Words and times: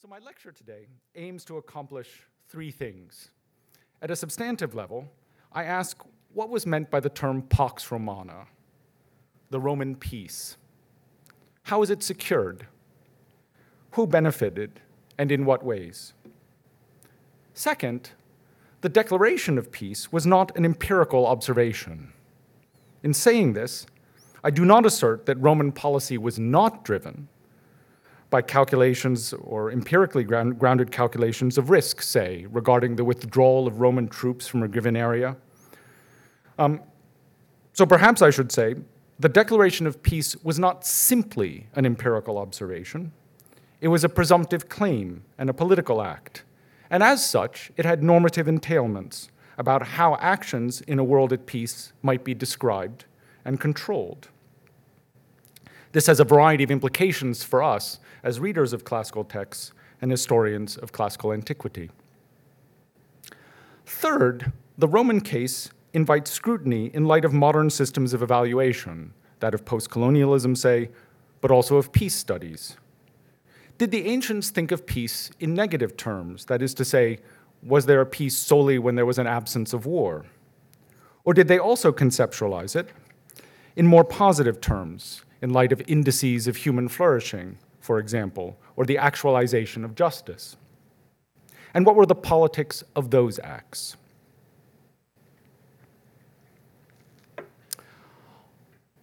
So, 0.00 0.06
my 0.06 0.20
lecture 0.20 0.52
today 0.52 0.86
aims 1.16 1.44
to 1.46 1.56
accomplish 1.56 2.22
three 2.48 2.70
things. 2.70 3.32
At 4.00 4.12
a 4.12 4.16
substantive 4.16 4.76
level, 4.76 5.08
I 5.52 5.64
ask 5.64 6.00
what 6.32 6.50
was 6.50 6.66
meant 6.66 6.88
by 6.88 7.00
the 7.00 7.08
term 7.08 7.42
Pax 7.42 7.90
Romana, 7.90 8.46
the 9.50 9.58
Roman 9.58 9.96
peace. 9.96 10.56
How 11.64 11.82
is 11.82 11.90
it 11.90 12.04
secured? 12.04 12.68
Who 13.92 14.06
benefited, 14.06 14.78
and 15.18 15.32
in 15.32 15.44
what 15.44 15.64
ways? 15.64 16.12
Second, 17.52 18.10
the 18.82 18.88
declaration 18.88 19.58
of 19.58 19.72
peace 19.72 20.12
was 20.12 20.24
not 20.24 20.56
an 20.56 20.64
empirical 20.64 21.26
observation. 21.26 22.12
In 23.02 23.12
saying 23.12 23.54
this, 23.54 23.84
I 24.44 24.50
do 24.50 24.64
not 24.64 24.86
assert 24.86 25.26
that 25.26 25.40
Roman 25.40 25.72
policy 25.72 26.18
was 26.18 26.38
not 26.38 26.84
driven 26.84 27.26
by 28.30 28.42
calculations 28.42 29.32
or 29.32 29.70
empirically 29.70 30.22
grounded 30.22 30.90
calculations 30.90 31.56
of 31.56 31.70
risk, 31.70 32.02
say, 32.02 32.46
regarding 32.50 32.96
the 32.96 33.04
withdrawal 33.04 33.66
of 33.66 33.80
Roman 33.80 34.08
troops 34.08 34.46
from 34.46 34.62
a 34.62 34.68
given 34.68 34.96
area. 34.96 35.36
Um, 36.58 36.80
so 37.72 37.86
perhaps 37.86 38.20
I 38.20 38.30
should 38.30 38.52
say 38.52 38.74
the 39.18 39.28
declaration 39.28 39.86
of 39.86 40.02
peace 40.02 40.36
was 40.42 40.58
not 40.58 40.84
simply 40.84 41.66
an 41.74 41.86
empirical 41.86 42.38
observation, 42.38 43.12
it 43.80 43.88
was 43.88 44.04
a 44.04 44.08
presumptive 44.08 44.68
claim 44.68 45.24
and 45.38 45.48
a 45.48 45.54
political 45.54 46.02
act. 46.02 46.42
And 46.90 47.02
as 47.02 47.24
such, 47.24 47.70
it 47.76 47.84
had 47.84 48.02
normative 48.02 48.46
entailments 48.46 49.28
about 49.56 49.82
how 49.82 50.16
actions 50.16 50.80
in 50.82 50.98
a 50.98 51.04
world 51.04 51.32
at 51.32 51.46
peace 51.46 51.92
might 52.02 52.24
be 52.24 52.34
described 52.34 53.04
and 53.44 53.60
controlled. 53.60 54.28
This 55.92 56.06
has 56.06 56.20
a 56.20 56.24
variety 56.24 56.64
of 56.64 56.70
implications 56.70 57.42
for 57.42 57.62
us 57.62 57.98
as 58.22 58.40
readers 58.40 58.72
of 58.72 58.84
classical 58.84 59.24
texts 59.24 59.72
and 60.00 60.10
historians 60.10 60.76
of 60.76 60.92
classical 60.92 61.32
antiquity. 61.32 61.90
Third, 63.86 64.52
the 64.76 64.88
Roman 64.88 65.20
case 65.20 65.70
invites 65.94 66.30
scrutiny 66.30 66.90
in 66.92 67.06
light 67.06 67.24
of 67.24 67.32
modern 67.32 67.70
systems 67.70 68.12
of 68.12 68.22
evaluation, 68.22 69.14
that 69.40 69.54
of 69.54 69.64
postcolonialism, 69.64 70.56
say, 70.56 70.90
but 71.40 71.50
also 71.50 71.76
of 71.76 71.92
peace 71.92 72.14
studies. 72.14 72.76
Did 73.78 73.90
the 73.90 74.06
ancients 74.06 74.50
think 74.50 74.72
of 74.72 74.86
peace 74.86 75.30
in 75.40 75.54
negative 75.54 75.96
terms? 75.96 76.44
That 76.46 76.62
is 76.62 76.74
to 76.74 76.84
say, 76.84 77.20
was 77.62 77.86
there 77.86 78.00
a 78.00 78.06
peace 78.06 78.36
solely 78.36 78.78
when 78.78 78.96
there 78.96 79.06
was 79.06 79.18
an 79.18 79.26
absence 79.26 79.72
of 79.72 79.86
war? 79.86 80.26
Or 81.24 81.32
did 81.32 81.48
they 81.48 81.58
also 81.58 81.92
conceptualize 81.92 82.76
it 82.76 82.90
in 83.76 83.86
more 83.86 84.04
positive 84.04 84.60
terms, 84.60 85.22
in 85.40 85.50
light 85.50 85.72
of 85.72 85.82
indices 85.86 86.46
of 86.46 86.56
human 86.56 86.88
flourishing, 86.88 87.58
for 87.80 87.98
example, 87.98 88.58
or 88.76 88.84
the 88.84 88.98
actualization 88.98 89.84
of 89.84 89.94
justice? 89.94 90.56
And 91.74 91.84
what 91.86 91.96
were 91.96 92.06
the 92.06 92.14
politics 92.14 92.82
of 92.96 93.10
those 93.10 93.38
acts? 93.40 93.96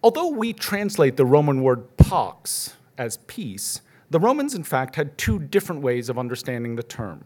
Although 0.02 0.28
we 0.28 0.52
translate 0.52 1.16
the 1.16 1.26
Roman 1.26 1.62
word 1.62 1.96
pax 1.96 2.74
as 2.96 3.16
peace, 3.26 3.80
the 4.10 4.20
Romans, 4.20 4.54
in 4.54 4.62
fact, 4.62 4.94
had 4.94 5.18
two 5.18 5.38
different 5.38 5.82
ways 5.82 6.08
of 6.08 6.18
understanding 6.18 6.76
the 6.76 6.82
term. 6.82 7.24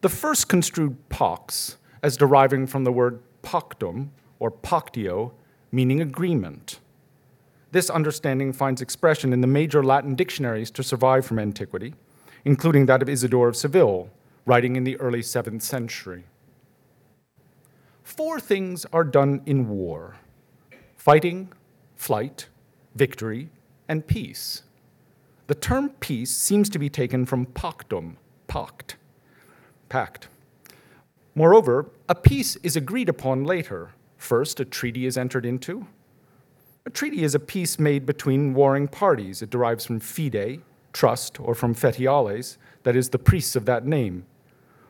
The 0.00 0.08
first 0.08 0.48
construed 0.48 1.08
pax 1.08 1.76
as 2.02 2.16
deriving 2.16 2.66
from 2.66 2.84
the 2.84 2.92
word 2.92 3.20
pactum 3.42 4.08
or 4.38 4.50
pactio, 4.50 5.32
meaning 5.70 6.00
agreement. 6.00 6.80
This 7.70 7.90
understanding 7.90 8.52
finds 8.52 8.80
expression 8.80 9.32
in 9.32 9.40
the 9.40 9.46
major 9.46 9.84
Latin 9.84 10.14
dictionaries 10.14 10.70
to 10.72 10.82
survive 10.82 11.26
from 11.26 11.38
antiquity, 11.38 11.94
including 12.44 12.86
that 12.86 13.02
of 13.02 13.08
Isidore 13.08 13.48
of 13.48 13.56
Seville, 13.56 14.10
writing 14.46 14.76
in 14.76 14.84
the 14.84 14.96
early 14.98 15.20
7th 15.20 15.62
century. 15.62 16.24
Four 18.02 18.40
things 18.40 18.86
are 18.92 19.04
done 19.04 19.42
in 19.44 19.68
war 19.68 20.16
fighting, 20.96 21.52
flight, 21.94 22.48
victory, 22.94 23.48
and 23.88 24.06
peace. 24.06 24.62
The 25.46 25.54
term 25.54 25.90
peace 26.00 26.30
seems 26.30 26.68
to 26.70 26.78
be 26.78 26.90
taken 26.90 27.24
from 27.24 27.46
pactum, 27.46 28.16
pact, 28.46 28.96
pact. 29.88 30.28
Moreover, 31.34 31.90
a 32.08 32.14
peace 32.14 32.56
is 32.56 32.76
agreed 32.76 33.08
upon 33.08 33.44
later. 33.44 33.90
First, 34.18 34.60
a 34.60 34.64
treaty 34.64 35.06
is 35.06 35.16
entered 35.16 35.46
into. 35.46 35.86
A 36.88 36.90
treaty 36.90 37.22
is 37.22 37.34
a 37.34 37.38
peace 37.38 37.78
made 37.78 38.06
between 38.06 38.54
warring 38.54 38.88
parties. 38.88 39.42
It 39.42 39.50
derives 39.50 39.84
from 39.84 40.00
fide, 40.00 40.62
trust, 40.94 41.38
or 41.38 41.54
from 41.54 41.74
fetiales, 41.74 42.56
that 42.84 42.96
is, 42.96 43.10
the 43.10 43.18
priests 43.18 43.54
of 43.54 43.66
that 43.66 43.84
name. 43.84 44.24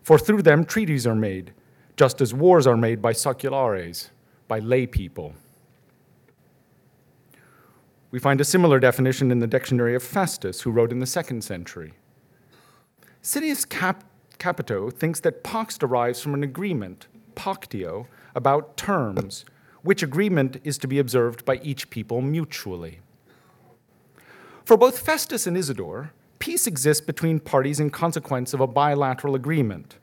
For 0.05 0.17
through 0.17 0.43
them 0.43 0.65
treaties 0.65 1.09
are 1.09 1.17
made, 1.17 1.53
just 1.97 2.21
as 2.21 2.33
wars 2.33 2.69
are 2.69 2.77
made 2.77 3.03
by 3.03 3.11
seculares, 3.15 4.11
by 4.47 4.61
lay 4.61 4.87
people. 4.87 5.35
We 8.13 8.21
find 8.21 8.41
a 8.41 8.45
similar 8.45 8.79
definition 8.79 9.33
in 9.33 9.41
the 9.41 9.49
dictionary 9.49 9.97
of 9.97 10.03
Festus, 10.05 10.61
who 10.61 10.71
wrote 10.71 10.93
in 10.93 11.01
the 11.01 11.05
second 11.05 11.43
century. 11.43 11.95
Citius 13.25 13.69
Cap- 13.69 14.05
Capito 14.39 14.91
thinks 14.91 15.19
that 15.19 15.43
pax 15.43 15.77
derives 15.77 16.23
from 16.23 16.35
an 16.35 16.45
agreement, 16.45 17.09
pactio, 17.35 18.07
about 18.37 18.77
terms, 18.77 19.45
which 19.89 20.03
agreement 20.03 20.61
is 20.65 20.77
to 20.77 20.87
be 20.87 20.99
observed 20.99 21.47
by 21.47 21.59
each 21.63 21.89
people 21.89 22.21
mutually. 22.21 23.01
For 24.63 24.77
both 24.77 24.99
Festus 24.99 25.47
and 25.47 25.57
Isidore, 25.57 26.13
peace 26.39 26.67
exists 26.67 27.01
between 27.01 27.41
parties 27.41 27.81
in 27.81 27.89
consequence 27.89 28.53
of 28.53 28.61
a 28.61 28.67
bilateral 28.67 29.35
agreement. 29.35 29.97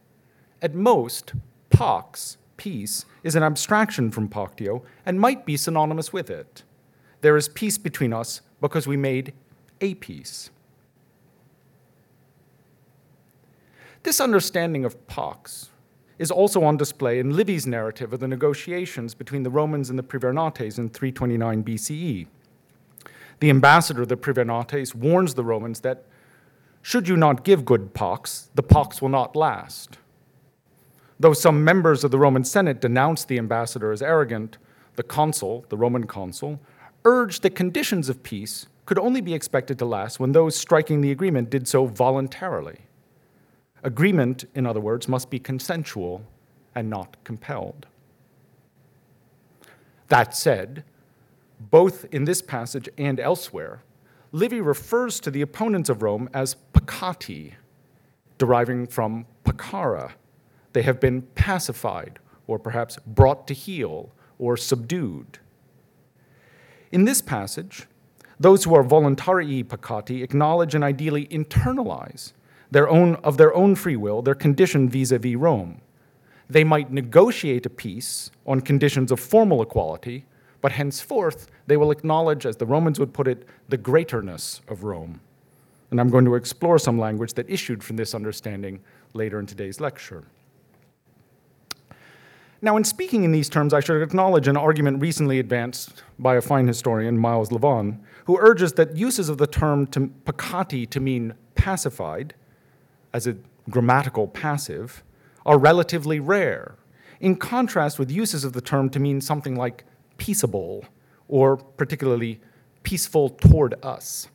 At 0.59 0.73
most, 0.73 1.33
pax, 1.69 2.37
peace, 2.57 3.05
is 3.21 3.35
an 3.35 3.43
abstraction 3.43 4.09
from 4.09 4.27
pactio 4.27 4.81
and 5.05 5.21
might 5.21 5.45
be 5.45 5.55
synonymous 5.55 6.11
with 6.11 6.31
it. 6.31 6.63
There 7.21 7.37
is 7.37 7.47
peace 7.47 7.77
between 7.77 8.11
us 8.11 8.41
because 8.61 8.87
we 8.87 8.97
made 8.97 9.33
a 9.81 9.93
peace. 9.93 10.49
This 14.01 14.19
understanding 14.19 14.83
of 14.83 15.05
pax 15.05 15.69
is 16.17 16.31
also 16.31 16.63
on 16.63 16.77
display 16.77 17.19
in 17.19 17.35
Livy's 17.35 17.67
narrative 17.67 18.13
of 18.13 18.19
the 18.19 18.27
negotiations 18.27 19.13
between 19.13 19.43
the 19.43 19.49
Romans 19.49 19.89
and 19.89 19.99
the 19.99 20.03
Privernates 20.03 20.77
in 20.77 20.89
329 20.89 21.63
BCE. 21.63 22.27
The 23.39 23.49
ambassador 23.49 24.01
of 24.01 24.07
the 24.07 24.15
Privernates 24.15 24.95
warns 24.95 25.33
the 25.33 25.43
Romans 25.43 25.81
that 25.81 26.05
should 26.81 27.07
you 27.07 27.17
not 27.17 27.43
give 27.43 27.65
good 27.65 27.93
pax, 27.93 28.49
the 28.55 28.63
pax 28.63 29.01
will 29.01 29.09
not 29.09 29.35
last. 29.35 29.97
Though 31.19 31.33
some 31.33 31.63
members 31.63 32.03
of 32.03 32.11
the 32.11 32.19
Roman 32.19 32.43
Senate 32.43 32.79
denounced 32.79 33.27
the 33.27 33.37
ambassador 33.37 33.91
as 33.91 34.01
arrogant, 34.01 34.57
the 34.95 35.03
consul, 35.03 35.65
the 35.69 35.77
Roman 35.77 36.05
consul, 36.05 36.59
urged 37.03 37.41
that 37.41 37.55
conditions 37.55 38.07
of 38.09 38.23
peace 38.23 38.67
could 38.85 38.99
only 38.99 39.21
be 39.21 39.33
expected 39.33 39.79
to 39.79 39.85
last 39.85 40.19
when 40.19 40.31
those 40.31 40.55
striking 40.55 41.01
the 41.01 41.11
agreement 41.11 41.49
did 41.49 41.67
so 41.67 41.85
voluntarily. 41.85 42.81
Agreement, 43.85 44.45
in 44.55 44.65
other 44.65 44.79
words, 44.79 45.07
must 45.07 45.29
be 45.29 45.37
consensual 45.37 46.25
and 46.73 46.89
not 46.89 47.23
compelled. 47.23 47.85
That 50.07 50.35
said, 50.35 50.83
both 51.59 52.05
in 52.11 52.25
this 52.25 52.41
passage 52.41 52.89
and 52.97 53.19
elsewhere, 53.19 53.83
Livy 54.31 54.59
refers 54.59 55.19
to 55.19 55.29
the 55.29 55.43
opponents 55.43 55.87
of 55.87 56.01
Rome 56.01 56.27
as 56.33 56.55
pacati, 56.73 57.53
deriving 58.39 58.87
from 58.87 59.27
pacare. 59.45 60.13
They 60.73 60.81
have 60.81 60.99
been 60.99 61.21
pacified, 61.21 62.17
or 62.47 62.57
perhaps 62.57 62.97
brought 63.05 63.47
to 63.49 63.53
heel, 63.53 64.11
or 64.39 64.57
subdued. 64.57 65.37
In 66.91 67.05
this 67.05 67.21
passage, 67.21 67.85
those 68.39 68.63
who 68.63 68.73
are 68.73 68.83
voluntarii 68.83 69.63
pacati 69.63 70.23
acknowledge 70.23 70.73
and 70.73 70.83
ideally 70.83 71.27
internalize 71.27 72.33
their 72.71 72.89
own, 72.89 73.15
of 73.15 73.37
their 73.37 73.53
own 73.53 73.75
free 73.75 73.95
will 73.95 74.21
their 74.21 74.35
condition 74.35 74.89
vis 74.89 75.11
a 75.11 75.19
vis 75.19 75.35
Rome. 75.35 75.81
They 76.49 76.63
might 76.63 76.91
negotiate 76.91 77.65
a 77.65 77.69
peace 77.69 78.29
on 78.45 78.61
conditions 78.61 79.11
of 79.11 79.19
formal 79.19 79.61
equality, 79.61 80.25
but 80.61 80.73
henceforth 80.73 81.47
they 81.67 81.77
will 81.77 81.91
acknowledge, 81.91 82.45
as 82.45 82.57
the 82.57 82.65
Romans 82.65 82.99
would 82.99 83.13
put 83.13 83.27
it, 83.27 83.47
the 83.69 83.77
greaterness 83.77 84.61
of 84.67 84.83
Rome. 84.83 85.21
And 85.91 85.99
I'm 85.99 86.09
going 86.09 86.25
to 86.25 86.35
explore 86.35 86.77
some 86.77 86.99
language 86.99 87.33
that 87.33 87.49
issued 87.49 87.83
from 87.83 87.95
this 87.95 88.13
understanding 88.13 88.79
later 89.13 89.39
in 89.39 89.45
today's 89.45 89.79
lecture. 89.79 90.25
Now, 92.61 92.77
in 92.77 92.83
speaking 92.83 93.23
in 93.23 93.31
these 93.31 93.49
terms, 93.49 93.73
I 93.73 93.79
should 93.79 94.01
acknowledge 94.01 94.47
an 94.47 94.57
argument 94.57 95.01
recently 95.01 95.39
advanced 95.39 96.03
by 96.17 96.35
a 96.35 96.41
fine 96.41 96.67
historian, 96.67 97.17
Myles 97.17 97.49
Lavan, 97.49 97.99
who 98.25 98.39
urges 98.39 98.73
that 98.73 98.95
uses 98.95 99.29
of 99.29 99.37
the 99.37 99.45
term 99.45 99.85
to, 99.87 100.07
pacati 100.25 100.89
to 100.89 100.99
mean 100.99 101.35
pacified, 101.53 102.33
as 103.15 103.25
a 103.25 103.37
grammatical 103.69 104.27
passive, 104.27 105.01
are 105.45 105.57
relatively 105.57 106.19
rare, 106.19 106.75
in 107.21 107.33
contrast 107.33 107.97
with 107.97 108.11
uses 108.11 108.43
of 108.43 108.51
the 108.51 108.59
term 108.59 108.89
to 108.89 108.99
mean 108.99 109.21
something 109.21 109.55
like 109.55 109.85
peaceable, 110.17 110.83
or 111.29 111.55
particularly 111.55 112.41
peaceful 112.83 113.29
toward 113.29 113.73
us. 113.81 114.27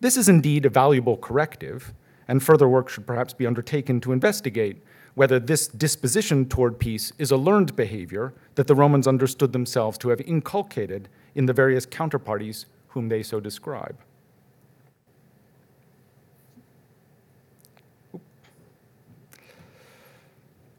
This 0.00 0.18
is 0.18 0.28
indeed 0.28 0.66
a 0.66 0.68
valuable 0.68 1.16
corrective, 1.16 1.94
and 2.28 2.42
further 2.42 2.68
work 2.68 2.90
should 2.90 3.06
perhaps 3.06 3.32
be 3.32 3.46
undertaken 3.46 3.98
to 4.02 4.12
investigate 4.12 4.82
whether 5.14 5.40
this 5.40 5.66
disposition 5.66 6.46
toward 6.46 6.78
peace 6.78 7.14
is 7.16 7.30
a 7.30 7.36
learned 7.38 7.74
behavior 7.76 8.34
that 8.56 8.66
the 8.66 8.74
Romans 8.74 9.08
understood 9.08 9.54
themselves 9.54 9.96
to 9.96 10.10
have 10.10 10.20
inculcated 10.20 11.08
in 11.34 11.46
the 11.46 11.54
various 11.54 11.86
counterparties 11.86 12.66
whom 12.88 13.08
they 13.08 13.22
so 13.22 13.40
describe. 13.40 13.96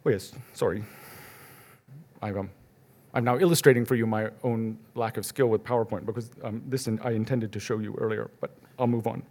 Oh, 0.07 0.09
yes, 0.09 0.31
sorry. 0.54 0.86
I'm, 2.21 2.38
um, 2.38 2.50
I'm 3.13 3.25
now 3.25 3.38
illustrating 3.39 3.83
for 3.83 3.95
you 3.95 4.07
my 4.07 4.30
own 4.42 4.77
lack 4.95 5.18
of 5.18 5.25
skill 5.25 5.48
with 5.48 5.65
PowerPoint 5.65 6.06
because 6.06 6.31
um, 6.45 6.63
this 6.65 6.88
in, 6.88 6.98
I 7.01 7.12
intended 7.12 7.51
to 7.51 7.59
show 7.59 7.80
you 7.80 7.94
earlier, 7.98 8.31
but 8.39 8.56
I'll 8.80 8.88
move 8.88 9.06
on. 9.06 9.21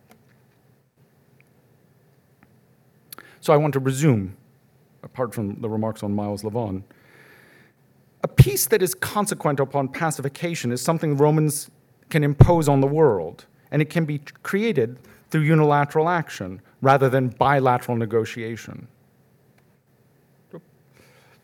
So 3.41 3.55
I 3.55 3.57
want 3.57 3.73
to 3.73 3.81
resume, 3.81 4.37
apart 5.03 5.33
from 5.33 5.59
the 5.63 5.69
remarks 5.71 6.03
on 6.03 6.15
Myles 6.15 6.43
Lavan. 6.43 6.83
A 8.23 8.29
peace 8.29 8.67
that 8.67 8.83
is 8.83 8.95
consequent 8.95 9.61
upon 9.61 9.89
pacification 9.89 10.73
is 10.73 10.83
something 10.83 11.17
Romans 11.17 11.71
can 12.11 12.23
impose 12.23 12.69
on 12.69 12.83
the 12.83 12.87
world, 12.87 13.47
and 13.71 13.81
it 13.81 13.89
can 13.89 14.05
be 14.05 14.19
created 14.43 14.99
through 15.31 15.41
unilateral 15.41 16.11
action 16.11 16.61
rather 16.83 17.09
than 17.09 17.29
bilateral 17.29 17.97
negotiation. 17.97 18.89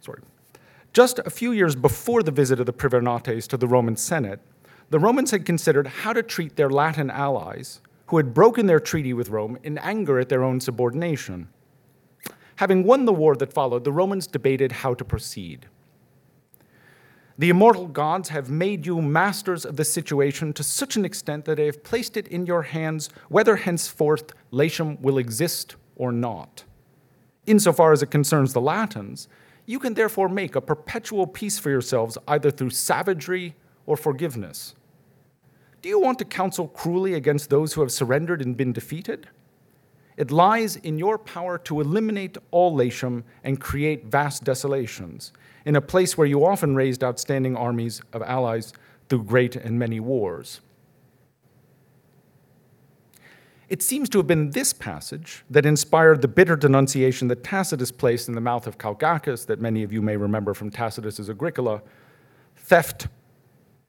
Sorry. 0.03 0.21
Just 0.93 1.21
a 1.21 1.31
few 1.31 1.53
years 1.53 1.75
before 1.75 2.23
the 2.23 2.31
visit 2.31 2.61
of 2.61 2.67
the 2.67 2.73
Privernates 2.73 3.47
to 3.49 3.57
the 3.57 3.69
Roman 3.69 3.97
Senate, 3.97 4.41
the 4.91 4.99
Romans 4.99 5.31
had 5.31 5.47
considered 5.47 5.87
how 5.87 6.13
to 6.13 6.23
treat 6.23 6.57
their 6.57 6.69
Latin 6.69 7.09
allies 7.11 7.81
who 8.07 8.19
had 8.19 8.35
broken 8.35 8.67
their 8.67 8.81
treaty 8.81 9.15
with 9.15 9.31
Rome 9.31 9.57
in 9.63 9.79
anger 9.79 10.19
at 10.19 10.29
their 10.29 10.43
own 10.43 10.61
subordination. 10.61 11.49
Having 12.57 12.85
won 12.85 13.07
the 13.07 13.13
war 13.13 13.35
that 13.37 13.55
followed, 13.55 13.85
the 13.85 13.93
Romans 13.93 14.27
debated 14.27 14.73
how 14.73 14.93
to 14.93 15.05
proceed. 15.05 15.67
The 17.39 17.49
immortal 17.49 17.87
gods 17.87 18.29
have 18.29 18.51
made 18.51 18.85
you 18.85 19.01
masters 19.01 19.65
of 19.65 19.77
the 19.77 19.85
situation 19.85 20.53
to 20.53 20.63
such 20.63 20.97
an 20.97 21.05
extent 21.05 21.47
that 21.47 21.57
they 21.57 21.67
have 21.67 21.83
placed 21.83 22.17
it 22.17 22.29
in 22.29 22.45
your 22.45 22.63
hands 22.63 23.09
whether 23.29 23.57
henceforth 23.57 24.33
Latium 24.51 25.01
will 25.01 25.17
exist 25.17 25.77
or 25.97 26.13
not. 26.13 26.65
Insofar 27.47 27.93
as 27.93 28.03
it 28.03 28.11
concerns 28.11 28.53
the 28.53 28.61
Latins, 28.61 29.29
you 29.67 29.79
can 29.79 29.95
therefore 29.95 30.29
make 30.29 30.57
a 30.57 30.61
perpetual 30.61 31.27
peace 31.27 31.59
for 31.59 31.71
yourselves 31.71 32.19
either 32.29 32.51
through 32.51 32.71
savagery 32.71 33.55
or 33.87 33.97
forgiveness. 33.97 34.75
Do 35.81 35.89
you 35.89 35.99
want 35.99 36.19
to 36.21 36.25
counsel 36.25 36.69
cruelly 36.69 37.15
against 37.15 37.51
those 37.51 37.73
who 37.73 37.81
have 37.81 37.93
surrendered 37.93 38.41
and 38.43 38.57
been 38.57 38.73
defeated? 38.73 39.29
It 40.17 40.31
lies 40.31 40.77
in 40.77 40.99
your 40.99 41.19
power 41.19 41.59
to 41.59 41.81
eliminate 41.81 42.37
all 42.51 42.75
Latium 42.75 43.25
and 43.43 43.61
create 43.61 44.07
vast 44.07 44.45
desolations, 44.45 45.33
in 45.65 45.75
a 45.75 45.81
place 45.81 46.19
where 46.19 46.27
you 46.27 46.45
often 46.45 46.77
raised 46.77 47.03
outstanding 47.03 47.57
armies 47.57 48.03
of 48.13 48.23
allies 48.23 48.73
through 49.09 49.25
great 49.25 49.57
and 49.57 49.79
many 49.79 50.01
wars. 50.01 50.61
It 53.73 53.83
seems 53.83 54.11
to 54.11 54.19
have 54.19 54.27
been 54.27 54.51
this 54.51 54.75
passage 54.75 55.45
that 55.49 55.65
inspired 55.65 56.21
the 56.21 56.29
bitter 56.29 56.57
denunciation 56.57 57.29
that 57.29 57.43
Tacitus 57.43 57.91
placed 57.91 58.29
in 58.29 58.35
the 58.35 58.41
mouth 58.43 58.67
of 58.67 58.77
Calgacus, 58.77 59.47
that 59.47 59.63
many 59.63 59.83
of 59.83 59.91
you 59.91 60.03
may 60.03 60.15
remember 60.15 60.53
from 60.53 60.71
Tacitus's 60.71 61.31
Agricola 61.31 61.81
theft, 62.55 63.09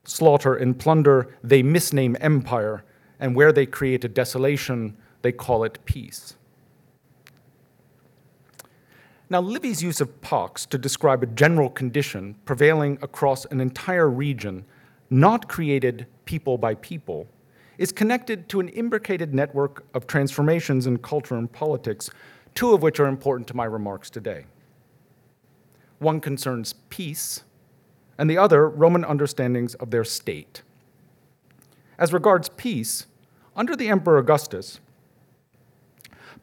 slaughter, 0.06 0.56
and 0.56 0.80
plunder, 0.80 1.36
they 1.44 1.62
misname 1.62 2.16
empire, 2.22 2.86
and 3.20 3.36
where 3.36 3.52
they 3.52 3.66
create 3.66 4.06
a 4.06 4.08
desolation, 4.08 4.96
they 5.22 5.34
call 5.34 5.66
it 5.66 5.78
peace. 5.84 6.38
Now, 9.30 9.42
Livy's 9.42 9.84
use 9.84 10.00
of 10.00 10.22
pax 10.22 10.66
to 10.68 10.78
describe 10.78 11.24
a 11.24 11.28
general 11.28 11.70
condition 11.70 12.38
prevailing 12.46 13.00
across 13.02 13.44
an 13.48 13.60
entire 13.60 14.10
region, 14.10 14.64
not 15.10 15.50
created 15.50 16.08
people 16.24 16.58
by 16.58 16.76
people, 16.76 17.28
is 17.78 17.92
connected 17.92 18.48
to 18.50 18.60
an 18.60 18.70
imbricated 18.70 19.34
network 19.34 19.86
of 19.94 20.08
transformations 20.08 20.86
in 20.86 20.98
culture 20.98 21.36
and 21.36 21.52
politics, 21.52 22.10
two 22.56 22.74
of 22.74 22.82
which 22.82 23.00
are 23.00 23.08
important 23.08 23.48
to 23.48 23.56
my 23.56 23.66
remarks 23.66 24.10
today. 24.10 24.46
One 26.00 26.20
concerns 26.20 26.74
peace, 26.90 27.44
and 28.18 28.30
the 28.30 28.38
other, 28.38 28.70
Roman 28.70 29.04
understandings 29.04 29.74
of 29.76 29.92
their 29.92 30.04
state. 30.04 30.62
As 31.98 32.14
regards 32.14 32.50
peace, 32.50 33.08
under 33.56 33.76
the 33.76 33.90
Emperor 33.90 34.18
Augustus, 34.18 34.80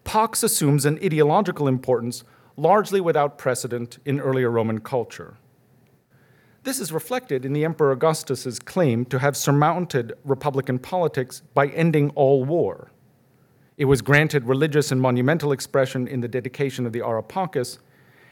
Pax 0.05 0.43
assumes 0.43 0.85
an 0.87 0.99
ideological 1.05 1.69
importance 1.69 2.25
largely 2.57 3.01
without 3.01 3.39
precedent 3.39 3.99
in 4.05 4.21
earlier 4.21 4.51
Roman 4.51 4.81
culture. 4.81 5.37
This 6.63 6.79
is 6.79 6.93
reflected 6.93 7.47
in 7.47 7.55
the 7.55 7.65
Emperor 7.65 7.91
Augustus's 7.91 8.59
claim 8.59 9.07
to 9.07 9.19
have 9.19 9.37
surmounted 9.37 10.13
republican 10.25 10.79
politics 10.79 11.41
by 11.55 11.69
ending 11.69 12.11
all 12.11 12.45
war. 12.45 12.91
It 13.79 13.87
was 13.87 14.03
granted 14.03 14.45
religious 14.45 14.93
and 14.93 15.01
monumental 15.01 15.53
expression 15.53 16.07
in 16.07 16.21
the 16.21 16.29
dedication 16.29 16.85
of 16.85 16.93
the 16.93 17.03
Ara 17.03 17.23
Pacis, 17.23 17.79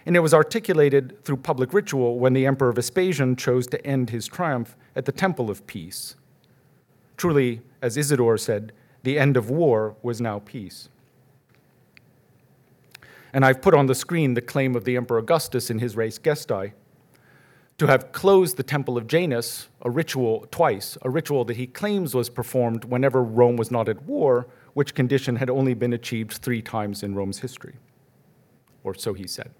and 0.04 0.14
it 0.14 0.20
was 0.20 0.34
articulated 0.34 1.24
through 1.24 1.38
public 1.38 1.72
ritual 1.72 2.18
when 2.18 2.34
the 2.34 2.44
Emperor 2.44 2.72
Vespasian 2.72 3.34
chose 3.34 3.66
to 3.68 3.86
end 3.86 4.10
his 4.10 4.26
triumph 4.26 4.76
at 4.94 5.06
the 5.06 5.12
Temple 5.12 5.50
of 5.50 5.66
Peace. 5.66 6.14
Truly, 7.16 7.62
as 7.80 7.96
Isidore 7.96 8.36
said, 8.36 8.72
the 9.04 9.18
end 9.18 9.38
of 9.38 9.48
war 9.48 9.96
was 10.02 10.20
now 10.20 10.40
peace. 10.40 10.90
And 13.32 13.44
I've 13.44 13.62
put 13.62 13.74
on 13.74 13.86
the 13.86 13.94
screen 13.94 14.34
the 14.34 14.42
claim 14.42 14.76
of 14.76 14.84
the 14.84 14.96
Emperor 14.96 15.18
Augustus 15.18 15.70
in 15.70 15.78
his 15.78 15.96
Res 15.96 16.18
Gestae 16.18 16.72
to 17.78 17.86
have 17.86 18.10
closed 18.10 18.56
the 18.56 18.62
Temple 18.64 18.98
of 18.98 19.06
Janus, 19.06 19.68
a 19.82 19.90
ritual 19.90 20.46
twice, 20.50 20.98
a 21.02 21.10
ritual 21.10 21.44
that 21.44 21.56
he 21.56 21.66
claims 21.66 22.14
was 22.14 22.28
performed 22.28 22.84
whenever 22.84 23.22
Rome 23.22 23.56
was 23.56 23.70
not 23.70 23.88
at 23.88 24.02
war, 24.02 24.48
which 24.74 24.94
condition 24.94 25.36
had 25.36 25.48
only 25.48 25.74
been 25.74 25.92
achieved 25.92 26.32
three 26.32 26.60
times 26.60 27.04
in 27.04 27.14
Rome's 27.14 27.38
history. 27.38 27.76
Or 28.82 28.94
so 28.94 29.14
he 29.14 29.28
said. 29.28 29.50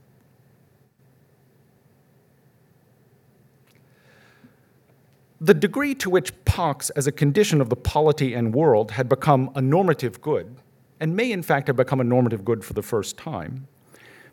The 5.41 5.55
degree 5.55 5.95
to 5.97 6.11
which 6.11 6.33
pax 6.45 6.91
as 6.91 7.07
a 7.07 7.13
condition 7.13 7.61
of 7.61 7.69
the 7.69 7.77
polity 7.77 8.35
and 8.35 8.53
world 8.53 8.91
had 8.91 9.09
become 9.09 9.51
a 9.55 9.61
normative 9.61 10.21
good 10.21 10.57
and 10.99 11.15
may 11.15 11.31
in 11.31 11.45
fact 11.45 11.69
have 11.69 11.77
become 11.77 12.01
a 12.01 12.05
normative 12.05 12.45
good 12.45 12.65
for 12.65 12.73
the 12.73 12.83
first 12.83 13.17
time, 13.17 13.69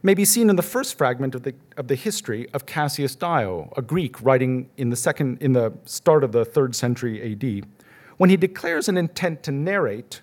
may 0.06 0.14
be 0.14 0.24
seen 0.24 0.52
in 0.52 0.56
the 0.56 0.62
first 0.62 1.00
fragment 1.00 1.34
of 1.34 1.42
the, 1.42 1.56
of 1.78 1.88
the 1.88 1.96
history 1.96 2.48
of 2.54 2.68
Cassius 2.68 3.16
Dio, 3.16 3.74
a 3.76 3.82
Greek 3.82 4.22
writing 4.22 4.70
in 4.78 4.92
the, 4.92 4.96
second, 4.96 5.42
in 5.42 5.54
the 5.54 5.74
start 5.86 6.24
of 6.24 6.32
the 6.32 6.46
third 6.46 6.76
century 6.76 7.32
AD, 7.32 7.68
when 8.18 8.30
he 8.30 8.38
declares 8.38 8.88
an 8.88 8.98
intent 8.98 9.42
to 9.42 9.52
narrate 9.52 10.22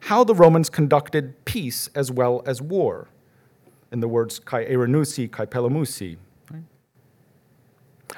how 0.00 0.24
the 0.24 0.34
Romans 0.34 0.68
conducted 0.68 1.42
peace 1.46 1.88
as 1.94 2.10
well 2.10 2.42
as 2.44 2.60
war, 2.60 3.08
in 3.90 4.00
the 4.00 4.08
words 4.08 4.38
kai 4.38 4.66
erenusi, 4.66 5.32
kai. 5.32 5.46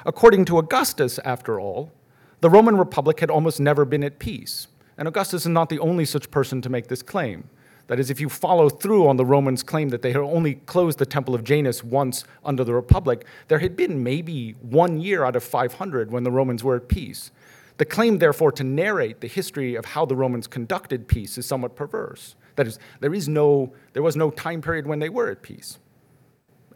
According 0.05 0.43
to 0.45 0.57
Augustus, 0.57 1.19
after 1.19 1.57
all, 1.57 1.93
the 2.41 2.49
Roman 2.49 2.77
Republic 2.77 3.21
had 3.21 3.31
almost 3.31 3.61
never 3.61 3.85
been 3.85 4.03
at 4.03 4.19
peace. 4.19 4.67
And 4.97 5.07
Augustus 5.07 5.43
is 5.43 5.47
not 5.47 5.69
the 5.69 5.79
only 5.79 6.03
such 6.03 6.29
person 6.31 6.61
to 6.61 6.69
make 6.69 6.87
this 6.87 7.01
claim. 7.01 7.49
That 7.87 7.99
is, 7.99 8.09
if 8.09 8.19
you 8.19 8.27
follow 8.27 8.69
through 8.69 9.07
on 9.07 9.15
the 9.15 9.25
Romans' 9.25 9.63
claim 9.63 9.89
that 9.89 10.01
they 10.01 10.11
had 10.11 10.21
only 10.21 10.55
closed 10.55 10.99
the 10.99 11.05
Temple 11.05 11.33
of 11.33 11.43
Janus 11.43 11.83
once 11.83 12.25
under 12.43 12.63
the 12.63 12.73
Republic, 12.73 13.25
there 13.47 13.59
had 13.59 13.77
been 13.77 14.03
maybe 14.03 14.55
one 14.61 14.99
year 14.99 15.23
out 15.23 15.37
of 15.37 15.43
500 15.43 16.11
when 16.11 16.23
the 16.23 16.31
Romans 16.31 16.63
were 16.63 16.75
at 16.75 16.89
peace. 16.89 17.31
The 17.77 17.85
claim, 17.85 18.17
therefore, 18.17 18.51
to 18.53 18.63
narrate 18.63 19.21
the 19.21 19.27
history 19.27 19.75
of 19.75 19.85
how 19.85 20.05
the 20.05 20.15
Romans 20.15 20.47
conducted 20.47 21.07
peace 21.07 21.37
is 21.37 21.45
somewhat 21.45 21.75
perverse. 21.75 22.35
That 22.55 22.67
is, 22.67 22.79
there, 22.99 23.13
is 23.13 23.29
no, 23.29 23.71
there 23.93 24.03
was 24.03 24.17
no 24.17 24.31
time 24.31 24.61
period 24.61 24.85
when 24.85 24.99
they 24.99 25.09
were 25.09 25.29
at 25.29 25.41
peace. 25.41 25.79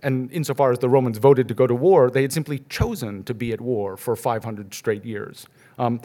And 0.04 0.32
insofar 0.32 0.72
as 0.72 0.80
the 0.80 0.90
Romans 0.90 1.18
voted 1.18 1.48
to 1.48 1.54
go 1.54 1.68
to 1.68 1.76
war, 1.76 2.10
they 2.10 2.22
had 2.22 2.32
simply 2.32 2.60
chosen 2.70 3.24
to 3.26 3.34
be 3.34 3.52
at 3.52 3.60
war 3.60 3.98
for 3.98 4.16
500 4.16 4.74
straight 4.74 5.04
years. 5.04 5.46
Um, 5.78 6.02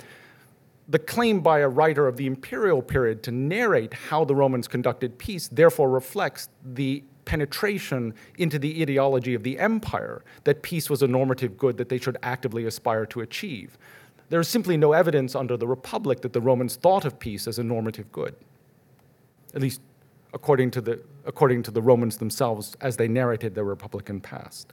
the 0.88 0.98
claim 0.98 1.40
by 1.40 1.60
a 1.60 1.68
writer 1.68 2.06
of 2.06 2.16
the 2.16 2.26
imperial 2.26 2.80
period 2.80 3.22
to 3.24 3.32
narrate 3.32 3.92
how 3.92 4.24
the 4.24 4.34
Romans 4.34 4.68
conducted 4.68 5.18
peace 5.18 5.48
therefore 5.48 5.90
reflects 5.90 6.48
the 6.64 7.02
penetration 7.24 8.14
into 8.38 8.58
the 8.58 8.80
ideology 8.80 9.34
of 9.34 9.42
the 9.42 9.58
empire 9.58 10.22
that 10.44 10.62
peace 10.62 10.88
was 10.88 11.02
a 11.02 11.08
normative 11.08 11.58
good 11.58 11.76
that 11.76 11.88
they 11.88 11.98
should 11.98 12.16
actively 12.22 12.66
aspire 12.66 13.04
to 13.04 13.20
achieve. 13.20 13.76
There 14.28 14.40
is 14.40 14.48
simply 14.48 14.76
no 14.76 14.92
evidence 14.92 15.34
under 15.34 15.56
the 15.56 15.66
Republic 15.66 16.20
that 16.22 16.32
the 16.32 16.40
Romans 16.40 16.76
thought 16.76 17.04
of 17.04 17.18
peace 17.18 17.48
as 17.48 17.58
a 17.58 17.64
normative 17.64 18.10
good, 18.12 18.34
at 19.54 19.60
least 19.60 19.80
according 20.32 20.70
to 20.72 20.80
the, 20.80 21.02
according 21.24 21.62
to 21.64 21.70
the 21.70 21.82
Romans 21.82 22.18
themselves 22.18 22.76
as 22.80 22.96
they 22.96 23.08
narrated 23.08 23.54
their 23.54 23.64
Republican 23.64 24.20
past. 24.20 24.72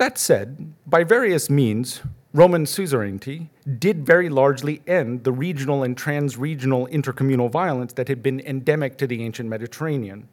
That 0.00 0.16
said, 0.16 0.72
by 0.86 1.04
various 1.04 1.50
means, 1.50 2.00
Roman 2.32 2.64
suzerainty 2.64 3.50
did 3.78 4.06
very 4.06 4.30
largely 4.30 4.80
end 4.86 5.24
the 5.24 5.30
regional 5.30 5.82
and 5.82 5.94
trans-regional 5.94 6.86
intercommunal 6.86 7.50
violence 7.50 7.92
that 7.92 8.08
had 8.08 8.22
been 8.22 8.40
endemic 8.40 8.96
to 8.96 9.06
the 9.06 9.22
ancient 9.22 9.50
Mediterranean. 9.50 10.26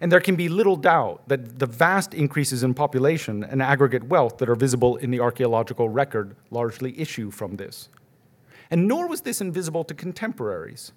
And 0.00 0.10
there 0.10 0.22
can 0.22 0.36
be 0.36 0.48
little 0.48 0.76
doubt 0.76 1.28
that 1.28 1.58
the 1.58 1.66
vast 1.66 2.14
increases 2.14 2.62
in 2.62 2.72
population 2.72 3.44
and 3.44 3.60
aggregate 3.60 4.04
wealth 4.04 4.38
that 4.38 4.48
are 4.48 4.54
visible 4.54 4.96
in 4.96 5.10
the 5.10 5.20
archaeological 5.20 5.90
record 5.90 6.34
largely 6.50 6.98
issue 6.98 7.30
from 7.30 7.56
this. 7.56 7.90
And 8.70 8.88
nor 8.88 9.06
was 9.06 9.20
this 9.20 9.42
invisible 9.42 9.84
to 9.84 9.92
contemporaries. 9.92 10.92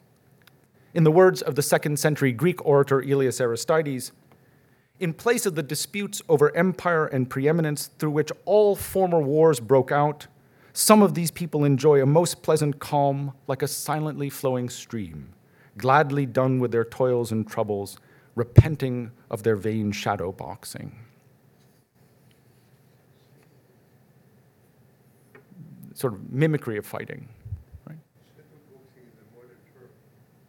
In 0.94 1.04
the 1.04 1.12
words 1.12 1.42
of 1.42 1.56
the 1.56 1.62
second 1.62 2.00
century 2.00 2.32
Greek 2.32 2.66
orator 2.66 3.02
Aelius 3.02 3.42
Aristides, 3.42 4.14
in 5.00 5.14
place 5.14 5.46
of 5.46 5.56
the 5.56 5.64
disputes 5.64 6.22
over 6.30 6.56
empire 6.56 7.06
and 7.08 7.30
preeminence 7.30 7.88
through 8.00 8.12
which 8.12 8.32
all 8.46 8.76
former 8.76 9.20
wars 9.22 9.60
broke 9.60 9.92
out, 9.92 10.28
some 10.72 11.02
of 11.02 11.14
these 11.14 11.32
people 11.32 11.64
enjoy 11.64 12.02
a 12.02 12.06
most 12.06 12.42
pleasant 12.42 12.80
calm 12.80 13.34
like 13.48 13.62
a 13.62 13.68
silently 13.68 14.30
flowing 14.30 14.70
stream, 14.70 15.34
gladly 15.78 16.26
done 16.26 16.60
with 16.60 16.72
their 16.72 16.86
toils 16.86 17.32
and 17.32 17.48
troubles, 17.48 17.98
repenting 18.36 19.12
of 19.30 19.44
their 19.44 19.56
vain 19.56 19.92
shadow 19.92 20.32
boxing. 20.32 20.96
Sort 25.94 26.14
of 26.14 26.32
mimicry 26.32 26.78
of 26.78 26.86
fighting, 26.86 27.30
right? 27.88 28.00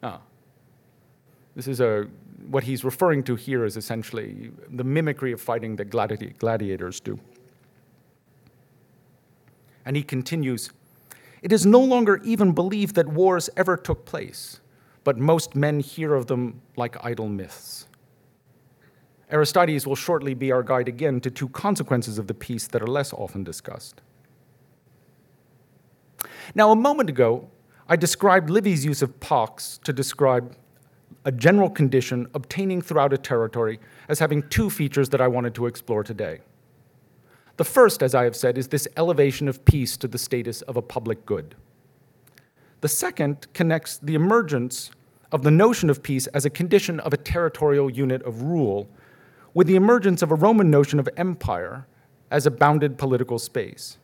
Ah. 0.02 0.20
This 1.54 1.68
is 1.68 1.80
a, 1.80 2.08
what 2.49 2.64
he's 2.64 2.85
referring 2.85 3.23
to 3.25 3.37
here 3.37 3.64
is 3.64 3.76
essentially 3.76 4.50
the 4.71 4.85
mimicry 4.85 5.33
of 5.33 5.41
fighting 5.41 5.76
that 5.76 5.91
gladi 5.91 6.37
gladiators 6.38 7.00
do. 7.00 7.19
And 9.85 9.97
he 9.97 10.03
continues 10.03 10.71
It 11.43 11.53
is 11.53 11.67
no 11.67 11.81
longer 11.81 12.21
even 12.25 12.53
believed 12.53 12.95
that 12.97 13.09
wars 13.09 13.50
ever 13.57 13.76
took 13.76 14.05
place, 14.05 14.61
but 15.05 15.19
most 15.19 15.55
men 15.55 15.81
hear 15.81 16.14
of 16.14 16.26
them 16.26 16.61
like 16.76 17.03
idle 17.05 17.29
myths. 17.29 17.87
Aristides 19.31 19.87
will 19.87 19.97
shortly 19.97 20.35
be 20.35 20.53
our 20.53 20.62
guide 20.62 20.88
again 20.88 21.21
to 21.21 21.31
two 21.31 21.49
consequences 21.49 22.19
of 22.19 22.26
the 22.26 22.35
peace 22.35 22.67
that 22.69 22.83
are 22.83 22.87
less 22.87 23.12
often 23.12 23.43
discussed. 23.43 24.00
Now, 26.55 26.71
a 26.71 26.76
moment 26.76 27.09
ago, 27.09 27.49
I 27.88 27.97
described 27.97 28.49
Livy's 28.50 28.85
use 28.85 29.03
of 29.03 29.19
pax 29.21 29.79
to 29.85 29.93
describe 29.93 30.57
a 31.25 31.33
general 31.33 31.71
condition 31.71 32.26
obtaining 32.35 32.83
throughout 32.83 33.12
a 33.12 33.19
territory 33.19 33.81
as 34.09 34.19
having 34.19 34.43
two 34.49 34.69
features 34.69 35.09
that 35.11 35.21
I 35.21 35.28
wanted 35.28 35.54
to 35.54 35.66
explore 35.66 36.02
today. 36.02 36.40
The 37.57 37.64
first, 37.64 38.02
as 38.02 38.14
I 38.14 38.25
have 38.25 38.37
said, 38.37 38.59
is 38.59 38.69
this 38.69 38.88
elevation 38.97 39.49
of 39.49 39.64
peace 39.64 39.97
to 39.99 40.09
the 40.09 40.19
status 40.19 40.62
of 40.62 40.76
a 40.76 40.83
public 40.83 41.25
good. 41.25 41.54
The 42.81 42.88
second 42.88 43.47
connects 43.54 43.99
the 43.99 44.14
emergence 44.14 44.90
of 45.33 45.43
the 45.43 45.50
notion 45.50 45.88
of 45.88 46.02
peace 46.02 46.26
as 46.28 46.45
a 46.45 46.50
condition 46.50 47.00
of 47.00 47.12
a 47.12 47.16
territorial 47.16 47.90
unit 47.90 48.23
of 48.23 48.43
rule 48.43 48.88
with 49.54 49.66
the 49.66 49.76
emergence 49.76 50.21
of 50.21 50.31
a 50.31 50.35
Roman 50.35 50.71
notion 50.71 50.99
of 50.99 51.09
empire 51.16 51.87
as 52.31 52.45
a 52.45 52.50
bounded 52.50 52.99
political 52.99 53.38
space, 53.38 53.99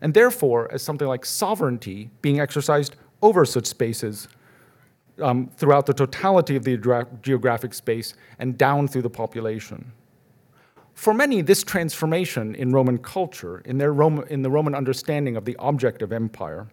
and 0.00 0.14
therefore 0.14 0.72
as 0.72 0.82
something 0.82 1.06
like 1.06 1.24
sovereignty 1.24 2.10
being 2.22 2.40
exercised 2.40 2.96
over 3.22 3.44
such 3.44 3.66
spaces 3.66 4.28
um, 5.20 5.48
throughout 5.56 5.86
the 5.86 5.94
totality 5.94 6.56
of 6.56 6.64
the 6.64 7.06
geographic 7.22 7.74
space 7.74 8.14
and 8.38 8.58
down 8.58 8.88
through 8.88 9.02
the 9.02 9.10
population. 9.10 9.92
For 10.94 11.12
many, 11.12 11.42
this 11.42 11.62
transformation 11.64 12.54
in 12.54 12.72
Roman 12.72 12.98
culture, 12.98 13.60
in, 13.64 13.78
their 13.78 13.92
in 14.28 14.42
the 14.42 14.50
Roman 14.50 14.74
understanding 14.74 15.36
of 15.36 15.44
the 15.44 15.56
object 15.56 16.02
of 16.02 16.12
empire, 16.12 16.68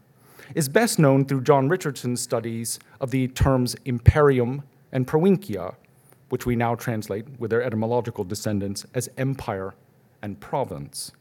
is 0.53 0.69
best 0.69 0.99
known 0.99 1.25
through 1.25 1.41
John 1.41 1.69
Richardson's 1.69 2.21
studies 2.21 2.79
of 2.99 3.11
the 3.11 3.27
terms 3.29 3.75
imperium 3.85 4.63
and 4.91 5.07
provincia, 5.07 5.73
which 6.29 6.45
we 6.45 6.55
now 6.55 6.75
translate 6.75 7.25
with 7.39 7.51
their 7.51 7.63
etymological 7.63 8.23
descendants 8.23 8.85
as 8.93 9.09
empire 9.17 9.73
and 10.21 10.39
province. 10.39 11.11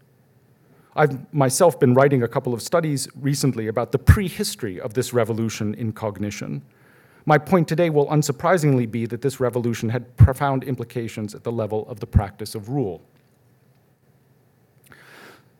I've 0.96 1.32
myself 1.32 1.78
been 1.78 1.94
writing 1.94 2.22
a 2.22 2.28
couple 2.28 2.52
of 2.52 2.60
studies 2.60 3.08
recently 3.14 3.68
about 3.68 3.92
the 3.92 3.98
prehistory 3.98 4.80
of 4.80 4.94
this 4.94 5.12
revolution 5.12 5.74
in 5.74 5.92
cognition. 5.92 6.62
My 7.26 7.38
point 7.38 7.68
today 7.68 7.90
will 7.90 8.06
unsurprisingly 8.06 8.90
be 8.90 9.06
that 9.06 9.22
this 9.22 9.40
revolution 9.40 9.88
had 9.88 10.16
profound 10.16 10.64
implications 10.64 11.34
at 11.34 11.44
the 11.44 11.52
level 11.52 11.86
of 11.88 12.00
the 12.00 12.06
practice 12.06 12.54
of 12.54 12.68
rule. 12.68 13.02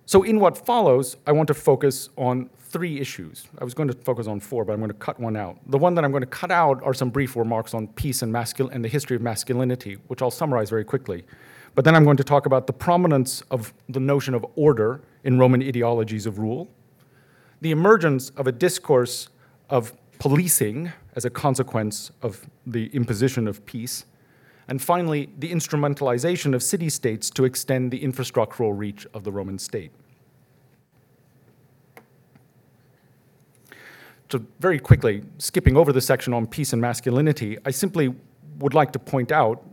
So 0.07 0.23
in 0.25 0.41
what 0.41 0.59
follows, 0.67 1.17
I 1.27 1.33
want 1.33 1.47
to 1.49 1.55
focus 1.55 2.09
on 2.17 2.51
three 2.59 3.01
issues. 3.01 3.47
I 3.59 3.65
was 3.65 3.75
going 3.75 3.89
to 3.89 3.95
focus 3.95 4.27
on 4.27 4.41
four, 4.41 4.65
but 4.65 4.73
I'm 4.73 4.79
going 4.79 4.91
to 4.91 4.97
cut 4.97 5.21
one 5.21 5.37
out. 5.37 5.59
The 5.67 5.79
one 5.79 5.95
that 5.95 6.05
I'm 6.05 6.11
going 6.11 6.23
to 6.23 6.27
cut 6.27 6.51
out 6.51 6.83
are 6.83 6.95
some 6.95 7.11
brief 7.11 7.37
remarks 7.37 7.75
on 7.75 7.89
peace 7.89 8.23
and, 8.23 8.33
mascul- 8.33 8.71
and 8.73 8.85
the 8.85 8.89
history 8.89 9.17
of 9.17 9.23
masculinity, 9.23 9.99
which 10.07 10.23
I'll 10.23 10.31
summarize 10.31 10.71
very 10.71 10.85
quickly. 10.85 11.25
But 11.75 11.85
then 11.85 11.95
I'm 11.95 12.05
going 12.05 12.17
to 12.17 12.25
talk 12.25 12.47
about 12.47 12.67
the 12.67 12.73
prominence 12.73 13.43
of 13.51 13.73
the 13.89 14.01
notion 14.01 14.35
of 14.35 14.45
order 14.57 15.01
in 15.23 15.39
Roman 15.39 15.63
ideologies 15.63 16.27
of 16.27 16.39
rule, 16.39 16.69
the 17.61 17.71
emergence 17.71 18.31
of 18.31 18.47
a 18.47 18.53
discourse 18.53 19.29
of 19.69 19.93
policing 20.19 20.93
as 21.17 21.25
a 21.25 21.31
consequence 21.31 22.11
of 22.23 22.49
the 22.67 22.87
imposition 22.95 23.49
of 23.49 23.65
peace, 23.67 24.05
and 24.69 24.81
finally, 24.81 25.29
the 25.39 25.51
instrumentalization 25.51 26.55
of 26.55 26.63
city 26.63 26.89
states 26.89 27.29
to 27.31 27.45
extend 27.45 27.91
the 27.91 28.01
infrastructural 28.01 28.77
reach 28.77 29.07
of 29.13 29.25
the 29.25 29.33
Roman 29.33 29.59
state. 29.59 29.91
So 34.31 34.41
very 34.61 34.79
quickly, 34.79 35.25
skipping 35.39 35.77
over 35.77 35.93
the 35.93 36.01
section 36.01 36.33
on 36.33 36.47
peace 36.47 36.73
and 36.73 36.81
masculinity, 36.81 37.59
I 37.67 37.73
simply 37.73 38.15
would 38.61 38.75
like 38.75 38.93
to 38.93 39.01
point 39.01 39.33
out, 39.33 39.65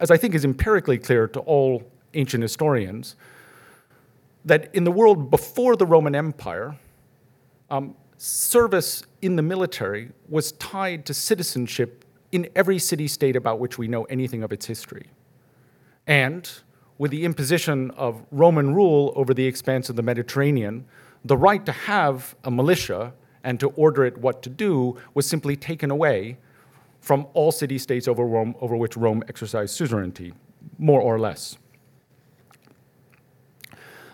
as 0.00 0.10
I 0.10 0.16
think 0.16 0.34
is 0.34 0.46
empirically 0.46 0.96
clear 0.96 1.28
to 1.28 1.40
all 1.40 1.82
ancient 2.14 2.42
historians, 2.42 3.16
that 4.46 4.74
in 4.74 4.84
the 4.84 4.90
world 4.90 5.30
before 5.30 5.76
the 5.76 5.84
Roman 5.84 6.14
Empire, 6.14 6.74
um, 7.68 7.94
service 8.18 9.04
in 9.22 9.36
the 9.36 9.42
military 9.42 10.10
was 10.28 10.52
tied 10.52 11.06
to 11.06 11.14
citizenship 11.14 12.04
in 12.32 12.48
every 12.54 12.78
city 12.78 13.08
state 13.08 13.36
about 13.36 13.58
which 13.58 13.78
we 13.78 13.88
know 13.88 14.04
anything 14.04 14.42
of 14.42 14.52
its 14.52 14.66
history. 14.66 15.06
And 16.06 16.50
with 16.98 17.12
the 17.12 17.24
imposition 17.24 17.90
of 17.92 18.24
Roman 18.30 18.74
rule 18.74 19.12
over 19.14 19.32
the 19.32 19.46
expanse 19.46 19.88
of 19.88 19.96
the 19.96 20.02
Mediterranean, 20.02 20.84
the 21.24 21.36
right 21.36 21.64
to 21.64 21.72
have 21.72 22.34
a 22.44 22.50
militia 22.50 23.14
and 23.44 23.60
to 23.60 23.68
order 23.70 24.04
it 24.04 24.18
what 24.18 24.42
to 24.42 24.50
do 24.50 24.96
was 25.14 25.26
simply 25.26 25.56
taken 25.56 25.90
away 25.90 26.38
from 27.00 27.26
all 27.34 27.52
city 27.52 27.78
states 27.78 28.08
over, 28.08 28.26
Rome, 28.26 28.54
over 28.60 28.76
which 28.76 28.96
Rome 28.96 29.22
exercised 29.28 29.74
suzerainty, 29.74 30.34
more 30.76 31.00
or 31.00 31.20
less. 31.20 31.56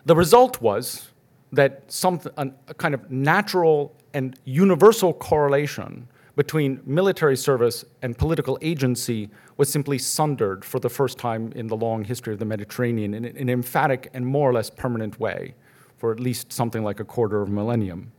The 0.05 0.15
result 0.15 0.61
was 0.61 1.09
that 1.55 1.83
some, 1.91 2.21
a 2.37 2.75
kind 2.75 2.95
of 2.95 3.11
natural 3.11 3.95
and 4.13 4.39
universal 4.45 5.13
correlation 5.13 6.09
between 6.37 6.81
military 6.85 7.37
service 7.37 7.85
and 8.03 8.19
political 8.19 8.59
agency 8.61 9.31
was 9.57 9.71
simply 9.71 9.99
sundered 9.99 10.65
for 10.65 10.81
the 10.81 10.89
first 10.89 11.17
time 11.17 11.53
in 11.55 11.69
the 11.69 11.77
long 11.77 12.05
history 12.05 12.33
of 12.33 12.41
the 12.41 12.45
Mediterranean 12.45 13.15
in 13.15 13.25
an 13.25 13.49
emphatic 13.49 14.11
and 14.15 14.27
more 14.27 14.51
or 14.51 14.53
less 14.53 14.69
permanent 14.69 15.21
way 15.21 15.55
for 15.97 16.11
at 16.11 16.19
least 16.19 16.53
something 16.53 16.83
like 16.83 16.99
a 16.99 17.05
quarter 17.05 17.41
of 17.41 17.49
a 17.49 17.53
millennium. 17.53 18.13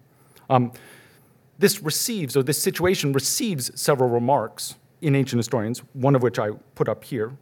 Um, 0.49 0.71
this 1.59 1.81
receives, 1.81 2.35
or 2.37 2.43
this 2.43 2.61
situation 2.61 3.13
receives 3.13 3.79
several 3.79 4.09
remarks 4.09 4.75
in 5.01 5.15
ancient 5.15 5.39
historians, 5.39 5.79
one 5.93 6.15
of 6.15 6.21
which 6.21 6.39
I 6.39 6.51
put 6.75 6.87
up 6.89 7.03
here. 7.03 7.37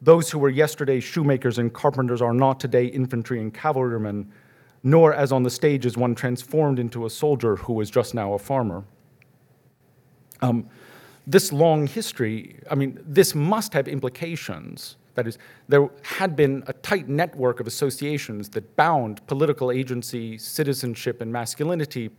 Those 0.00 0.30
who 0.30 0.38
were 0.38 0.48
yesterday 0.48 1.00
shoemakers 1.00 1.58
and 1.58 1.72
carpenters 1.72 2.22
are 2.22 2.34
not 2.34 2.60
today 2.60 2.86
infantry 2.86 3.40
and 3.40 3.52
cavalrymen, 3.52 4.30
nor 4.82 5.12
as 5.12 5.32
on 5.32 5.42
the 5.42 5.50
stage 5.50 5.86
is 5.86 5.96
one 5.96 6.14
transformed 6.14 6.78
into 6.78 7.06
a 7.06 7.10
soldier 7.10 7.56
who 7.56 7.72
was 7.72 7.90
just 7.90 8.14
now 8.14 8.32
a 8.32 8.38
farmer. 8.38 8.84
Um, 10.40 10.68
this 11.26 11.52
long 11.52 11.86
history, 11.86 12.60
I 12.70 12.74
mean, 12.74 12.98
this 13.04 13.34
must 13.34 13.72
have 13.74 13.88
implications. 13.88 14.96
That 15.14 15.26
is, 15.26 15.36
there 15.68 15.88
had 16.02 16.36
been 16.36 16.62
a 16.68 16.72
tight 16.72 17.08
network 17.08 17.60
of 17.60 17.66
associations 17.66 18.48
that 18.50 18.76
bound 18.76 19.26
political 19.26 19.70
agency, 19.70 20.38
citizenship, 20.38 21.20
and 21.20 21.32
masculinity 21.32 22.10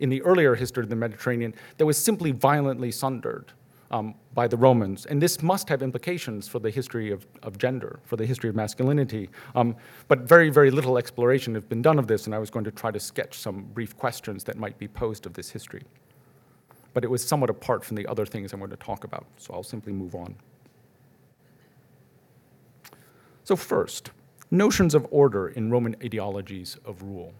in 0.00 0.08
the 0.08 0.22
earlier 0.22 0.54
history 0.54 0.82
of 0.82 0.88
the 0.88 0.96
Mediterranean 0.96 1.54
that 1.76 1.86
was 1.86 1.96
simply 1.98 2.32
violently 2.32 2.90
sundered 2.90 3.52
um, 3.90 4.14
by 4.34 4.48
the 4.48 4.56
Romans. 4.56 5.06
And 5.06 5.20
this 5.20 5.42
must 5.42 5.68
have 5.68 5.82
implications 5.82 6.48
for 6.48 6.58
the 6.58 6.70
history 6.70 7.10
of, 7.10 7.26
of 7.42 7.58
gender, 7.58 8.00
for 8.04 8.16
the 8.16 8.26
history 8.26 8.50
of 8.50 8.56
masculinity. 8.56 9.30
Um, 9.54 9.76
but 10.08 10.20
very, 10.20 10.50
very 10.50 10.70
little 10.70 10.98
exploration 10.98 11.54
has 11.54 11.64
been 11.64 11.82
done 11.82 11.98
of 11.98 12.06
this, 12.06 12.26
and 12.26 12.34
I 12.34 12.38
was 12.38 12.50
going 12.50 12.64
to 12.64 12.70
try 12.70 12.90
to 12.90 13.00
sketch 13.00 13.38
some 13.38 13.64
brief 13.74 13.96
questions 13.96 14.44
that 14.44 14.56
might 14.56 14.78
be 14.78 14.88
posed 14.88 15.26
of 15.26 15.34
this 15.34 15.50
history. 15.50 15.82
But 16.94 17.04
it 17.04 17.10
was 17.10 17.26
somewhat 17.26 17.50
apart 17.50 17.84
from 17.84 17.96
the 17.96 18.06
other 18.06 18.26
things 18.26 18.52
I'm 18.52 18.60
going 18.60 18.70
to 18.70 18.76
talk 18.76 19.04
about, 19.04 19.26
so 19.36 19.54
I'll 19.54 19.62
simply 19.62 19.92
move 19.92 20.14
on. 20.14 20.34
So, 23.44 23.54
first, 23.54 24.10
notions 24.50 24.94
of 24.94 25.06
order 25.10 25.48
in 25.48 25.70
Roman 25.70 25.94
ideologies 26.02 26.78
of 26.84 27.02
rule. 27.02 27.32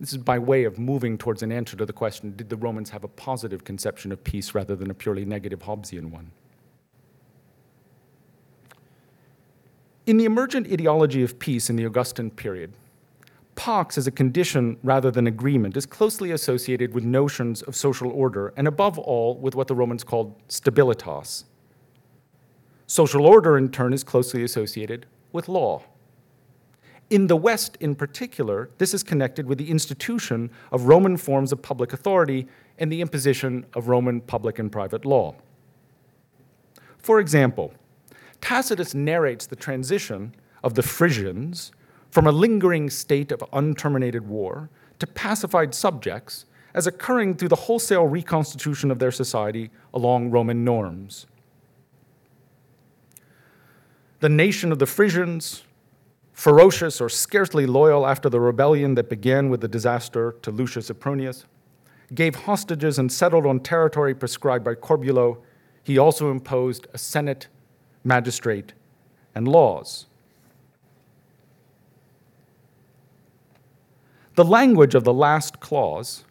This 0.00 0.12
is 0.12 0.18
by 0.18 0.38
way 0.38 0.64
of 0.64 0.78
moving 0.78 1.18
towards 1.18 1.42
an 1.42 1.52
answer 1.52 1.76
to 1.76 1.84
the 1.84 1.92
question 1.92 2.34
did 2.34 2.48
the 2.48 2.56
Romans 2.56 2.88
have 2.90 3.04
a 3.04 3.08
positive 3.08 3.64
conception 3.64 4.10
of 4.10 4.24
peace 4.24 4.54
rather 4.54 4.74
than 4.74 4.90
a 4.90 4.94
purely 4.94 5.26
negative 5.26 5.60
Hobbesian 5.60 6.10
one? 6.10 6.32
In 10.06 10.16
the 10.16 10.24
emergent 10.24 10.66
ideology 10.72 11.22
of 11.22 11.38
peace 11.38 11.68
in 11.68 11.76
the 11.76 11.84
Augustan 11.84 12.30
period, 12.30 12.72
pax 13.56 13.98
as 13.98 14.06
a 14.06 14.10
condition 14.10 14.78
rather 14.82 15.10
than 15.10 15.26
agreement 15.26 15.76
is 15.76 15.84
closely 15.84 16.30
associated 16.30 16.94
with 16.94 17.04
notions 17.04 17.60
of 17.60 17.76
social 17.76 18.10
order 18.10 18.54
and 18.56 18.66
above 18.66 18.98
all 18.98 19.36
with 19.36 19.54
what 19.54 19.68
the 19.68 19.74
Romans 19.74 20.02
called 20.02 20.34
stabilitas. 20.48 21.44
Social 22.86 23.26
order 23.26 23.58
in 23.58 23.68
turn 23.68 23.92
is 23.92 24.02
closely 24.02 24.42
associated 24.42 25.04
with 25.30 25.46
law. 25.46 25.82
In 27.10 27.26
the 27.26 27.36
West, 27.36 27.76
in 27.80 27.96
particular, 27.96 28.70
this 28.78 28.94
is 28.94 29.02
connected 29.02 29.46
with 29.46 29.58
the 29.58 29.68
institution 29.68 30.48
of 30.70 30.84
Roman 30.84 31.16
forms 31.16 31.50
of 31.50 31.60
public 31.60 31.92
authority 31.92 32.46
and 32.78 32.90
the 32.90 33.00
imposition 33.00 33.66
of 33.74 33.88
Roman 33.88 34.20
public 34.20 34.60
and 34.60 34.70
private 34.70 35.04
law. 35.04 35.34
For 36.98 37.18
example, 37.18 37.74
Tacitus 38.40 38.94
narrates 38.94 39.46
the 39.46 39.56
transition 39.56 40.34
of 40.62 40.74
the 40.74 40.82
Frisians 40.82 41.72
from 42.10 42.28
a 42.28 42.32
lingering 42.32 42.88
state 42.90 43.32
of 43.32 43.40
unterminated 43.52 44.22
war 44.22 44.70
to 45.00 45.06
pacified 45.06 45.74
subjects 45.74 46.46
as 46.74 46.86
occurring 46.86 47.34
through 47.34 47.48
the 47.48 47.56
wholesale 47.56 48.06
reconstitution 48.06 48.90
of 48.90 49.00
their 49.00 49.10
society 49.10 49.70
along 49.92 50.30
Roman 50.30 50.64
norms. 50.64 51.26
The 54.20 54.28
nation 54.28 54.70
of 54.70 54.78
the 54.78 54.86
Frisians, 54.86 55.64
ferocious 56.40 57.02
or 57.02 57.08
scarcely 57.10 57.66
loyal 57.66 58.06
after 58.06 58.30
the 58.30 58.40
rebellion 58.40 58.94
that 58.94 59.10
began 59.10 59.50
with 59.50 59.60
the 59.60 59.68
disaster 59.68 60.34
to 60.40 60.50
Lucius 60.50 60.88
Apronius, 60.88 61.44
gave 62.14 62.34
hostages 62.34 62.98
and 62.98 63.12
settled 63.12 63.44
on 63.44 63.60
territory 63.60 64.14
prescribed 64.14 64.64
by 64.64 64.74
Corbulo. 64.74 65.42
He 65.84 65.98
also 65.98 66.30
imposed 66.30 66.86
a 66.94 66.98
senate, 66.98 67.48
magistrate, 68.04 68.72
and 69.34 69.46
laws. 69.46 70.06
The 74.34 74.44
language 74.44 74.94
of 74.94 75.04
the 75.04 75.12
last 75.12 75.60
clause 75.60 76.24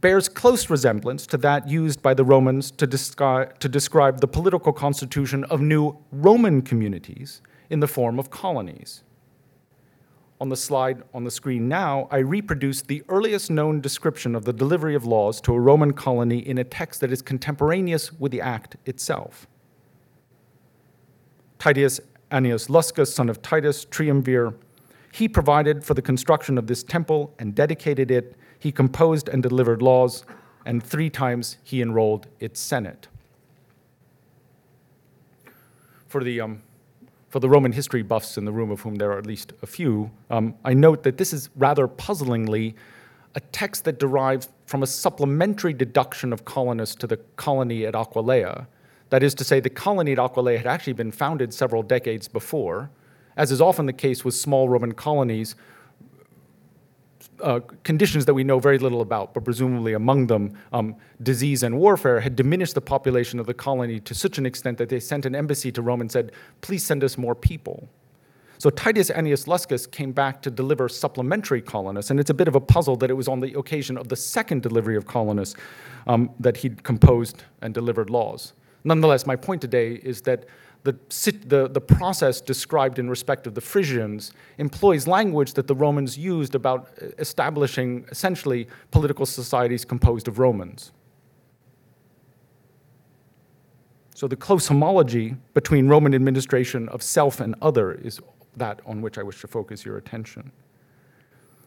bears 0.00 0.30
close 0.30 0.70
resemblance 0.70 1.26
to 1.26 1.36
that 1.36 1.68
used 1.68 2.00
by 2.00 2.14
the 2.14 2.24
Romans 2.24 2.70
to, 2.70 2.86
descri- 2.86 3.58
to 3.58 3.68
describe 3.68 4.22
the 4.22 4.28
political 4.28 4.72
constitution 4.72 5.44
of 5.44 5.60
new 5.60 5.98
Roman 6.12 6.62
communities 6.62 7.42
in 7.68 7.80
the 7.80 7.88
form 7.88 8.18
of 8.18 8.30
colonies 8.30 9.02
on 10.40 10.48
the 10.48 10.56
slide 10.56 11.02
on 11.12 11.24
the 11.24 11.30
screen 11.30 11.68
now, 11.68 12.06
I 12.10 12.18
reproduce 12.18 12.82
the 12.82 13.02
earliest 13.08 13.50
known 13.50 13.80
description 13.80 14.34
of 14.34 14.44
the 14.44 14.52
delivery 14.52 14.94
of 14.94 15.04
laws 15.04 15.40
to 15.42 15.54
a 15.54 15.60
Roman 15.60 15.92
colony 15.92 16.38
in 16.38 16.58
a 16.58 16.64
text 16.64 17.00
that 17.00 17.10
is 17.10 17.22
contemporaneous 17.22 18.12
with 18.12 18.30
the 18.30 18.40
act 18.40 18.76
itself. 18.86 19.46
Titus 21.58 22.00
Annius 22.30 22.68
Luscus, 22.68 23.12
son 23.12 23.28
of 23.28 23.42
Titus, 23.42 23.84
triumvir, 23.84 24.54
he 25.12 25.28
provided 25.28 25.82
for 25.84 25.94
the 25.94 26.02
construction 26.02 26.58
of 26.58 26.66
this 26.66 26.82
temple 26.82 27.34
and 27.38 27.54
dedicated 27.54 28.10
it. 28.10 28.36
He 28.58 28.70
composed 28.70 29.28
and 29.28 29.42
delivered 29.42 29.82
laws, 29.82 30.24
and 30.64 30.82
three 30.82 31.10
times 31.10 31.56
he 31.64 31.80
enrolled 31.80 32.28
its 32.38 32.60
senate. 32.60 33.08
For 36.06 36.22
the 36.22 36.40
um, 36.40 36.62
for 37.28 37.40
the 37.40 37.48
Roman 37.48 37.72
history 37.72 38.02
buffs 38.02 38.38
in 38.38 38.44
the 38.44 38.52
room, 38.52 38.70
of 38.70 38.80
whom 38.80 38.96
there 38.96 39.12
are 39.12 39.18
at 39.18 39.26
least 39.26 39.52
a 39.62 39.66
few, 39.66 40.10
um, 40.30 40.54
I 40.64 40.72
note 40.72 41.02
that 41.02 41.18
this 41.18 41.32
is 41.32 41.50
rather 41.56 41.86
puzzlingly 41.86 42.74
a 43.34 43.40
text 43.40 43.84
that 43.84 43.98
derives 43.98 44.48
from 44.66 44.82
a 44.82 44.86
supplementary 44.86 45.72
deduction 45.72 46.32
of 46.32 46.44
colonists 46.44 46.94
to 46.96 47.06
the 47.06 47.18
colony 47.36 47.84
at 47.84 47.94
Aquileia. 47.94 48.66
That 49.10 49.22
is 49.22 49.34
to 49.36 49.44
say, 49.44 49.60
the 49.60 49.70
colony 49.70 50.12
at 50.12 50.18
Aquileia 50.18 50.58
had 50.58 50.66
actually 50.66 50.94
been 50.94 51.12
founded 51.12 51.52
several 51.52 51.82
decades 51.82 52.28
before, 52.28 52.90
as 53.36 53.52
is 53.52 53.60
often 53.60 53.86
the 53.86 53.92
case 53.92 54.24
with 54.24 54.34
small 54.34 54.68
Roman 54.68 54.92
colonies 54.92 55.54
uh, 57.42 57.60
conditions 57.84 58.24
that 58.26 58.34
we 58.34 58.44
know 58.44 58.58
very 58.58 58.78
little 58.78 59.00
about, 59.00 59.34
but 59.34 59.44
presumably 59.44 59.92
among 59.92 60.26
them, 60.26 60.52
um, 60.72 60.96
disease 61.22 61.62
and 61.62 61.78
warfare, 61.78 62.20
had 62.20 62.36
diminished 62.36 62.74
the 62.74 62.80
population 62.80 63.38
of 63.38 63.46
the 63.46 63.54
colony 63.54 64.00
to 64.00 64.14
such 64.14 64.38
an 64.38 64.46
extent 64.46 64.78
that 64.78 64.88
they 64.88 65.00
sent 65.00 65.26
an 65.26 65.34
embassy 65.34 65.70
to 65.72 65.82
Rome 65.82 66.00
and 66.00 66.10
said, 66.10 66.32
please 66.60 66.84
send 66.84 67.04
us 67.04 67.16
more 67.16 67.34
people. 67.34 67.88
So 68.58 68.70
Titus 68.70 69.08
Annius 69.10 69.46
Luscus 69.46 69.88
came 69.88 70.10
back 70.10 70.42
to 70.42 70.50
deliver 70.50 70.88
supplementary 70.88 71.62
colonists, 71.62 72.10
and 72.10 72.18
it's 72.18 72.30
a 72.30 72.34
bit 72.34 72.48
of 72.48 72.56
a 72.56 72.60
puzzle 72.60 72.96
that 72.96 73.08
it 73.08 73.14
was 73.14 73.28
on 73.28 73.38
the 73.38 73.56
occasion 73.56 73.96
of 73.96 74.08
the 74.08 74.16
second 74.16 74.62
delivery 74.62 74.96
of 74.96 75.06
colonists 75.06 75.54
um, 76.08 76.30
that 76.40 76.56
he'd 76.56 76.82
composed 76.82 77.44
and 77.62 77.72
delivered 77.72 78.10
laws. 78.10 78.54
Nonetheless, 78.82 79.26
my 79.26 79.36
point 79.36 79.60
today 79.60 79.94
is 80.02 80.22
that 80.22 80.46
the, 80.92 81.38
the, 81.46 81.68
the 81.68 81.80
process 81.80 82.40
described 82.40 82.98
in 82.98 83.10
respect 83.10 83.46
of 83.46 83.54
the 83.54 83.60
Frisians 83.60 84.32
employs 84.58 85.06
language 85.06 85.54
that 85.54 85.66
the 85.66 85.74
Romans 85.74 86.16
used 86.16 86.54
about 86.54 86.88
uh, 87.02 87.06
establishing 87.18 88.06
essentially 88.10 88.68
political 88.90 89.26
societies 89.26 89.84
composed 89.84 90.28
of 90.28 90.38
Romans. 90.38 90.92
So 94.14 94.26
the 94.26 94.36
close 94.36 94.66
homology 94.66 95.36
between 95.54 95.88
Roman 95.88 96.14
administration 96.14 96.88
of 96.88 97.02
self 97.02 97.40
and 97.40 97.54
other 97.62 97.92
is 97.92 98.20
that 98.56 98.80
on 98.84 99.00
which 99.00 99.18
I 99.18 99.22
wish 99.22 99.40
to 99.42 99.46
focus 99.46 99.84
your 99.84 99.96
attention. 99.96 100.50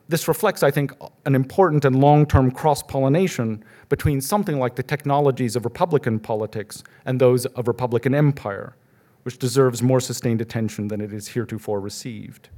This 0.09 0.27
reflects, 0.27 0.61
I 0.61 0.71
think, 0.71 0.91
an 1.25 1.35
important 1.35 1.85
and 1.85 2.01
long 2.01 2.25
term 2.25 2.51
cross 2.51 2.83
pollination 2.83 3.63
between 3.87 4.19
something 4.19 4.59
like 4.59 4.75
the 4.75 4.83
technologies 4.83 5.55
of 5.55 5.63
Republican 5.63 6.19
politics 6.19 6.83
and 7.05 7.21
those 7.21 7.45
of 7.45 7.69
Republican 7.69 8.13
empire, 8.13 8.75
which 9.23 9.37
deserves 9.37 9.81
more 9.81 9.99
sustained 9.99 10.41
attention 10.41 10.87
than 10.87 11.01
it 11.01 11.11
has 11.11 11.29
heretofore 11.29 11.79
received. 11.79 12.49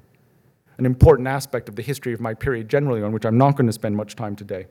An 0.77 0.85
important 0.85 1.27
aspect 1.27 1.69
of 1.69 1.75
the 1.75 1.81
history 1.81 2.13
of 2.13 2.19
my 2.19 2.33
period 2.33 2.69
generally, 2.69 3.03
on 3.03 3.11
which 3.11 3.25
I'm 3.25 3.37
not 3.37 3.55
going 3.55 3.67
to 3.67 3.73
spend 3.73 3.95
much 3.95 4.15
time 4.15 4.35
today, 4.35 4.67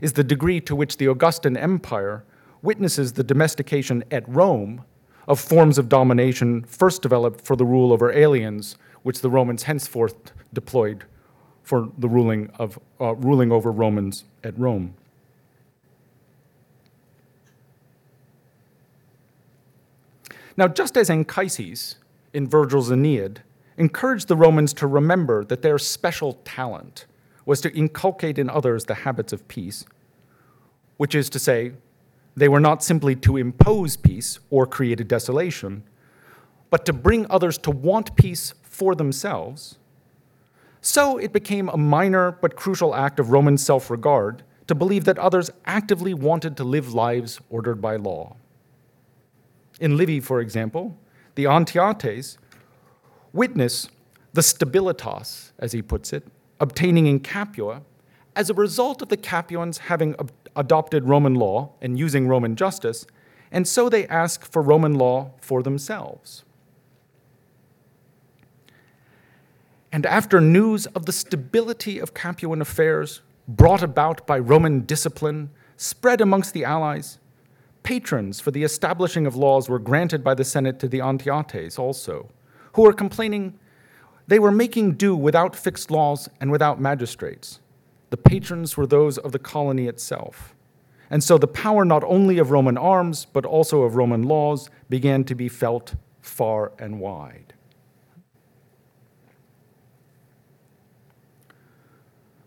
is 0.00 0.12
the 0.12 0.24
degree 0.24 0.60
to 0.62 0.74
which 0.74 0.96
the 0.96 1.08
Augustan 1.08 1.56
Empire 1.56 2.24
witnesses 2.62 3.12
the 3.12 3.24
domestication 3.24 4.04
at 4.10 4.28
Rome 4.28 4.84
of 5.28 5.38
forms 5.38 5.78
of 5.78 5.88
domination 5.88 6.64
first 6.64 7.02
developed 7.02 7.44
for 7.44 7.56
the 7.56 7.64
rule 7.64 7.92
over 7.92 8.12
aliens, 8.12 8.76
which 9.02 9.20
the 9.20 9.30
Romans 9.30 9.64
henceforth 9.64 10.32
deployed 10.52 11.04
for 11.62 11.88
the 11.98 12.08
ruling, 12.08 12.50
of, 12.58 12.78
uh, 13.00 13.14
ruling 13.14 13.52
over 13.52 13.70
Romans 13.70 14.24
at 14.42 14.58
Rome. 14.58 14.94
Now, 20.56 20.68
just 20.68 20.96
as 20.96 21.10
Anchises 21.10 21.96
in 22.32 22.48
Virgil's 22.48 22.90
Aeneid 22.90 23.42
encouraged 23.76 24.28
the 24.28 24.36
Romans 24.36 24.72
to 24.74 24.86
remember 24.86 25.44
that 25.44 25.62
their 25.62 25.78
special 25.78 26.34
talent 26.44 27.06
was 27.46 27.60
to 27.62 27.72
inculcate 27.72 28.38
in 28.38 28.50
others 28.50 28.84
the 28.84 28.94
habits 28.94 29.32
of 29.32 29.48
peace, 29.48 29.84
which 30.96 31.14
is 31.14 31.30
to 31.30 31.38
say, 31.38 31.72
they 32.36 32.48
were 32.48 32.60
not 32.60 32.82
simply 32.82 33.16
to 33.16 33.36
impose 33.36 33.96
peace 33.96 34.38
or 34.50 34.66
create 34.66 35.00
a 35.00 35.04
desolation, 35.04 35.82
but 36.68 36.86
to 36.86 36.92
bring 36.92 37.26
others 37.28 37.58
to 37.58 37.70
want 37.70 38.14
peace 38.16 38.54
for 38.62 38.94
themselves. 38.94 39.78
So 40.80 41.18
it 41.18 41.32
became 41.32 41.68
a 41.68 41.76
minor 41.76 42.32
but 42.32 42.56
crucial 42.56 42.94
act 42.94 43.18
of 43.18 43.30
Roman 43.30 43.58
self 43.58 43.90
regard 43.90 44.42
to 44.68 44.74
believe 44.74 45.04
that 45.04 45.18
others 45.18 45.50
actively 45.66 46.14
wanted 46.14 46.56
to 46.56 46.64
live 46.64 46.94
lives 46.94 47.40
ordered 47.50 47.82
by 47.82 47.96
law. 47.96 48.36
In 49.80 49.96
Livy, 49.96 50.20
for 50.20 50.40
example, 50.40 50.96
the 51.34 51.46
Antiates 51.46 52.38
witness 53.32 53.88
the 54.32 54.42
stabilitas, 54.42 55.52
as 55.58 55.72
he 55.72 55.82
puts 55.82 56.12
it, 56.12 56.26
obtaining 56.60 57.06
in 57.06 57.20
Capua 57.20 57.82
as 58.36 58.50
a 58.50 58.54
result 58.54 59.02
of 59.02 59.08
the 59.08 59.16
Capuans 59.16 59.78
having 59.78 60.14
adopted 60.54 61.08
Roman 61.08 61.34
law 61.34 61.72
and 61.80 61.98
using 61.98 62.28
Roman 62.28 62.54
justice, 62.54 63.06
and 63.50 63.66
so 63.66 63.88
they 63.88 64.06
ask 64.06 64.44
for 64.44 64.62
Roman 64.62 64.94
law 64.94 65.32
for 65.40 65.62
themselves. 65.62 66.44
And 69.90 70.06
after 70.06 70.40
news 70.40 70.86
of 70.86 71.06
the 71.06 71.12
stability 71.12 71.98
of 71.98 72.14
Capuan 72.14 72.60
affairs 72.60 73.22
brought 73.48 73.82
about 73.82 74.26
by 74.26 74.38
Roman 74.38 74.82
discipline 74.82 75.50
spread 75.76 76.20
amongst 76.20 76.54
the 76.54 76.64
allies, 76.64 77.18
patrons 77.82 78.40
for 78.40 78.50
the 78.50 78.62
establishing 78.62 79.26
of 79.26 79.36
laws 79.36 79.68
were 79.68 79.78
granted 79.78 80.22
by 80.22 80.34
the 80.34 80.44
Senate 80.44 80.78
to 80.80 80.88
the 80.88 81.00
Antiates 81.00 81.78
also, 81.78 82.30
who 82.74 82.82
were 82.82 82.92
complaining 82.92 83.58
they 84.30 84.38
were 84.38 84.52
making 84.52 84.92
do 84.92 85.16
without 85.16 85.56
fixed 85.56 85.90
laws 85.90 86.28
and 86.40 86.52
without 86.52 86.80
magistrates. 86.80 87.58
The 88.10 88.16
patrons 88.16 88.76
were 88.76 88.86
those 88.86 89.18
of 89.18 89.32
the 89.32 89.40
colony 89.40 89.88
itself. 89.88 90.54
And 91.10 91.24
so 91.24 91.36
the 91.36 91.48
power 91.48 91.84
not 91.84 92.04
only 92.04 92.38
of 92.38 92.52
Roman 92.52 92.78
arms, 92.78 93.24
but 93.24 93.44
also 93.44 93.82
of 93.82 93.96
Roman 93.96 94.22
laws 94.22 94.70
began 94.88 95.24
to 95.24 95.34
be 95.34 95.48
felt 95.48 95.96
far 96.20 96.70
and 96.78 97.00
wide. 97.00 97.54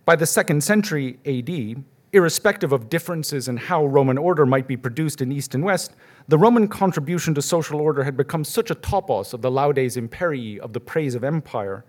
By 0.06 0.16
the 0.16 0.26
second 0.26 0.64
century 0.64 1.20
AD, 1.26 1.84
irrespective 2.14 2.72
of 2.72 2.90
differences 2.90 3.48
in 3.48 3.58
how 3.58 3.86
Roman 3.86 4.18
order 4.18 4.46
might 4.46 4.68
be 4.68 4.78
produced 4.78 5.22
in 5.22 5.32
East 5.32 5.56
and 5.56 5.64
West, 5.64 5.96
the 6.28 6.38
Roman 6.38 6.68
contribution 6.68 7.34
to 7.34 7.42
social 7.42 7.82
order 7.82 8.04
had 8.04 8.16
become 8.16 8.44
such 8.44 8.70
a 8.70 8.76
topos 8.76 9.34
of 9.34 9.42
the 9.42 9.52
laudes 9.52 9.98
imperii, 9.98 10.60
of 10.60 10.74
the 10.74 10.80
praise 10.80 11.16
of 11.16 11.24
empire, 11.24 11.84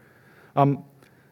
um, 0.57 0.85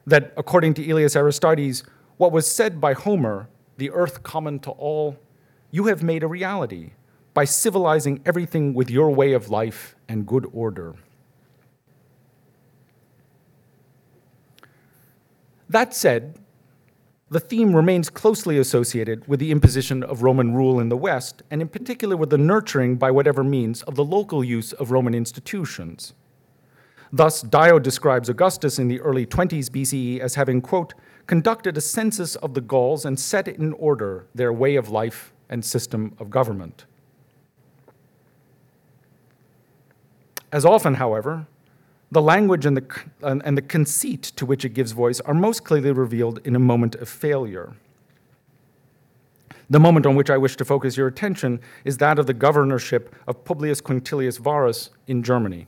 that 0.05 0.31
according 0.37 0.75
to 0.75 0.87
Aelius 0.87 1.15
Aristides, 1.15 1.83
what 2.17 2.31
was 2.31 2.49
said 2.49 2.79
by 2.79 2.93
Homer, 2.93 3.49
the 3.77 3.89
earth 3.89 4.21
common 4.21 4.59
to 4.59 4.69
all, 4.71 5.17
you 5.71 5.87
have 5.87 6.03
made 6.03 6.23
a 6.23 6.27
reality 6.27 6.91
by 7.33 7.45
civilizing 7.45 8.21
everything 8.25 8.75
with 8.75 8.91
your 8.91 9.09
way 9.09 9.33
of 9.33 9.49
life 9.49 9.95
and 10.07 10.27
good 10.27 10.47
order. 10.53 10.93
That 15.67 15.95
said, 15.95 16.37
the 17.33 17.39
theme 17.39 17.75
remains 17.75 18.11
closely 18.11 18.59
associated 18.59 19.27
with 19.27 19.39
the 19.39 19.51
imposition 19.51 20.03
of 20.03 20.21
Roman 20.21 20.53
rule 20.53 20.79
in 20.79 20.89
the 20.89 20.97
West, 20.97 21.41
and 21.49 21.61
in 21.61 21.67
particular 21.67 22.15
with 22.15 22.29
the 22.29 22.37
nurturing, 22.37 22.95
by 22.95 23.09
whatever 23.09 23.43
means, 23.43 23.81
of 23.83 23.95
the 23.95 24.05
local 24.05 24.43
use 24.43 24.71
of 24.73 24.91
Roman 24.91 25.15
institutions. 25.15 26.13
Thus, 27.11 27.41
Dio 27.41 27.79
describes 27.79 28.29
Augustus 28.29 28.77
in 28.77 28.87
the 28.87 29.01
early 29.01 29.25
20s 29.25 29.69
BCE 29.69 30.19
as 30.19 30.35
having, 30.35 30.61
quote, 30.61 30.93
conducted 31.25 31.75
a 31.75 31.81
census 31.81 32.35
of 32.35 32.53
the 32.53 32.61
Gauls 32.61 33.03
and 33.03 33.19
set 33.19 33.47
in 33.47 33.73
order 33.73 34.27
their 34.35 34.53
way 34.53 34.75
of 34.75 34.89
life 34.89 35.33
and 35.49 35.65
system 35.65 36.15
of 36.19 36.29
government. 36.29 36.85
As 40.51 40.65
often, 40.65 40.95
however, 40.95 41.47
the 42.13 42.21
language 42.21 42.65
and 42.65 42.77
the, 42.77 43.01
and 43.23 43.57
the 43.57 43.61
conceit 43.61 44.21
to 44.21 44.45
which 44.45 44.63
it 44.63 44.69
gives 44.69 44.91
voice 44.91 45.19
are 45.21 45.33
most 45.33 45.63
clearly 45.63 45.91
revealed 45.91 46.39
in 46.45 46.55
a 46.55 46.59
moment 46.59 46.93
of 46.95 47.09
failure. 47.09 47.73
The 49.67 49.79
moment 49.79 50.05
on 50.05 50.15
which 50.15 50.29
I 50.29 50.37
wish 50.37 50.55
to 50.57 50.65
focus 50.65 50.95
your 50.95 51.07
attention 51.07 51.59
is 51.83 51.97
that 51.97 52.19
of 52.19 52.27
the 52.27 52.33
governorship 52.33 53.15
of 53.27 53.43
Publius 53.43 53.81
Quintilius 53.81 54.37
Varus 54.37 54.91
in 55.07 55.23
Germany. 55.23 55.65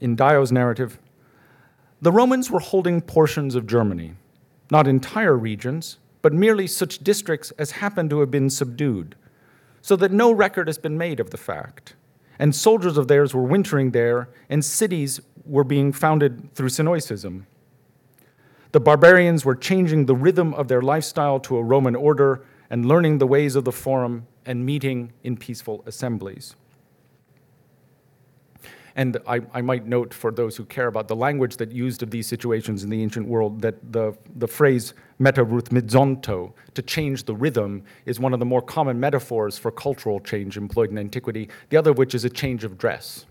In 0.00 0.16
Dio's 0.16 0.52
narrative, 0.52 0.98
the 2.02 2.12
Romans 2.12 2.50
were 2.50 2.60
holding 2.60 3.00
portions 3.00 3.54
of 3.54 3.66
Germany, 3.66 4.12
not 4.70 4.86
entire 4.86 5.38
regions, 5.38 5.96
but 6.20 6.34
merely 6.34 6.66
such 6.66 6.98
districts 6.98 7.50
as 7.52 7.70
happened 7.70 8.10
to 8.10 8.20
have 8.20 8.30
been 8.30 8.50
subdued 8.50 9.16
so 9.84 9.96
that 9.96 10.10
no 10.10 10.32
record 10.32 10.66
has 10.66 10.78
been 10.78 10.96
made 10.96 11.20
of 11.20 11.28
the 11.28 11.36
fact. 11.36 11.94
And 12.38 12.54
soldiers 12.54 12.96
of 12.96 13.06
theirs 13.06 13.34
were 13.34 13.42
wintering 13.42 13.90
there, 13.90 14.30
and 14.48 14.64
cities 14.64 15.20
were 15.44 15.62
being 15.62 15.92
founded 15.92 16.54
through 16.54 16.70
synoecism. 16.70 17.44
The 18.72 18.80
barbarians 18.80 19.44
were 19.44 19.54
changing 19.54 20.06
the 20.06 20.16
rhythm 20.16 20.54
of 20.54 20.68
their 20.68 20.80
lifestyle 20.80 21.38
to 21.40 21.58
a 21.58 21.62
Roman 21.62 21.94
order 21.94 22.46
and 22.70 22.86
learning 22.86 23.18
the 23.18 23.26
ways 23.26 23.56
of 23.56 23.66
the 23.66 23.72
forum 23.72 24.26
and 24.46 24.64
meeting 24.64 25.12
in 25.22 25.36
peaceful 25.36 25.82
assemblies. 25.84 26.56
And 28.96 29.16
I, 29.26 29.40
I, 29.52 29.60
might 29.60 29.86
note 29.86 30.14
for 30.14 30.30
those 30.30 30.56
who 30.56 30.64
care 30.64 30.86
about 30.86 31.08
the 31.08 31.16
language 31.16 31.56
that 31.56 31.72
used 31.72 32.04
of 32.04 32.12
these 32.12 32.28
situations 32.28 32.84
in 32.84 32.90
the 32.90 33.02
ancient 33.02 33.26
world 33.26 33.60
that 33.62 33.92
the, 33.92 34.16
the 34.36 34.46
phrase 34.46 34.94
metaruthmizonto, 35.20 36.52
to 36.74 36.82
change 36.82 37.24
the 37.24 37.34
rhythm, 37.34 37.82
is 38.06 38.20
one 38.20 38.32
of 38.32 38.38
the 38.38 38.46
more 38.46 38.62
common 38.62 39.00
metaphors 39.00 39.58
for 39.58 39.72
cultural 39.72 40.20
change 40.20 40.56
employed 40.56 40.90
in 40.90 40.98
antiquity, 40.98 41.48
the 41.70 41.76
other 41.76 41.90
of 41.90 41.98
which 41.98 42.14
is 42.14 42.24
a 42.24 42.30
change 42.30 42.62
of 42.62 42.78
dress. 42.78 43.26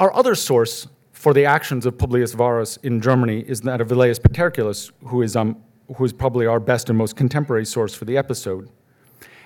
Our 0.00 0.12
other 0.14 0.34
source 0.34 0.88
for 1.12 1.34
the 1.34 1.44
actions 1.44 1.84
of 1.84 1.98
Publius 1.98 2.32
Varus 2.32 2.78
in 2.78 3.00
Germany 3.00 3.44
is 3.46 3.60
that 3.62 3.82
of 3.82 3.88
Velleius 3.88 4.18
Paterculus, 4.18 4.90
who 5.06 5.20
is, 5.20 5.36
um, 5.36 5.62
who 5.96 6.04
is 6.04 6.14
probably 6.14 6.46
our 6.46 6.60
best 6.60 6.88
and 6.88 6.96
most 6.96 7.14
contemporary 7.14 7.66
source 7.66 7.94
for 7.94 8.06
the 8.06 8.16
episode 8.16 8.70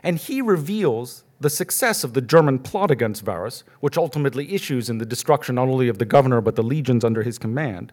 and 0.02 0.18
he 0.18 0.40
reveals 0.40 1.24
the 1.40 1.50
success 1.50 2.04
of 2.04 2.14
the 2.14 2.20
German 2.20 2.58
plot 2.58 2.90
against 2.90 3.24
Varus, 3.24 3.64
which 3.80 3.96
ultimately 3.96 4.52
issues 4.52 4.90
in 4.90 4.98
the 4.98 5.06
destruction 5.06 5.54
not 5.54 5.68
only 5.68 5.88
of 5.88 5.98
the 5.98 6.04
governor 6.04 6.40
but 6.40 6.56
the 6.56 6.62
legions 6.62 7.04
under 7.04 7.22
his 7.22 7.38
command, 7.38 7.92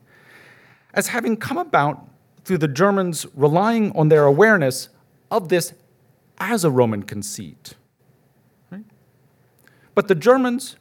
as 0.94 1.08
having 1.08 1.38
come 1.38 1.58
about 1.58 2.08
through 2.44 2.58
the 2.58 2.68
Germans 2.68 3.26
relying 3.36 3.92
on 3.96 4.10
their 4.10 4.26
awareness 4.26 4.90
of 5.30 5.50
this 5.50 5.74
as 6.38 6.64
a 6.64 6.72
Roman 6.72 7.04
conceit. 7.04 7.76
But 9.96 10.10
the 10.10 10.16
Germans, 10.16 10.76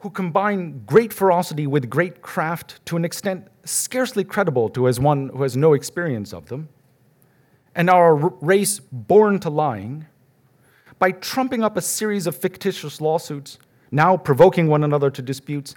who 0.00 0.10
combine 0.10 0.82
great 0.84 1.12
ferocity 1.12 1.66
with 1.66 1.88
great 1.88 2.20
craft 2.20 2.84
to 2.86 2.96
an 2.96 3.04
extent 3.04 3.46
scarcely 3.64 4.24
credible 4.24 4.68
to 4.70 4.88
as 4.88 4.98
one 4.98 5.28
who 5.28 5.44
has 5.44 5.56
no 5.56 5.72
experience 5.72 6.32
of 6.32 6.46
them, 6.46 6.68
and 7.74 7.88
our 7.88 8.14
race 8.14 8.80
born 8.80 9.38
to 9.40 9.50
lying 9.50 10.06
by 10.98 11.10
trumping 11.10 11.64
up 11.64 11.76
a 11.76 11.82
series 11.82 12.26
of 12.26 12.36
fictitious 12.36 13.00
lawsuits, 13.00 13.58
now 13.90 14.16
provoking 14.16 14.68
one 14.68 14.84
another 14.84 15.10
to 15.10 15.22
disputes, 15.22 15.74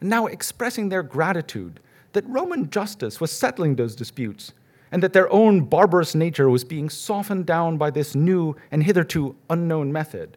and 0.00 0.10
now 0.10 0.26
expressing 0.26 0.88
their 0.88 1.02
gratitude 1.02 1.80
that 2.12 2.26
Roman 2.28 2.68
justice 2.70 3.20
was 3.20 3.30
settling 3.30 3.76
those 3.76 3.94
disputes 3.94 4.52
and 4.92 5.02
that 5.02 5.12
their 5.12 5.30
own 5.32 5.64
barbarous 5.64 6.14
nature 6.14 6.48
was 6.48 6.64
being 6.64 6.88
softened 6.88 7.46
down 7.46 7.76
by 7.76 7.90
this 7.90 8.14
new 8.14 8.54
and 8.70 8.82
hitherto 8.82 9.34
unknown 9.50 9.92
method, 9.92 10.36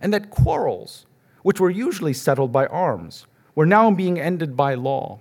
and 0.00 0.12
that 0.12 0.30
quarrels, 0.30 1.06
which 1.42 1.60
were 1.60 1.70
usually 1.70 2.12
settled 2.12 2.52
by 2.52 2.66
arms, 2.66 3.26
were 3.54 3.66
now 3.66 3.90
being 3.90 4.18
ended 4.18 4.56
by 4.56 4.74
law. 4.74 5.18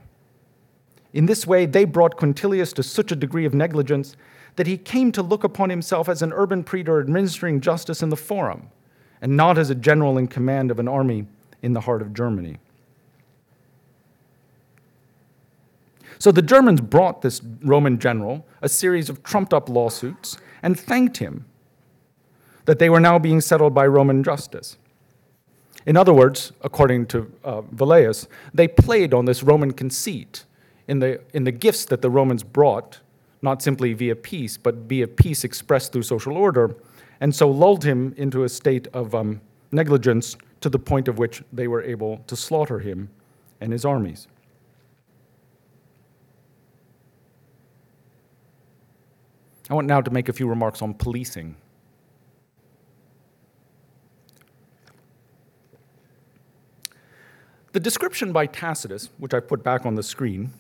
In 1.14 1.26
this 1.26 1.48
way, 1.48 1.66
they 1.66 1.86
brought 1.86 2.18
Quintilius 2.18 2.74
to 2.74 2.84
such 2.84 3.12
a 3.12 3.16
degree 3.16 3.46
of 3.46 3.54
negligence 3.54 4.16
that 4.56 4.68
he 4.68 4.78
came 4.78 5.12
to 5.12 5.22
look 5.22 5.44
upon 5.44 5.70
himself 5.70 6.08
as 6.08 6.22
an 6.22 6.32
urban 6.34 6.64
praetor 6.64 7.00
administering 7.00 7.62
justice 7.62 8.04
in 8.04 8.10
the 8.10 8.18
forum, 8.18 8.70
and 9.22 9.36
not 9.36 9.58
as 9.58 9.70
a 9.70 9.76
general 9.76 10.18
in 10.18 10.28
command 10.28 10.70
of 10.72 10.80
an 10.80 10.88
army 10.88 11.26
in 11.62 11.74
the 11.74 11.82
heart 11.82 12.02
of 12.02 12.14
Germany. 12.14 12.58
So 16.20 16.32
the 16.32 16.42
Germans 16.42 16.80
brought 16.80 17.22
this 17.22 17.42
Roman 17.62 18.00
general 18.00 18.46
a 18.62 18.70
series 18.70 19.10
of 19.10 19.24
trumped 19.24 19.54
up 19.54 19.68
lawsuits 19.68 20.38
and 20.62 20.80
thanked 20.80 21.18
him 21.18 21.46
that 22.66 22.80
they 22.80 22.90
were 22.90 23.00
now 23.00 23.20
being 23.20 23.42
settled 23.42 23.74
by 23.74 23.86
Roman 23.88 24.24
justice. 24.24 24.78
In 25.86 25.98
other 25.98 26.14
words, 26.14 26.54
according 26.62 27.08
to 27.08 27.32
uh, 27.44 27.62
Velleius, 27.64 28.28
they 28.54 28.70
played 28.70 29.14
on 29.14 29.26
this 29.26 29.44
Roman 29.44 29.74
conceit 29.74 30.46
in 30.88 31.00
the, 31.00 31.20
in 31.34 31.44
the 31.44 31.52
gifts 31.52 31.86
that 31.86 32.02
the 32.02 32.10
Romans 32.10 32.44
brought 32.44 33.00
not 33.44 33.62
simply 33.62 33.94
via 33.94 34.16
peace, 34.16 34.58
but 34.58 34.76
via 34.76 35.08
peace 35.08 35.44
expressed 35.44 35.92
through 35.92 36.04
social 36.04 36.38
order, 36.38 36.76
and 37.20 37.36
so 37.36 37.50
lulled 37.50 37.84
him 37.84 38.14
into 38.18 38.44
a 38.44 38.50
state 38.50 38.88
of 38.94 39.14
um, 39.14 39.42
negligence 39.72 40.36
to 40.62 40.70
the 40.70 40.80
point 40.80 41.08
of 41.08 41.18
which 41.18 41.44
they 41.52 41.68
were 41.68 41.84
able 41.84 42.18
to 42.28 42.36
slaughter 42.36 42.80
him 42.80 43.10
and 43.60 43.72
his 43.72 43.84
armies. 43.84 44.28
I 49.70 49.74
want 49.74 49.88
now 49.88 50.02
to 50.02 50.12
make 50.12 50.30
a 50.30 50.34
few 50.34 50.48
remarks 50.48 50.82
on 50.82 50.94
policing. 50.94 51.56
The 57.74 57.80
description 57.80 58.32
by 58.32 58.46
Tacitus, 58.46 59.10
which 59.18 59.34
I 59.34 59.40
put 59.40 59.64
back 59.64 59.86
on 59.86 59.96
the 59.96 60.04
screen, 60.04 60.54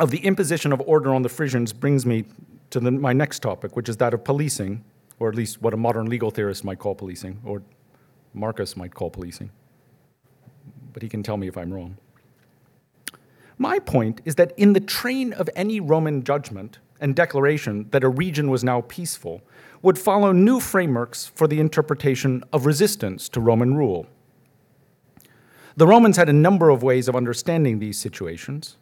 of 0.00 0.10
the 0.10 0.18
imposition 0.18 0.72
of 0.72 0.80
order 0.86 1.14
on 1.14 1.22
the 1.22 1.28
Frisians 1.28 1.72
brings 1.72 2.06
me 2.06 2.24
to 2.70 2.80
the, 2.80 2.90
my 2.90 3.12
next 3.12 3.40
topic, 3.40 3.76
which 3.76 3.88
is 3.88 3.98
that 3.98 4.14
of 4.14 4.24
policing, 4.24 4.82
or 5.18 5.28
at 5.28 5.34
least 5.34 5.60
what 5.60 5.74
a 5.74 5.76
modern 5.76 6.06
legal 6.06 6.30
theorist 6.30 6.64
might 6.64 6.78
call 6.78 6.94
policing, 6.94 7.40
or 7.44 7.62
Marcus 8.32 8.76
might 8.76 8.94
call 8.94 9.10
policing. 9.10 9.50
But 10.92 11.02
he 11.02 11.08
can 11.08 11.22
tell 11.22 11.36
me 11.36 11.48
if 11.48 11.56
I'm 11.58 11.72
wrong. 11.72 11.98
My 13.58 13.78
point 13.78 14.22
is 14.24 14.36
that 14.36 14.54
in 14.56 14.72
the 14.72 14.80
train 14.80 15.34
of 15.34 15.50
any 15.54 15.80
Roman 15.80 16.24
judgment 16.24 16.78
and 16.98 17.14
declaration 17.14 17.86
that 17.90 18.02
a 18.02 18.08
region 18.08 18.50
was 18.50 18.64
now 18.64 18.80
peaceful 18.80 19.42
would 19.82 19.98
follow 19.98 20.32
new 20.32 20.60
frameworks 20.60 21.26
for 21.34 21.46
the 21.46 21.60
interpretation 21.60 22.42
of 22.54 22.64
resistance 22.64 23.28
to 23.28 23.40
Roman 23.40 23.74
rule. 23.74 24.06
The 25.76 25.86
Romans 25.86 26.16
had 26.16 26.28
a 26.28 26.32
number 26.32 26.70
of 26.70 26.82
ways 26.82 27.06
of 27.06 27.14
understanding 27.14 27.78
these 27.78 27.98
situations. 27.98 28.76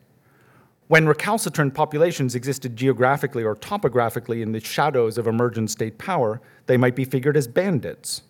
When 0.88 1.06
recalcitrant 1.06 1.74
populations 1.74 2.34
existed 2.34 2.74
geographically 2.74 3.44
or 3.44 3.54
topographically 3.54 4.40
in 4.40 4.52
the 4.52 4.60
shadows 4.60 5.18
of 5.18 5.26
emergent 5.26 5.70
state 5.70 5.98
power, 5.98 6.40
they 6.64 6.78
might 6.78 6.96
be 6.96 7.04
figured 7.04 7.36
as 7.36 7.46
bandits, 7.46 8.22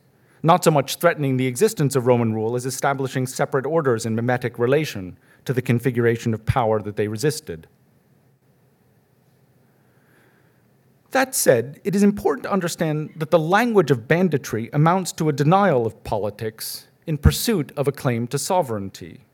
not 0.42 0.64
so 0.64 0.72
much 0.72 0.96
threatening 0.96 1.36
the 1.36 1.46
existence 1.46 1.94
of 1.94 2.08
Roman 2.08 2.34
rule 2.34 2.56
as 2.56 2.66
establishing 2.66 3.28
separate 3.28 3.64
orders 3.64 4.04
in 4.04 4.16
mimetic 4.16 4.58
relation 4.58 5.16
to 5.44 5.52
the 5.52 5.62
configuration 5.62 6.34
of 6.34 6.44
power 6.46 6.82
that 6.82 6.96
they 6.96 7.06
resisted. 7.06 7.68
That 11.12 11.36
said, 11.36 11.80
it 11.84 11.94
is 11.94 12.02
important 12.02 12.42
to 12.42 12.52
understand 12.52 13.14
that 13.16 13.30
the 13.30 13.38
language 13.38 13.92
of 13.92 14.08
banditry 14.08 14.68
amounts 14.72 15.12
to 15.12 15.28
a 15.28 15.32
denial 15.32 15.86
of 15.86 16.02
politics 16.02 16.88
in 17.06 17.18
pursuit 17.18 17.72
of 17.76 17.86
a 17.86 17.92
claim 17.92 18.26
to 18.26 18.38
sovereignty. 18.38 19.24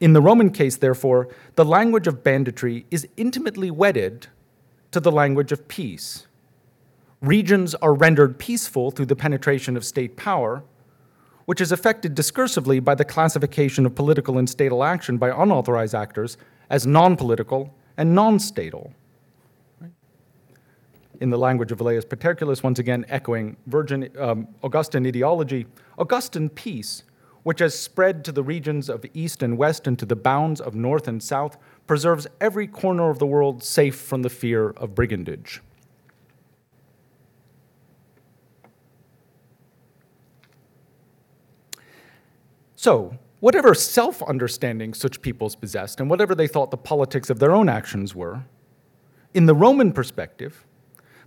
In 0.00 0.12
the 0.12 0.22
Roman 0.22 0.50
case, 0.50 0.76
therefore, 0.76 1.28
the 1.56 1.64
language 1.64 2.06
of 2.06 2.22
banditry 2.22 2.86
is 2.90 3.08
intimately 3.16 3.70
wedded 3.70 4.28
to 4.92 5.00
the 5.00 5.10
language 5.10 5.52
of 5.52 5.66
peace. 5.68 6.26
Regions 7.20 7.74
are 7.76 7.94
rendered 7.94 8.38
peaceful 8.38 8.90
through 8.90 9.06
the 9.06 9.16
penetration 9.16 9.76
of 9.76 9.84
state 9.84 10.16
power, 10.16 10.62
which 11.46 11.60
is 11.60 11.72
affected 11.72 12.14
discursively 12.14 12.82
by 12.82 12.94
the 12.94 13.04
classification 13.04 13.84
of 13.84 13.94
political 13.94 14.38
and 14.38 14.48
statal 14.48 14.84
action 14.84 15.18
by 15.18 15.30
unauthorized 15.30 15.94
actors 15.94 16.36
as 16.70 16.86
non 16.86 17.16
political 17.16 17.74
and 17.96 18.14
non 18.14 18.38
statal. 18.38 18.92
In 21.20 21.30
the 21.30 21.38
language 21.38 21.72
of 21.72 21.78
Velleius 21.78 22.04
Paterculus, 22.04 22.62
once 22.62 22.78
again 22.78 23.04
echoing 23.08 23.56
Virgil, 23.66 24.04
um, 24.20 24.46
Augustan 24.62 25.04
ideology, 25.04 25.66
Augustan 25.98 26.48
peace, 26.48 27.02
which 27.42 27.60
has 27.60 27.78
spread 27.78 28.24
to 28.24 28.32
the 28.32 28.42
regions 28.42 28.88
of 28.88 29.04
east 29.14 29.42
and 29.42 29.56
west 29.56 29.86
and 29.86 29.98
to 29.98 30.06
the 30.06 30.16
bounds 30.16 30.60
of 30.60 30.74
north 30.74 31.08
and 31.08 31.22
south, 31.22 31.56
preserves 31.86 32.26
every 32.40 32.66
corner 32.66 33.10
of 33.10 33.18
the 33.18 33.26
world 33.26 33.62
safe 33.62 33.96
from 33.96 34.22
the 34.22 34.30
fear 34.30 34.70
of 34.70 34.94
brigandage. 34.94 35.60
So, 42.76 43.18
whatever 43.40 43.74
self 43.74 44.22
understanding 44.22 44.94
such 44.94 45.20
peoples 45.20 45.56
possessed, 45.56 46.00
and 46.00 46.08
whatever 46.08 46.34
they 46.34 46.46
thought 46.46 46.70
the 46.70 46.76
politics 46.76 47.28
of 47.28 47.40
their 47.40 47.52
own 47.52 47.68
actions 47.68 48.14
were, 48.14 48.44
in 49.34 49.46
the 49.46 49.54
Roman 49.54 49.92
perspective, 49.92 50.64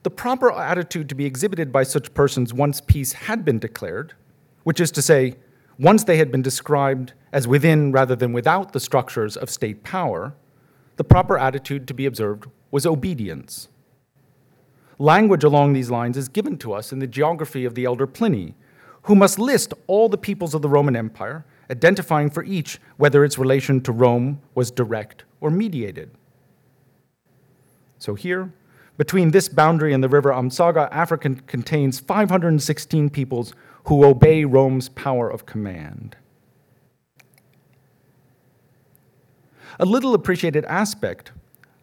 the 0.03 0.09
proper 0.09 0.51
attitude 0.51 1.09
to 1.09 1.15
be 1.15 1.25
exhibited 1.25 1.71
by 1.71 1.83
such 1.83 2.13
persons 2.13 2.53
once 2.53 2.81
peace 2.81 3.13
had 3.13 3.45
been 3.45 3.59
declared, 3.59 4.13
which 4.63 4.79
is 4.79 4.91
to 4.91 5.01
say, 5.01 5.35
once 5.79 6.03
they 6.03 6.17
had 6.17 6.31
been 6.31 6.41
described 6.41 7.13
as 7.33 7.47
within 7.47 7.91
rather 7.91 8.15
than 8.15 8.33
without 8.33 8.73
the 8.73 8.79
structures 8.79 9.37
of 9.37 9.49
state 9.49 9.83
power, 9.83 10.33
the 10.97 11.03
proper 11.03 11.37
attitude 11.37 11.87
to 11.87 11.93
be 11.93 12.05
observed 12.05 12.45
was 12.69 12.85
obedience. 12.85 13.69
Language 14.97 15.43
along 15.43 15.73
these 15.73 15.89
lines 15.89 16.17
is 16.17 16.29
given 16.29 16.57
to 16.59 16.73
us 16.73 16.91
in 16.91 16.99
the 16.99 17.07
geography 17.07 17.65
of 17.65 17.73
the 17.73 17.85
elder 17.85 18.05
Pliny, 18.05 18.53
who 19.03 19.15
must 19.15 19.39
list 19.39 19.73
all 19.87 20.09
the 20.09 20.17
peoples 20.17 20.53
of 20.53 20.61
the 20.61 20.69
Roman 20.69 20.95
Empire, 20.95 21.43
identifying 21.71 22.29
for 22.29 22.43
each 22.43 22.79
whether 22.97 23.25
its 23.25 23.39
relation 23.39 23.81
to 23.81 23.91
Rome 23.91 24.41
was 24.53 24.69
direct 24.69 25.23
or 25.39 25.49
mediated. 25.49 26.11
So 27.97 28.13
here, 28.13 28.53
between 28.97 29.31
this 29.31 29.49
boundary 29.49 29.93
and 29.93 30.03
the 30.03 30.09
river 30.09 30.31
Ampsaga, 30.31 30.87
Africa 30.91 31.35
contains 31.47 31.99
516 31.99 33.09
peoples 33.09 33.53
who 33.85 34.05
obey 34.05 34.45
Rome's 34.45 34.89
power 34.89 35.29
of 35.29 35.45
command. 35.45 36.15
A 39.79 39.85
little 39.85 40.13
appreciated 40.13 40.65
aspect 40.65 41.31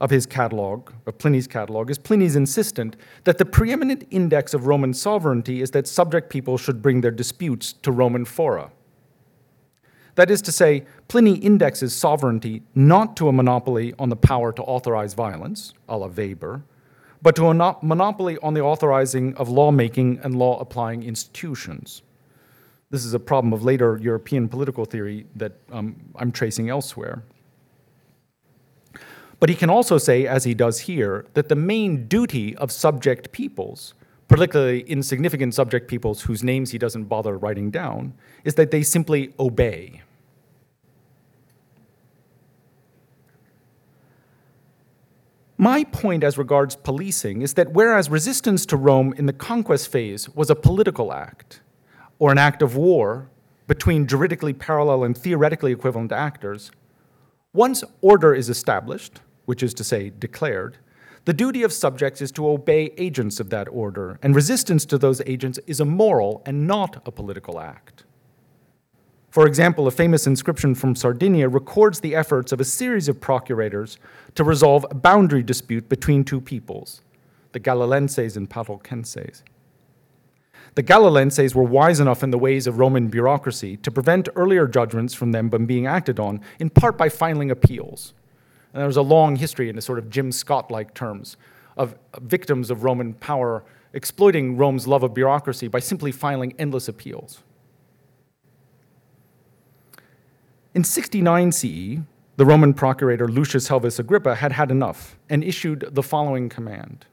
of 0.00 0.10
his 0.10 0.26
catalog, 0.26 0.92
of 1.06 1.18
Pliny's 1.18 1.46
catalog, 1.48 1.90
is 1.90 1.98
Pliny's 1.98 2.36
insistent 2.36 2.96
that 3.24 3.38
the 3.38 3.44
preeminent 3.44 4.06
index 4.10 4.54
of 4.54 4.66
Roman 4.66 4.94
sovereignty 4.94 5.60
is 5.60 5.72
that 5.72 5.88
subject 5.88 6.30
people 6.30 6.56
should 6.56 6.80
bring 6.80 7.00
their 7.00 7.10
disputes 7.10 7.72
to 7.72 7.90
Roman 7.90 8.24
fora. 8.24 8.70
That 10.14 10.30
is 10.30 10.42
to 10.42 10.52
say, 10.52 10.84
Pliny 11.08 11.36
indexes 11.36 11.94
sovereignty 11.94 12.62
not 12.74 13.16
to 13.16 13.28
a 13.28 13.32
monopoly 13.32 13.94
on 13.98 14.08
the 14.08 14.16
power 14.16 14.52
to 14.52 14.62
authorize 14.62 15.14
violence, 15.14 15.74
a 15.88 15.96
la 15.96 16.08
Weber, 16.08 16.62
but 17.22 17.34
to 17.36 17.48
a 17.48 17.76
monopoly 17.82 18.38
on 18.42 18.54
the 18.54 18.60
authorizing 18.60 19.34
of 19.34 19.48
lawmaking 19.48 20.20
and 20.22 20.36
law 20.36 20.58
applying 20.60 21.02
institutions. 21.02 22.02
This 22.90 23.04
is 23.04 23.12
a 23.12 23.20
problem 23.20 23.52
of 23.52 23.64
later 23.64 23.98
European 23.98 24.48
political 24.48 24.84
theory 24.84 25.26
that 25.36 25.52
um, 25.70 25.96
I'm 26.16 26.32
tracing 26.32 26.70
elsewhere. 26.70 27.22
But 29.40 29.48
he 29.48 29.54
can 29.54 29.70
also 29.70 29.98
say, 29.98 30.26
as 30.26 30.44
he 30.44 30.54
does 30.54 30.80
here, 30.80 31.26
that 31.34 31.48
the 31.48 31.54
main 31.54 32.08
duty 32.08 32.56
of 32.56 32.72
subject 32.72 33.30
peoples, 33.30 33.94
particularly 34.26 34.80
insignificant 34.80 35.54
subject 35.54 35.88
peoples 35.88 36.22
whose 36.22 36.42
names 36.42 36.70
he 36.70 36.78
doesn't 36.78 37.04
bother 37.04 37.36
writing 37.36 37.70
down, 37.70 38.14
is 38.42 38.54
that 38.54 38.70
they 38.70 38.82
simply 38.82 39.32
obey. 39.38 40.02
My 45.60 45.82
point 45.82 46.22
as 46.22 46.38
regards 46.38 46.76
policing 46.76 47.42
is 47.42 47.54
that 47.54 47.72
whereas 47.72 48.08
resistance 48.08 48.64
to 48.66 48.76
Rome 48.76 49.12
in 49.18 49.26
the 49.26 49.32
conquest 49.32 49.90
phase 49.90 50.28
was 50.28 50.50
a 50.50 50.54
political 50.54 51.12
act, 51.12 51.62
or 52.20 52.30
an 52.30 52.38
act 52.38 52.62
of 52.62 52.76
war 52.76 53.28
between 53.66 54.06
juridically 54.06 54.52
parallel 54.52 55.02
and 55.02 55.18
theoretically 55.18 55.72
equivalent 55.72 56.12
actors, 56.12 56.70
once 57.52 57.82
order 58.00 58.32
is 58.32 58.48
established, 58.48 59.20
which 59.46 59.64
is 59.64 59.74
to 59.74 59.82
say, 59.82 60.12
declared, 60.16 60.78
the 61.24 61.34
duty 61.34 61.64
of 61.64 61.72
subjects 61.72 62.22
is 62.22 62.30
to 62.32 62.48
obey 62.48 62.92
agents 62.96 63.40
of 63.40 63.50
that 63.50 63.66
order, 63.66 64.20
and 64.22 64.36
resistance 64.36 64.86
to 64.86 64.96
those 64.96 65.20
agents 65.26 65.58
is 65.66 65.80
a 65.80 65.84
moral 65.84 66.40
and 66.46 66.68
not 66.68 67.02
a 67.04 67.10
political 67.10 67.58
act. 67.58 68.04
For 69.30 69.46
example, 69.46 69.86
a 69.86 69.90
famous 69.90 70.26
inscription 70.26 70.74
from 70.74 70.94
Sardinia 70.94 71.48
records 71.48 72.00
the 72.00 72.14
efforts 72.14 72.50
of 72.50 72.60
a 72.60 72.64
series 72.64 73.08
of 73.08 73.20
procurators 73.20 73.98
to 74.34 74.44
resolve 74.44 74.86
a 74.90 74.94
boundary 74.94 75.42
dispute 75.42 75.88
between 75.88 76.24
two 76.24 76.40
peoples, 76.40 77.02
the 77.52 77.60
Gallilenses 77.60 78.36
and 78.36 78.48
Pataulcenses. 78.48 79.42
The 80.74 80.82
Gallilenses 80.82 81.54
were 81.54 81.64
wise 81.64 82.00
enough 82.00 82.22
in 82.22 82.30
the 82.30 82.38
ways 82.38 82.66
of 82.66 82.78
Roman 82.78 83.08
bureaucracy 83.08 83.76
to 83.78 83.90
prevent 83.90 84.28
earlier 84.34 84.66
judgments 84.66 85.12
from 85.12 85.32
them 85.32 85.50
from 85.50 85.66
being 85.66 85.86
acted 85.86 86.18
on, 86.18 86.40
in 86.58 86.70
part 86.70 86.96
by 86.96 87.08
filing 87.08 87.50
appeals. 87.50 88.14
And 88.72 88.80
there 88.80 88.86
was 88.86 88.96
a 88.96 89.02
long 89.02 89.36
history 89.36 89.68
in 89.68 89.76
a 89.76 89.82
sort 89.82 89.98
of 89.98 90.08
Jim 90.08 90.32
Scott 90.32 90.70
like 90.70 90.94
terms 90.94 91.36
of 91.76 91.96
victims 92.20 92.70
of 92.70 92.82
Roman 92.82 93.14
power 93.14 93.64
exploiting 93.92 94.56
Rome's 94.56 94.86
love 94.86 95.02
of 95.02 95.14
bureaucracy 95.14 95.68
by 95.68 95.80
simply 95.80 96.12
filing 96.12 96.54
endless 96.58 96.88
appeals. 96.88 97.42
In 100.74 100.84
69 100.84 101.52
CE, 101.52 101.98
the 102.36 102.46
Roman 102.46 102.74
procurator 102.74 103.26
Lucius 103.26 103.68
Helvius 103.68 103.98
Agrippa 103.98 104.36
had 104.36 104.52
had 104.52 104.70
enough 104.70 105.18
and 105.28 105.42
issued 105.42 105.88
the 105.92 106.02
following 106.02 106.48
command 106.48 107.06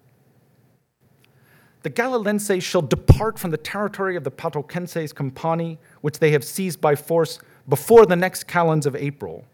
The 1.84 1.90
Gallilenses 1.90 2.62
shall 2.62 2.82
depart 2.82 3.40
from 3.40 3.52
the 3.52 3.58
territory 3.58 4.16
of 4.16 4.24
the 4.24 4.32
Pataulcenses 4.32 5.14
Campani, 5.14 5.78
which 6.02 6.20
they 6.20 6.32
have 6.32 6.44
seized 6.44 6.82
by 6.82 6.96
force, 6.96 7.40
before 7.68 8.06
the 8.06 8.16
next 8.16 8.46
calends 8.46 8.86
of 8.86 8.96
April 8.96 9.46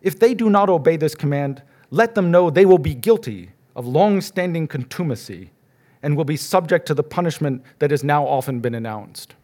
if 0.00 0.18
they 0.18 0.34
do 0.34 0.48
not 0.48 0.68
obey 0.68 0.96
this 0.96 1.14
command, 1.14 1.62
let 1.90 2.14
them 2.14 2.30
know 2.30 2.50
they 2.50 2.66
will 2.66 2.78
be 2.78 2.94
guilty 2.94 3.50
of 3.74 3.86
long 3.86 4.20
standing 4.20 4.68
contumacy 4.68 5.50
and 6.02 6.16
will 6.16 6.24
be 6.24 6.36
subject 6.36 6.86
to 6.86 6.94
the 6.94 7.02
punishment 7.02 7.62
that 7.80 7.90
has 7.90 8.04
now 8.04 8.24
often 8.24 8.60
been 8.60 8.74
announced. 8.74 9.34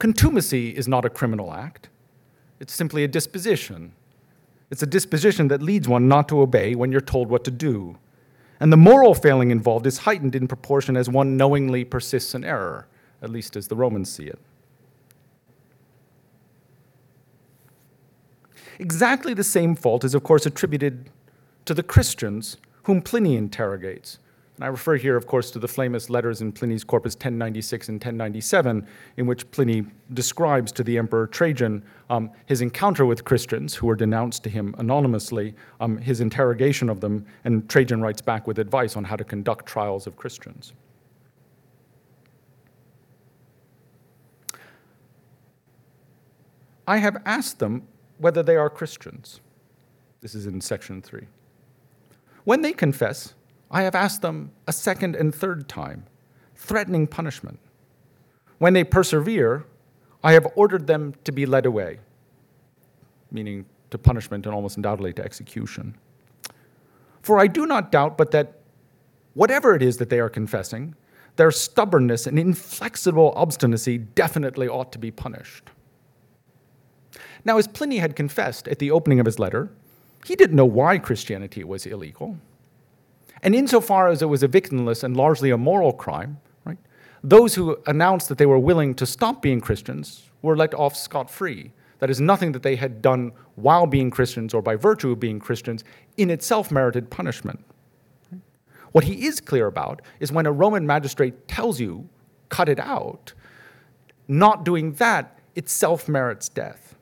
Contumacy 0.00 0.70
is 0.70 0.88
not 0.88 1.04
a 1.04 1.10
criminal 1.10 1.52
act, 1.52 1.90
it's 2.58 2.72
simply 2.72 3.04
a 3.04 3.08
disposition. 3.08 3.92
It's 4.70 4.82
a 4.82 4.86
disposition 4.86 5.48
that 5.48 5.60
leads 5.60 5.88
one 5.88 6.06
not 6.06 6.28
to 6.28 6.40
obey 6.40 6.74
when 6.74 6.92
you're 6.92 7.00
told 7.00 7.28
what 7.28 7.42
to 7.44 7.50
do. 7.50 7.98
And 8.60 8.72
the 8.72 8.76
moral 8.76 9.14
failing 9.14 9.50
involved 9.50 9.86
is 9.86 9.98
heightened 9.98 10.36
in 10.36 10.46
proportion 10.46 10.96
as 10.96 11.08
one 11.08 11.36
knowingly 11.36 11.84
persists 11.84 12.34
in 12.34 12.44
error, 12.44 12.86
at 13.20 13.30
least 13.30 13.56
as 13.56 13.66
the 13.66 13.74
Romans 13.74 14.10
see 14.10 14.24
it. 14.24 14.38
Exactly 18.78 19.34
the 19.34 19.44
same 19.44 19.74
fault 19.74 20.04
is, 20.04 20.14
of 20.14 20.22
course, 20.22 20.46
attributed 20.46 21.10
to 21.64 21.74
the 21.74 21.82
Christians 21.82 22.56
whom 22.84 23.02
Pliny 23.02 23.36
interrogates. 23.36 24.18
And 24.60 24.66
I 24.66 24.68
refer 24.68 24.96
here, 24.96 25.16
of 25.16 25.26
course, 25.26 25.50
to 25.52 25.58
the 25.58 25.66
famous 25.66 26.10
letters 26.10 26.42
in 26.42 26.52
Pliny's 26.52 26.84
Corpus 26.84 27.14
1096 27.14 27.88
and 27.88 27.94
1097, 27.94 28.86
in 29.16 29.24
which 29.24 29.50
Pliny 29.52 29.86
describes 30.12 30.70
to 30.72 30.84
the 30.84 30.98
Emperor 30.98 31.26
Trajan 31.26 31.82
um, 32.10 32.30
his 32.44 32.60
encounter 32.60 33.06
with 33.06 33.24
Christians 33.24 33.74
who 33.74 33.86
were 33.86 33.96
denounced 33.96 34.44
to 34.44 34.50
him 34.50 34.74
anonymously, 34.76 35.54
um, 35.80 35.96
his 35.96 36.20
interrogation 36.20 36.90
of 36.90 37.00
them, 37.00 37.24
and 37.44 37.70
Trajan 37.70 38.02
writes 38.02 38.20
back 38.20 38.46
with 38.46 38.58
advice 38.58 38.98
on 38.98 39.04
how 39.04 39.16
to 39.16 39.24
conduct 39.24 39.64
trials 39.64 40.06
of 40.06 40.18
Christians. 40.18 40.74
I 46.86 46.98
have 46.98 47.22
asked 47.24 47.60
them 47.60 47.88
whether 48.18 48.42
they 48.42 48.56
are 48.56 48.68
Christians. 48.68 49.40
This 50.20 50.34
is 50.34 50.44
in 50.44 50.60
section 50.60 51.00
three. 51.00 51.28
When 52.44 52.60
they 52.60 52.74
confess, 52.74 53.32
I 53.70 53.82
have 53.82 53.94
asked 53.94 54.22
them 54.22 54.50
a 54.66 54.72
second 54.72 55.14
and 55.14 55.34
third 55.34 55.68
time, 55.68 56.04
threatening 56.56 57.06
punishment. 57.06 57.60
When 58.58 58.74
they 58.74 58.84
persevere, 58.84 59.64
I 60.22 60.32
have 60.32 60.46
ordered 60.54 60.86
them 60.86 61.14
to 61.24 61.32
be 61.32 61.46
led 61.46 61.66
away, 61.66 62.00
meaning 63.30 63.64
to 63.90 63.98
punishment 63.98 64.44
and 64.46 64.54
almost 64.54 64.76
undoubtedly 64.76 65.12
to 65.14 65.24
execution. 65.24 65.96
For 67.22 67.38
I 67.38 67.46
do 67.46 67.66
not 67.66 67.92
doubt 67.92 68.18
but 68.18 68.32
that 68.32 68.58
whatever 69.34 69.74
it 69.74 69.82
is 69.82 69.98
that 69.98 70.10
they 70.10 70.20
are 70.20 70.28
confessing, 70.28 70.94
their 71.36 71.50
stubbornness 71.50 72.26
and 72.26 72.38
inflexible 72.38 73.32
obstinacy 73.36 73.98
definitely 73.98 74.68
ought 74.68 74.92
to 74.92 74.98
be 74.98 75.10
punished. 75.10 75.70
Now, 77.44 77.56
as 77.56 77.66
Pliny 77.66 77.98
had 77.98 78.16
confessed 78.16 78.68
at 78.68 78.78
the 78.78 78.90
opening 78.90 79.20
of 79.20 79.26
his 79.26 79.38
letter, 79.38 79.70
he 80.26 80.36
didn't 80.36 80.56
know 80.56 80.66
why 80.66 80.98
Christianity 80.98 81.64
was 81.64 81.86
illegal. 81.86 82.36
And 83.42 83.54
insofar 83.54 84.08
as 84.08 84.22
it 84.22 84.26
was 84.26 84.42
a 84.42 84.48
victimless 84.48 85.02
and 85.02 85.16
largely 85.16 85.50
a 85.50 85.56
moral 85.56 85.92
crime, 85.92 86.38
right, 86.64 86.78
those 87.22 87.54
who 87.54 87.78
announced 87.86 88.28
that 88.28 88.38
they 88.38 88.46
were 88.46 88.58
willing 88.58 88.94
to 88.94 89.06
stop 89.06 89.40
being 89.40 89.60
Christians 89.60 90.30
were 90.42 90.56
let 90.56 90.74
off 90.74 90.96
scot 90.96 91.30
free. 91.30 91.72
That 92.00 92.10
is, 92.10 92.20
nothing 92.20 92.52
that 92.52 92.62
they 92.62 92.76
had 92.76 93.02
done 93.02 93.32
while 93.56 93.86
being 93.86 94.10
Christians 94.10 94.54
or 94.54 94.62
by 94.62 94.74
virtue 94.76 95.10
of 95.12 95.20
being 95.20 95.38
Christians 95.38 95.84
in 96.16 96.30
itself 96.30 96.70
merited 96.70 97.10
punishment. 97.10 97.62
What 98.92 99.04
he 99.04 99.26
is 99.26 99.40
clear 99.40 99.66
about 99.66 100.02
is 100.18 100.32
when 100.32 100.46
a 100.46 100.52
Roman 100.52 100.86
magistrate 100.86 101.46
tells 101.46 101.78
you, 101.78 102.08
cut 102.48 102.68
it 102.68 102.80
out, 102.80 103.34
not 104.26 104.64
doing 104.64 104.92
that 104.94 105.38
itself 105.54 106.08
merits 106.08 106.48
death. 106.48 106.96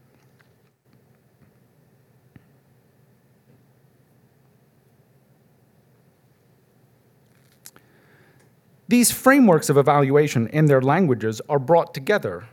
These 8.89 9.13
frameworks 9.13 9.69
of 9.69 9.77
evaluation 9.77 10.49
and 10.49 10.67
their 10.67 10.81
languages 10.81 11.43
are 11.47 11.59
brought 11.59 11.93
together 11.93 12.49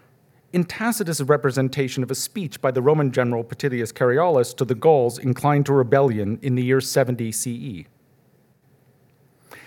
in 0.52 0.66
Tacitus' 0.66 1.22
representation 1.22 2.04
of 2.04 2.12
a 2.12 2.16
speech 2.16 2.62
by 2.62 2.72
the 2.72 2.82
Roman 2.82 3.12
general 3.12 3.44
Petilius 3.44 3.94
Cerialis 3.94 4.56
to 4.58 4.66
the 4.66 4.76
Gauls 4.76 5.18
inclined 5.18 5.66
to 5.66 5.74
rebellion 5.74 6.40
in 6.42 6.56
the 6.56 6.64
year 6.64 6.82
70 6.82 7.32
CE. 7.32 7.88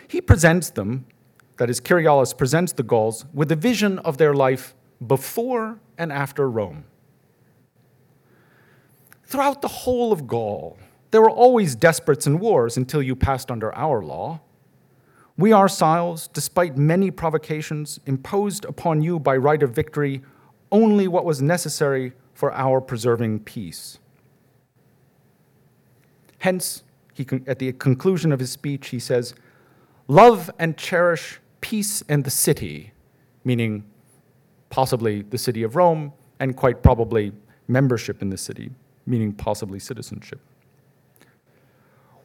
He 0.07 0.21
presents 0.21 0.71
them, 0.71 1.07
that 1.57 1.71
is, 1.71 1.81
Cerialis 1.81 2.37
presents 2.37 2.73
the 2.73 2.83
Gauls, 2.83 3.25
with 3.33 3.51
a 3.51 3.57
vision 3.57 3.99
of 4.01 4.19
their 4.19 4.35
life 4.35 4.75
before 5.07 5.79
and 5.97 6.13
after 6.13 6.51
Rome. 6.51 6.85
Throughout 9.25 9.63
the 9.63 9.69
whole 9.69 10.13
of 10.13 10.27
Gaul, 10.27 10.79
there 11.11 11.21
were 11.21 11.31
always 11.31 11.75
desperates 11.75 12.27
and 12.27 12.41
wars 12.41 12.77
until 12.77 13.03
you 13.03 13.17
passed 13.17 13.51
under 13.51 13.75
our 13.75 14.03
law. 14.03 14.41
We 15.39 15.53
ourselves, 15.53 16.29
despite 16.29 16.77
many 16.77 17.13
provocations, 17.13 18.01
imposed 18.07 18.65
upon 18.65 19.03
you 19.03 19.21
by 19.21 19.37
right 19.37 19.63
of 19.63 19.71
victory 19.71 20.21
only 20.73 21.07
what 21.07 21.25
was 21.25 21.41
necessary 21.41 22.13
for 22.35 22.53
our 22.53 22.81
preserving 22.81 23.41
peace. 23.41 23.99
Hence, 26.39 26.83
he, 27.15 27.25
at 27.47 27.61
the 27.61 27.73
conclusion 27.73 28.33
of 28.33 28.41
his 28.41 28.51
speech, 28.51 28.89
he 28.89 28.99
says, 28.99 29.35
Love 30.09 30.51
and 30.59 30.77
cherish 30.77 31.41
peace 31.61 32.03
and 32.09 32.25
the 32.25 32.31
city, 32.31 32.93
meaning 33.45 33.85
possibly 34.71 35.23
the 35.23 35.39
city 35.39 35.63
of 35.63 35.77
Rome, 35.77 36.13
and 36.41 36.57
quite 36.57 36.83
probably 36.83 37.33
membership 37.69 38.23
in 38.23 38.31
the 38.31 38.37
city, 38.37 38.71
meaning 39.07 39.33
possibly 39.33 39.79
citizenship 39.79 40.41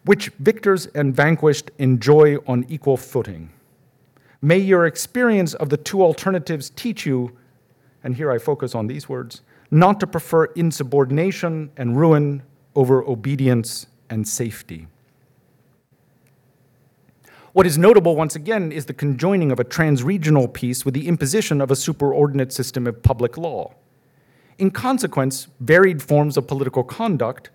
which 0.05 0.29
victors 0.39 0.87
and 0.87 1.15
vanquished 1.15 1.71
enjoy 1.77 2.37
on 2.47 2.65
equal 2.67 2.97
footing. 2.97 3.51
May 4.41 4.57
your 4.57 4.85
experience 4.85 5.53
of 5.53 5.69
the 5.69 5.77
two 5.77 6.03
alternatives 6.03 6.69
teach 6.69 7.05
you, 7.05 7.37
and 8.03 8.15
here 8.15 8.31
I 8.31 8.37
focus 8.37 8.75
on 8.75 8.87
these 8.87 9.07
words, 9.07 9.41
not 9.71 9.99
to 10.01 10.07
prefer 10.07 10.45
insubordination 10.45 11.71
and 11.77 11.97
ruin 11.97 12.43
over 12.75 13.03
obedience 13.03 13.87
and 14.09 14.27
safety. 14.27 14.87
What 17.53 17.67
is 17.67 17.77
notable, 17.77 18.15
once 18.15 18.35
again, 18.35 18.71
is 18.71 18.87
the 18.87 18.93
conjoining 18.93 19.51
of 19.51 19.59
a 19.59 19.63
transregional 19.63 20.51
peace 20.51 20.83
with 20.83 20.95
the 20.95 21.07
imposition 21.07 21.61
of 21.61 21.69
a 21.69 21.75
superordinate 21.75 22.51
system 22.51 22.87
of 22.87 23.03
public 23.03 23.37
law. 23.37 23.75
In 24.57 24.71
consequence, 24.71 25.47
varied 25.59 26.01
forms 26.01 26.35
of 26.35 26.47
political 26.47 26.83
conduct 26.83 27.51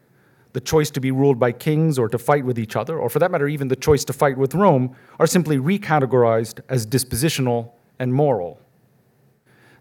the 0.58 0.64
choice 0.64 0.90
to 0.90 1.00
be 1.00 1.12
ruled 1.12 1.38
by 1.38 1.52
kings 1.52 2.00
or 2.00 2.08
to 2.08 2.18
fight 2.18 2.44
with 2.44 2.58
each 2.58 2.74
other, 2.74 2.98
or 2.98 3.08
for 3.08 3.20
that 3.20 3.30
matter, 3.30 3.46
even 3.46 3.68
the 3.68 3.76
choice 3.76 4.04
to 4.04 4.12
fight 4.12 4.36
with 4.36 4.56
Rome, 4.56 4.92
are 5.20 5.26
simply 5.28 5.56
recategorized 5.56 6.58
as 6.68 6.84
dispositional 6.84 7.70
and 8.00 8.12
moral. 8.12 8.60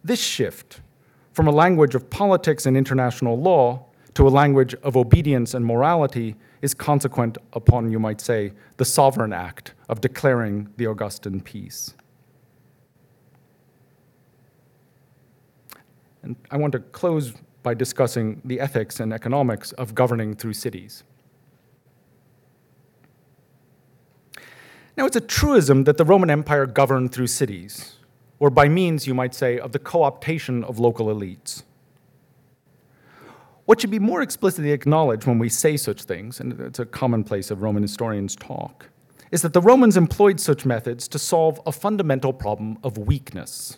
This 0.03 0.21
shift 0.21 0.81
from 1.33 1.47
a 1.47 1.51
language 1.51 1.95
of 1.95 2.11
politics 2.11 2.67
and 2.67 2.77
international 2.77 3.41
law 3.41 3.87
to 4.13 4.27
a 4.27 4.29
language 4.29 4.75
of 4.83 4.95
obedience 4.95 5.55
and 5.55 5.65
morality 5.65 6.35
is 6.61 6.75
consequent 6.75 7.39
upon, 7.53 7.89
you 7.89 7.97
might 7.97 8.21
say, 8.21 8.53
the 8.77 8.85
sovereign 8.85 9.33
act 9.33 9.73
of 9.89 9.99
declaring 9.99 10.69
the 10.77 10.85
Augustan 10.85 11.41
peace. 11.41 11.95
And 16.21 16.35
I 16.51 16.57
want 16.57 16.73
to 16.73 16.79
close 16.79 17.33
by 17.67 17.73
discussing 17.73 18.41
the 18.45 18.62
ethics 18.62 18.97
and 19.01 19.12
economics 19.12 19.73
of 19.73 19.93
governing 19.93 20.34
through 20.34 20.53
cities. 20.53 21.03
Now, 24.95 25.06
it's 25.06 25.17
a 25.17 25.27
truism 25.38 25.84
that 25.84 25.97
the 25.97 26.06
Roman 26.06 26.30
Empire 26.30 26.65
governed 26.65 27.12
through 27.12 27.27
cities, 27.27 27.97
or 28.39 28.49
by 28.49 28.69
means, 28.69 29.06
you 29.06 29.13
might 29.13 29.36
say, 29.36 29.60
of 29.60 29.73
the 29.73 29.80
co 29.80 29.99
optation 30.10 30.63
of 30.63 30.80
local 30.80 31.08
elites. 31.08 31.63
What 33.65 33.82
should 33.82 33.91
be 33.91 33.99
more 33.99 34.21
explicitly 34.21 34.71
acknowledged 34.71 35.27
when 35.27 35.38
we 35.38 35.49
say 35.49 35.75
such 35.75 36.03
things, 36.03 36.39
and 36.39 36.58
it's 36.62 36.80
a 36.80 36.86
commonplace 36.86 37.51
of 37.51 37.62
Roman 37.62 37.84
historians' 37.84 38.38
talk, 38.38 38.88
is 39.30 39.41
that 39.41 39.51
the 39.51 39.60
Romans 39.71 39.97
employed 39.97 40.39
such 40.39 40.65
methods 40.65 41.06
to 41.10 41.19
solve 41.19 41.60
a 41.65 41.73
fundamental 41.73 42.32
problem 42.32 42.77
of 42.82 42.97
weakness. 42.97 43.77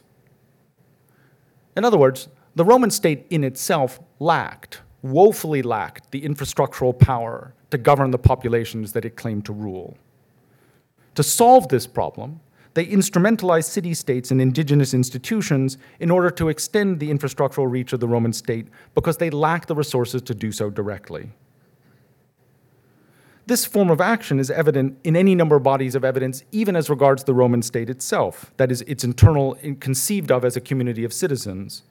In 1.76 1.84
other 1.84 1.98
words, 1.98 2.30
the 2.56 2.66
Roman 2.66 2.92
state 2.92 3.26
in 3.30 3.44
itself 3.44 4.00
lacked, 4.20 4.82
woefully 5.02 5.62
lacked, 5.62 6.12
the 6.12 6.22
infrastructural 6.22 6.98
power 6.98 7.54
to 7.72 7.78
govern 7.78 8.12
the 8.12 8.18
populations 8.18 8.94
that 8.94 9.06
it 9.06 9.16
claimed 9.16 9.46
to 9.46 9.54
rule. 9.54 9.98
To 11.16 11.24
solve 11.24 11.70
this 11.70 11.88
problem, 11.88 12.40
they 12.74 12.86
instrumentalized 12.86 13.66
city 13.66 13.94
states 13.94 14.32
and 14.32 14.42
indigenous 14.42 14.94
institutions 14.94 15.78
in 16.00 16.12
order 16.12 16.30
to 16.32 16.50
extend 16.50 17.00
the 17.00 17.10
infrastructural 17.10 17.70
reach 17.70 17.94
of 17.94 18.00
the 18.00 18.08
Roman 18.08 18.34
state 18.34 18.68
because 18.96 19.18
they 19.18 19.30
lacked 19.30 19.68
the 19.68 19.76
resources 19.76 20.22
to 20.24 20.36
do 20.36 20.52
so 20.52 20.70
directly. 20.70 21.32
This 23.48 23.66
form 23.66 23.90
of 23.90 24.00
action 24.00 24.40
is 24.40 24.52
evident 24.52 25.00
in 25.04 25.16
any 25.16 25.34
number 25.34 25.56
of 25.56 25.64
bodies 25.64 25.96
of 25.96 26.06
evidence, 26.06 26.44
even 26.52 26.76
as 26.76 26.88
regards 26.88 27.24
the 27.24 27.34
Roman 27.34 27.64
state 27.64 27.90
itself, 27.90 28.54
that 28.58 28.72
is, 28.72 28.82
its 28.84 29.04
internal, 29.04 29.58
conceived 29.80 30.32
of 30.32 30.46
as 30.46 30.56
a 30.56 30.62
community 30.62 31.04
of 31.04 31.12
citizens. 31.12 31.82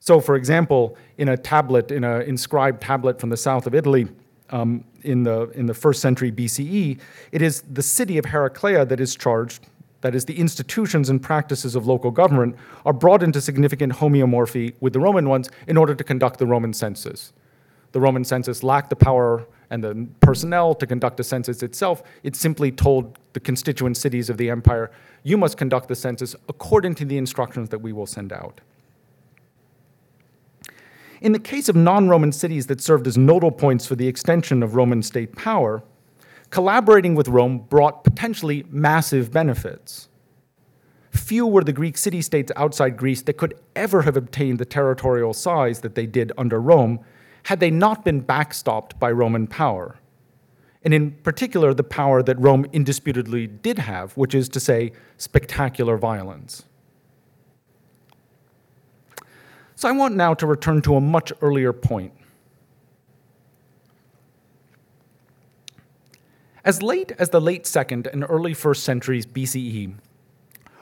So, 0.00 0.20
for 0.20 0.36
example, 0.36 0.96
in 1.16 1.28
a 1.28 1.36
tablet, 1.36 1.90
in 1.90 2.04
an 2.04 2.22
inscribed 2.22 2.80
tablet 2.80 3.20
from 3.20 3.30
the 3.30 3.36
south 3.36 3.66
of 3.66 3.74
Italy, 3.74 4.08
um, 4.50 4.84
in, 5.02 5.24
the, 5.24 5.50
in 5.50 5.66
the 5.66 5.74
first 5.74 6.00
century 6.00 6.32
BCE, 6.32 6.98
it 7.32 7.42
is 7.42 7.62
the 7.62 7.82
city 7.82 8.18
of 8.18 8.26
Heraclea 8.26 8.86
that 8.86 9.00
is 9.00 9.14
charged, 9.14 9.66
that 10.00 10.14
is, 10.14 10.24
the 10.24 10.38
institutions 10.38 11.10
and 11.10 11.22
practices 11.22 11.74
of 11.74 11.86
local 11.86 12.10
government 12.10 12.56
are 12.86 12.92
brought 12.92 13.22
into 13.22 13.40
significant 13.40 13.94
homeomorphy 13.94 14.74
with 14.80 14.92
the 14.92 15.00
Roman 15.00 15.28
ones 15.28 15.50
in 15.66 15.76
order 15.76 15.94
to 15.94 16.04
conduct 16.04 16.38
the 16.38 16.46
Roman 16.46 16.72
census. 16.72 17.32
The 17.92 18.00
Roman 18.00 18.24
census 18.24 18.62
lacked 18.62 18.90
the 18.90 18.96
power 18.96 19.46
and 19.70 19.82
the 19.82 20.08
personnel 20.20 20.74
to 20.74 20.86
conduct 20.86 21.20
a 21.20 21.24
census 21.24 21.62
itself. 21.62 22.02
It 22.22 22.36
simply 22.36 22.70
told 22.70 23.18
the 23.32 23.40
constituent 23.40 23.96
cities 23.96 24.30
of 24.30 24.36
the 24.36 24.50
empire, 24.50 24.90
you 25.22 25.36
must 25.36 25.56
conduct 25.56 25.88
the 25.88 25.94
census 25.94 26.34
according 26.48 26.94
to 26.96 27.04
the 27.04 27.18
instructions 27.18 27.68
that 27.70 27.80
we 27.80 27.92
will 27.92 28.06
send 28.06 28.32
out. 28.32 28.60
In 31.20 31.32
the 31.32 31.38
case 31.38 31.68
of 31.68 31.76
non 31.76 32.08
Roman 32.08 32.32
cities 32.32 32.66
that 32.68 32.80
served 32.80 33.06
as 33.06 33.18
nodal 33.18 33.50
points 33.50 33.86
for 33.86 33.96
the 33.96 34.06
extension 34.06 34.62
of 34.62 34.74
Roman 34.74 35.02
state 35.02 35.34
power, 35.34 35.82
collaborating 36.50 37.14
with 37.14 37.28
Rome 37.28 37.58
brought 37.58 38.04
potentially 38.04 38.64
massive 38.70 39.32
benefits. 39.32 40.08
Few 41.10 41.46
were 41.46 41.64
the 41.64 41.72
Greek 41.72 41.98
city 41.98 42.22
states 42.22 42.52
outside 42.56 42.96
Greece 42.96 43.22
that 43.22 43.36
could 43.36 43.54
ever 43.74 44.02
have 44.02 44.16
obtained 44.16 44.58
the 44.58 44.64
territorial 44.64 45.34
size 45.34 45.80
that 45.80 45.94
they 45.94 46.06
did 46.06 46.32
under 46.38 46.60
Rome 46.60 47.00
had 47.44 47.60
they 47.60 47.70
not 47.70 48.04
been 48.04 48.22
backstopped 48.22 48.98
by 48.98 49.10
Roman 49.10 49.46
power. 49.46 49.98
And 50.82 50.94
in 50.94 51.10
particular, 51.10 51.74
the 51.74 51.84
power 51.84 52.22
that 52.22 52.38
Rome 52.38 52.66
indisputably 52.72 53.46
did 53.46 53.78
have, 53.78 54.16
which 54.16 54.34
is 54.34 54.48
to 54.50 54.60
say, 54.60 54.92
spectacular 55.16 55.96
violence. 55.96 56.64
So 59.78 59.88
I 59.88 59.92
want 59.92 60.16
now 60.16 60.34
to 60.34 60.44
return 60.44 60.82
to 60.82 60.96
a 60.96 61.00
much 61.00 61.32
earlier 61.40 61.72
point. 61.72 62.12
As 66.64 66.82
late 66.82 67.12
as 67.16 67.30
the 67.30 67.40
late 67.40 67.64
second 67.64 68.08
and 68.08 68.26
early 68.28 68.54
first 68.54 68.82
centuries 68.82 69.24
BCE, 69.24 69.94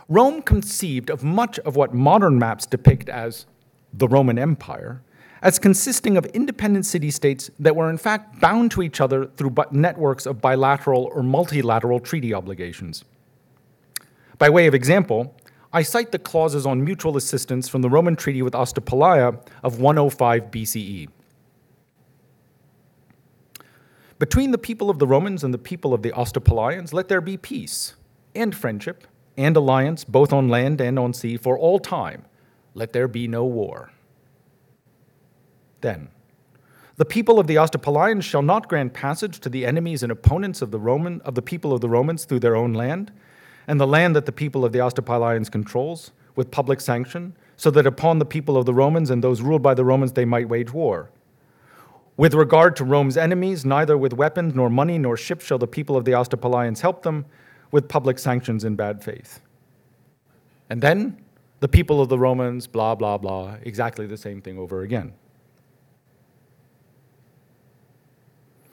Rome 0.09 0.41
conceived 0.41 1.11
of 1.11 1.23
much 1.23 1.59
of 1.59 1.77
what 1.77 1.93
modern 1.93 2.39
maps 2.39 2.65
depict 2.65 3.11
as 3.11 3.45
the 3.93 4.09
Roman 4.09 4.39
Empire 4.39 5.03
as 5.43 5.59
consisting 5.59 6.17
of 6.17 6.25
independent 6.27 6.87
city 6.87 7.11
states 7.11 7.51
that 7.59 7.77
were 7.77 7.91
in 7.91 7.99
fact 7.99 8.41
bound 8.41 8.71
to 8.71 8.81
each 8.81 9.03
other 9.03 9.27
through 9.27 9.55
networks 9.73 10.25
of 10.25 10.41
bilateral 10.41 11.11
or 11.15 11.23
multilateral 11.23 12.01
treaty 12.01 12.33
obligations. 12.33 13.05
By 14.39 14.49
way 14.49 14.67
of 14.67 14.75
example, 14.75 15.35
I 15.73 15.83
cite 15.83 16.13
the 16.13 16.19
clauses 16.19 16.65
on 16.67 16.85
mutual 16.85 17.17
assistance 17.17 17.69
from 17.69 17.83
the 17.83 17.91
Roman 17.91 18.17
treaty 18.17 18.43
with 18.43 18.55
Astypalaea 18.55 19.41
of 19.63 19.81
105 19.81 20.51
BCE. 20.51 21.09
Between 24.19 24.51
the 24.51 24.59
people 24.59 24.89
of 24.89 24.99
the 24.99 25.07
Romans 25.07 25.45
and 25.45 25.53
the 25.53 25.59
people 25.59 25.93
of 25.93 26.03
the 26.03 26.13
Astypalaeans, 26.13 26.95
let 26.95 27.09
there 27.09 27.21
be 27.21 27.37
peace 27.37 27.95
and 28.35 28.55
friendship 28.55 29.07
and 29.37 29.57
alliance, 29.57 30.05
both 30.05 30.33
on 30.33 30.49
land 30.49 30.81
and 30.81 30.99
on 30.99 31.13
sea, 31.13 31.37
for 31.37 31.59
all 31.59 31.79
time. 31.79 32.25
Let 32.75 32.93
there 32.93 33.09
be 33.09 33.29
no 33.29 33.45
war. 33.45 33.91
Then, 35.83 36.09
the 36.97 37.05
people 37.05 37.39
of 37.39 37.47
the 37.47 37.57
Astypalaeans 37.57 38.23
shall 38.23 38.41
not 38.41 38.69
grant 38.69 38.95
passage 38.95 39.39
to 39.41 39.51
the 39.51 39.67
enemies 39.67 40.03
and 40.03 40.11
opponents 40.11 40.63
of 40.63 40.71
the 40.71 40.79
Roman 40.79 41.21
of 41.23 41.35
the 41.35 41.43
people 41.43 41.75
of 41.75 41.83
the 41.83 41.89
Romans 41.91 42.25
through 42.25 42.41
their 42.41 42.57
own 42.57 42.73
land, 42.73 43.13
and 43.67 43.81
the 43.81 43.87
land 43.87 44.15
that 44.17 44.27
the 44.27 44.33
people 44.33 44.65
of 44.65 44.73
the 44.73 44.79
Astypalaeans 44.79 45.51
controls, 45.51 46.13
with 46.35 46.51
public 46.51 46.81
sanction, 46.81 47.35
so 47.57 47.71
that 47.71 47.87
upon 47.87 48.19
the 48.19 48.25
people 48.27 48.57
of 48.57 48.67
the 48.67 48.75
Romans 48.75 49.11
and 49.11 49.25
those 49.25 49.41
ruled 49.41 49.63
by 49.63 49.75
the 49.75 49.85
Romans 49.85 50.13
they 50.13 50.25
might 50.25 50.49
wage 50.49 50.73
war 50.73 51.11
with 52.17 52.33
regard 52.35 52.77
to 52.77 52.85
Rome's 52.85 53.17
enemies, 53.17 53.65
neither 53.65 53.97
with 53.97 54.15
weapons, 54.15 54.55
nor 54.55 54.71
money, 54.71 54.99
nor 54.99 55.17
ships 55.17 55.45
shall 55.45 55.59
the 55.59 55.67
people 55.67 55.97
of 55.97 56.05
the 56.05 56.13
Astypalaeans 56.13 56.81
help 56.81 57.03
them, 57.03 57.27
with 57.71 57.89
public 57.89 58.19
sanctions 58.19 58.65
in 58.65 58.75
bad 58.75 59.05
faith. 59.05 59.41
And 60.71 60.81
then 60.81 61.23
the 61.61 61.69
people 61.69 62.01
of 62.01 62.09
the 62.09 62.19
Romans, 62.19 62.67
blah, 62.67 62.95
blah, 62.95 63.19
blah, 63.19 63.57
exactly 63.63 64.07
the 64.07 64.17
same 64.17 64.41
thing 64.41 64.59
over 64.59 64.83
again. 64.83 65.13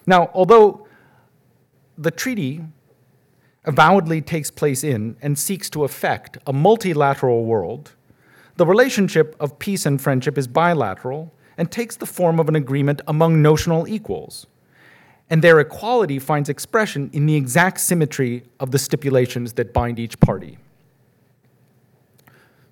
Now, 0.05 0.29
although 0.33 0.87
the 1.97 2.11
treaty 2.11 2.61
avowedly 3.65 4.21
takes 4.21 4.51
place 4.51 4.83
in 4.83 5.15
and 5.21 5.37
seeks 5.37 5.69
to 5.71 5.83
affect 5.83 6.37
a 6.45 6.53
multilateral 6.53 7.45
world, 7.45 7.93
the 8.55 8.65
relationship 8.65 9.35
of 9.39 9.57
peace 9.57 9.85
and 9.85 10.01
friendship 10.01 10.37
is 10.37 10.47
bilateral 10.47 11.33
and 11.57 11.71
takes 11.71 11.95
the 11.95 12.05
form 12.05 12.39
of 12.39 12.49
an 12.49 12.55
agreement 12.55 13.01
among 13.07 13.41
notional 13.41 13.87
equals. 13.87 14.47
And 15.29 15.41
their 15.41 15.59
equality 15.59 16.19
finds 16.19 16.49
expression 16.49 17.09
in 17.13 17.25
the 17.25 17.35
exact 17.35 17.79
symmetry 17.79 18.43
of 18.59 18.71
the 18.71 18.79
stipulations 18.79 19.53
that 19.53 19.73
bind 19.73 19.97
each 19.97 20.19
party. 20.19 20.57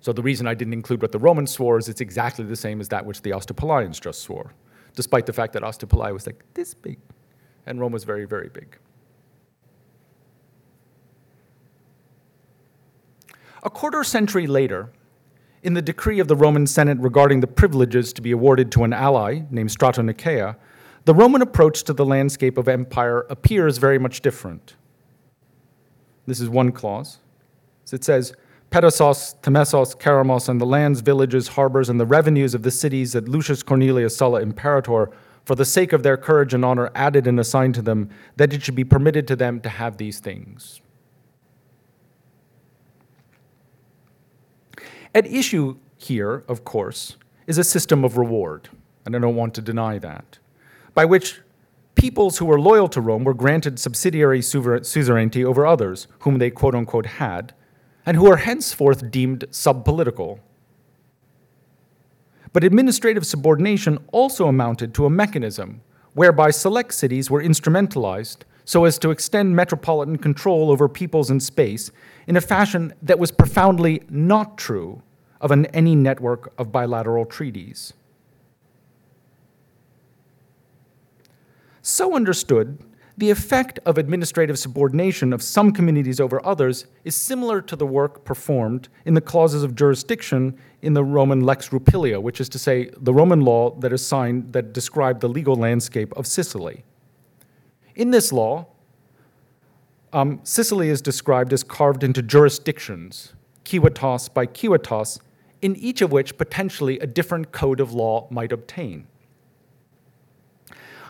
So 0.00 0.12
the 0.12 0.22
reason 0.22 0.46
I 0.46 0.54
didn't 0.54 0.72
include 0.72 1.00
what 1.00 1.12
the 1.12 1.18
Romans 1.18 1.50
swore 1.50 1.78
is 1.78 1.88
it's 1.88 2.00
exactly 2.00 2.44
the 2.44 2.56
same 2.56 2.80
as 2.80 2.88
that 2.88 3.06
which 3.06 3.22
the 3.22 3.30
Astypalaeans 3.30 4.00
just 4.00 4.22
swore, 4.22 4.52
despite 4.94 5.26
the 5.26 5.32
fact 5.32 5.52
that 5.54 5.62
Astypalaea 5.62 6.12
was 6.12 6.26
like 6.26 6.44
this 6.54 6.74
big 6.74 6.98
and 7.66 7.80
Rome 7.80 7.92
was 7.92 8.04
very, 8.04 8.24
very 8.24 8.48
big. 8.48 8.76
A 13.64 13.70
quarter 13.70 14.02
century 14.02 14.46
later, 14.46 14.90
in 15.62 15.74
the 15.74 15.82
decree 15.82 16.18
of 16.18 16.26
the 16.26 16.34
Roman 16.34 16.66
Senate 16.66 16.98
regarding 16.98 17.40
the 17.40 17.46
privileges 17.46 18.12
to 18.14 18.22
be 18.22 18.32
awarded 18.32 18.72
to 18.72 18.82
an 18.82 18.92
ally 18.92 19.42
named 19.50 19.70
Stratoniceia, 19.70 20.56
the 21.04 21.14
Roman 21.14 21.42
approach 21.42 21.84
to 21.84 21.92
the 21.92 22.04
landscape 22.04 22.58
of 22.58 22.66
empire 22.66 23.20
appears 23.30 23.78
very 23.78 23.98
much 23.98 24.20
different. 24.20 24.74
This 26.26 26.40
is 26.40 26.48
one 26.48 26.72
clause. 26.72 27.18
It 27.92 28.02
says, 28.04 28.32
Pedasos, 28.70 29.36
Temessos, 29.42 29.94
Keramos, 29.96 30.48
and 30.48 30.60
the 30.60 30.64
lands, 30.64 31.00
villages, 31.00 31.48
harbors, 31.48 31.88
and 31.88 32.00
the 32.00 32.06
revenues 32.06 32.54
of 32.54 32.62
the 32.62 32.70
cities 32.70 33.12
that 33.12 33.28
Lucius 33.28 33.62
Cornelius 33.62 34.16
Sulla, 34.16 34.40
imperator, 34.40 35.10
for 35.44 35.54
the 35.54 35.64
sake 35.64 35.92
of 35.92 36.02
their 36.02 36.16
courage 36.16 36.54
and 36.54 36.64
honor, 36.64 36.90
added 36.94 37.26
and 37.26 37.38
assigned 37.38 37.74
to 37.74 37.82
them, 37.82 38.08
that 38.36 38.52
it 38.52 38.62
should 38.62 38.74
be 38.74 38.84
permitted 38.84 39.28
to 39.28 39.36
them 39.36 39.60
to 39.60 39.68
have 39.68 39.98
these 39.98 40.20
things. 40.20 40.80
At 45.14 45.26
issue 45.26 45.76
here, 45.96 46.44
of 46.48 46.64
course, 46.64 47.16
is 47.46 47.58
a 47.58 47.64
system 47.64 48.04
of 48.04 48.16
reward, 48.16 48.70
and 49.04 49.14
I 49.14 49.18
don't 49.18 49.36
want 49.36 49.54
to 49.54 49.62
deny 49.62 49.98
that, 49.98 50.38
by 50.94 51.04
which 51.04 51.40
peoples 51.94 52.38
who 52.38 52.46
were 52.46 52.60
loyal 52.60 52.88
to 52.88 53.00
Rome 53.00 53.24
were 53.24 53.34
granted 53.34 53.78
subsidiary 53.78 54.40
suzerainty 54.40 55.44
over 55.44 55.66
others 55.66 56.08
whom 56.20 56.38
they 56.38 56.50
quote 56.50 56.74
unquote 56.74 57.06
had, 57.06 57.52
and 58.06 58.16
who 58.16 58.30
are 58.30 58.38
henceforth 58.38 59.10
deemed 59.10 59.44
subpolitical. 59.50 60.40
But 62.52 62.64
administrative 62.64 63.26
subordination 63.26 63.98
also 64.12 64.48
amounted 64.48 64.94
to 64.94 65.06
a 65.06 65.10
mechanism 65.10 65.82
whereby 66.14 66.50
select 66.50 66.94
cities 66.94 67.30
were 67.30 67.42
instrumentalized 67.42 68.38
so 68.64 68.84
as 68.84 68.98
to 68.98 69.10
extend 69.10 69.54
metropolitan 69.56 70.18
control 70.18 70.70
over 70.70 70.88
peoples 70.88 71.30
and 71.30 71.42
space 71.42 71.90
in 72.26 72.36
a 72.36 72.40
fashion 72.40 72.92
that 73.02 73.18
was 73.18 73.30
profoundly 73.30 74.02
not 74.08 74.56
true 74.56 75.02
of 75.40 75.50
an, 75.50 75.66
any 75.66 75.94
network 75.94 76.52
of 76.58 76.70
bilateral 76.70 77.24
treaties. 77.24 77.92
So 81.82 82.14
understood, 82.14 82.78
the 83.18 83.30
effect 83.30 83.78
of 83.84 83.98
administrative 83.98 84.58
subordination 84.58 85.32
of 85.32 85.42
some 85.42 85.72
communities 85.72 86.20
over 86.20 86.44
others 86.46 86.86
is 87.04 87.14
similar 87.14 87.60
to 87.60 87.76
the 87.76 87.86
work 87.86 88.24
performed 88.24 88.88
in 89.04 89.14
the 89.14 89.20
clauses 89.20 89.62
of 89.62 89.74
jurisdiction 89.74 90.56
in 90.80 90.94
the 90.94 91.04
Roman 91.04 91.40
Lex 91.40 91.68
Rupilia, 91.68 92.22
which 92.22 92.40
is 92.40 92.48
to 92.50 92.58
say, 92.58 92.90
the 92.96 93.12
Roman 93.12 93.40
law 93.40 93.74
that 93.80 93.92
assigned 93.92 94.52
that 94.52 94.72
described 94.72 95.20
the 95.20 95.28
legal 95.28 95.56
landscape 95.56 96.12
of 96.16 96.26
Sicily. 96.26 96.84
In 97.94 98.10
this 98.10 98.32
law, 98.32 98.66
um, 100.12 100.40
Sicily 100.42 100.88
is 100.88 101.00
described 101.00 101.52
as 101.52 101.62
carved 101.62 102.04
into 102.04 102.22
jurisdictions, 102.22 103.34
civitas 103.64 104.28
by 104.28 104.46
civitas, 104.46 105.18
in 105.60 105.76
each 105.76 106.02
of 106.02 106.12
which 106.12 106.36
potentially 106.36 106.98
a 106.98 107.06
different 107.06 107.52
code 107.52 107.80
of 107.80 107.92
law 107.92 108.26
might 108.30 108.52
obtain. 108.52 109.06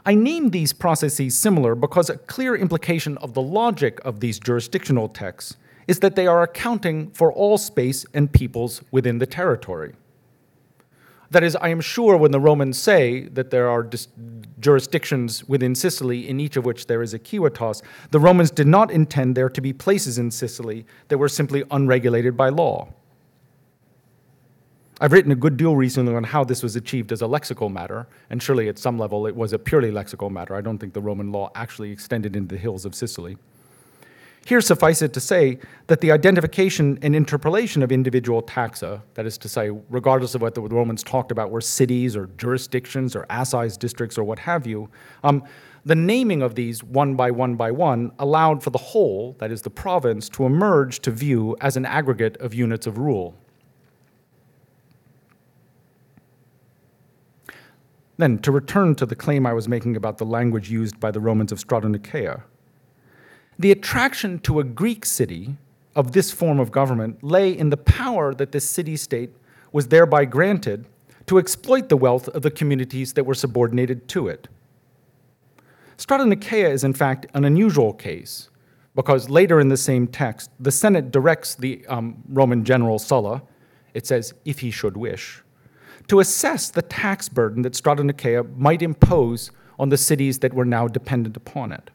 I 0.05 0.15
name 0.15 0.51
these 0.51 0.73
processes 0.73 1.39
similar 1.39 1.75
because 1.75 2.11
a 2.11 2.19
clear 2.19 2.57
implication 2.57 3.17
of 3.19 3.35
the 3.35 3.43
logic 3.43 4.01
of 4.05 4.21
these 4.21 4.41
jurisdictional 4.41 5.09
texts 5.09 5.57
is 5.87 6.01
that 6.01 6.17
they 6.17 6.27
are 6.27 6.43
accounting 6.43 7.11
for 7.11 7.33
all 7.33 7.57
space 7.57 8.05
and 8.13 8.33
peoples 8.33 8.83
within 8.91 9.19
the 9.19 9.27
territory. 9.27 9.95
That 11.33 11.43
is, 11.43 11.57
I 11.57 11.71
am 11.71 11.81
sure 11.81 12.19
when 12.19 12.31
the 12.31 12.39
Romans 12.39 12.79
say 12.79 13.23
that 13.29 13.51
there 13.51 13.67
are 13.67 13.89
jurisdictions 14.61 15.49
within 15.49 15.75
Sicily, 15.75 16.29
in 16.29 16.39
each 16.39 16.59
of 16.59 16.67
which 16.67 16.89
there 16.89 17.01
is 17.01 17.15
a 17.15 17.19
civitas, 17.25 17.83
the 18.11 18.21
Romans 18.21 18.51
did 18.51 18.67
not 18.67 18.91
intend 18.91 19.35
there 19.35 19.49
to 19.49 19.61
be 19.63 19.73
places 19.73 20.19
in 20.19 20.31
Sicily 20.31 20.85
that 21.09 21.17
were 21.17 21.31
simply 21.31 21.65
unregulated 21.71 22.37
by 22.37 22.51
law. 22.51 22.93
I've 25.01 25.13
written 25.13 25.33
a 25.33 25.35
good 25.35 25.57
deal 25.57 25.75
recently 25.75 26.15
on 26.15 26.23
how 26.23 26.45
this 26.45 26.63
was 26.63 26.77
achieved 26.77 27.13
as 27.13 27.23
a 27.23 27.27
lexical 27.27 27.73
matter, 27.73 28.07
and 28.29 28.43
surely 28.43 28.69
at 28.69 28.79
some 28.79 28.99
level 28.99 29.27
it 29.27 29.35
was 29.35 29.55
a 29.55 29.59
purely 29.59 29.91
lexical 29.91 30.31
matter. 30.31 30.55
I 30.55 30.61
don't 30.61 30.77
think 30.77 30.93
the 30.93 31.01
Roman 31.01 31.33
law 31.33 31.51
actually 31.55 31.91
extended 31.91 32.37
into 32.37 32.55
the 32.57 32.61
hills 32.61 32.85
of 32.85 32.95
Sicily. 32.95 33.39
Here, 34.45 34.61
suffice 34.61 35.03
it 35.03 35.13
to 35.13 35.21
say 35.21 35.59
that 35.87 36.01
the 36.01 36.11
identification 36.11 36.99
and 37.03 37.15
interpolation 37.15 37.81
of 37.83 37.93
individual 37.93 38.43
taxa, 38.43 39.03
that 39.15 39.25
is 39.25 39.39
to 39.39 39.49
say, 39.49 39.71
regardless 39.89 40.35
of 40.35 40.43
what 40.43 40.57
the 40.57 40.63
Romans 40.63 41.05
talked 41.05 41.31
about 41.31 41.53
were 41.53 41.61
cities 41.61 42.17
or 42.17 42.27
jurisdictions 42.39 43.15
or 43.15 43.25
assize 43.31 43.77
districts 43.77 44.19
or 44.19 44.25
what 44.25 44.41
have 44.41 44.67
you, 44.67 44.89
um, 45.23 45.45
the 45.85 45.95
naming 45.95 46.43
of 46.43 46.57
these 46.57 46.83
one 46.83 47.15
by 47.15 47.31
one 47.31 47.55
by 47.55 47.71
one 47.71 48.11
allowed 48.19 48.63
for 48.63 48.71
the 48.71 48.79
whole, 48.79 49.37
that 49.39 49.53
is 49.53 49.63
the 49.63 49.71
province, 49.71 50.29
to 50.31 50.45
emerge 50.45 51.01
to 51.01 51.13
view 51.13 51.57
as 51.61 51.77
an 51.77 51.87
aggregate 51.87 52.37
of 52.39 52.53
units 52.53 52.87
of 52.87 52.99
rule. 52.99 53.37
Then, 58.17 58.39
to 58.41 58.53
return 58.53 58.95
to 58.97 59.07
the 59.07 59.17
claim 59.17 59.47
I 59.47 59.53
was 59.53 59.69
making 59.69 59.97
about 59.97 60.19
the 60.19 60.25
language 60.25 60.71
used 60.71 61.01
by 61.01 61.11
the 61.11 61.21
Romans 61.21 61.51
of 61.51 61.59
Stratoniceia, 61.59 62.43
the 63.63 63.73
attraction 63.73 64.39
to 64.41 64.61
a 64.61 64.65
Greek 64.65 65.05
city 65.05 65.57
of 65.95 66.13
this 66.13 66.33
form 66.33 66.59
of 66.59 66.73
government 66.73 67.23
lay 67.23 67.57
in 67.57 67.71
the 67.71 67.77
power 67.77 68.35
that 68.35 68.53
this 68.53 68.69
city 68.69 68.97
state 68.97 69.31
was 69.71 69.89
thereby 69.89 70.25
granted 70.25 70.85
to 71.27 71.39
exploit 71.39 71.89
the 71.89 71.97
wealth 71.97 72.29
of 72.29 72.43
the 72.43 72.51
communities 72.51 73.13
that 73.13 73.25
were 73.25 73.35
subordinated 73.35 74.09
to 74.09 74.27
it. 74.27 74.49
Stratoniceia 75.97 76.71
is, 76.71 76.83
in 76.83 76.93
fact, 76.93 77.27
an 77.35 77.45
unusual 77.45 77.93
case 77.93 78.51
because 78.95 79.31
later 79.31 79.61
in 79.61 79.69
the 79.69 79.77
same 79.77 80.07
text, 80.07 80.51
the 80.59 80.73
Senate 80.73 81.11
directs 81.11 81.55
the 81.55 81.87
um, 81.87 82.23
Roman 82.29 82.65
general 82.65 82.99
Sulla, 82.99 83.43
it 83.95 84.07
says, 84.07 84.35
if 84.45 84.59
he 84.59 84.71
should 84.71 84.97
wish, 84.97 85.43
to 86.09 86.21
assess 86.21 86.69
the 86.69 86.83
tax 86.83 87.29
burden 87.29 87.63
that 87.63 87.75
Stratoniceia 87.75 88.57
might 88.57 88.83
impose 88.83 89.51
on 89.79 89.89
the 89.89 89.97
cities 89.97 90.41
that 90.41 90.53
were 90.53 90.65
now 90.65 90.89
dependent 90.89 91.37
upon 91.37 91.71
it. 91.73 91.91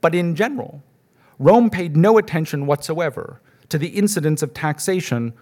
But 0.00 0.14
in 0.14 0.34
general, 0.34 0.82
Rome 1.38 1.70
paid 1.70 1.96
no 1.96 2.18
attention 2.18 2.66
whatsoever 2.66 3.40
to 3.68 3.78
the 3.78 3.88
incidence 3.88 4.42
of 4.42 4.54
taxation 4.54 5.32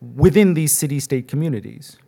within 0.00 0.54
these 0.54 0.72
city 0.72 1.00
state 1.00 1.28
communities. 1.28 1.98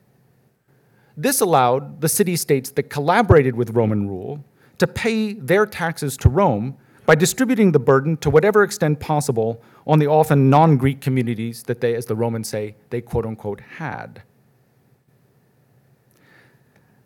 This 1.16 1.40
allowed 1.40 2.00
the 2.00 2.08
city 2.08 2.36
states 2.36 2.70
that 2.70 2.84
collaborated 2.84 3.56
with 3.56 3.70
Roman 3.70 4.08
rule 4.08 4.44
to 4.78 4.86
pay 4.86 5.32
their 5.32 5.66
taxes 5.66 6.16
to 6.18 6.28
Rome 6.28 6.76
by 7.06 7.14
distributing 7.14 7.72
the 7.72 7.80
burden 7.80 8.16
to 8.18 8.30
whatever 8.30 8.62
extent 8.62 9.00
possible 9.00 9.62
on 9.86 9.98
the 9.98 10.06
often 10.06 10.50
non 10.50 10.76
Greek 10.76 11.00
communities 11.00 11.64
that 11.64 11.80
they, 11.80 11.94
as 11.94 12.06
the 12.06 12.14
Romans 12.14 12.48
say, 12.48 12.76
they 12.90 13.00
quote 13.00 13.26
unquote 13.26 13.60
had. 13.78 14.22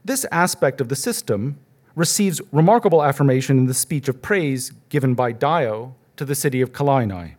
This 0.04 0.26
aspect 0.32 0.80
of 0.80 0.88
the 0.88 0.96
system 0.96 1.58
receives 1.94 2.40
remarkable 2.52 3.02
affirmation 3.02 3.58
in 3.58 3.66
the 3.66 3.74
speech 3.74 4.08
of 4.08 4.22
praise 4.22 4.72
given 4.88 5.14
by 5.14 5.32
Dio 5.32 5.94
to 6.16 6.24
the 6.24 6.34
city 6.34 6.60
of 6.60 6.72
Celaenae. 6.72 7.34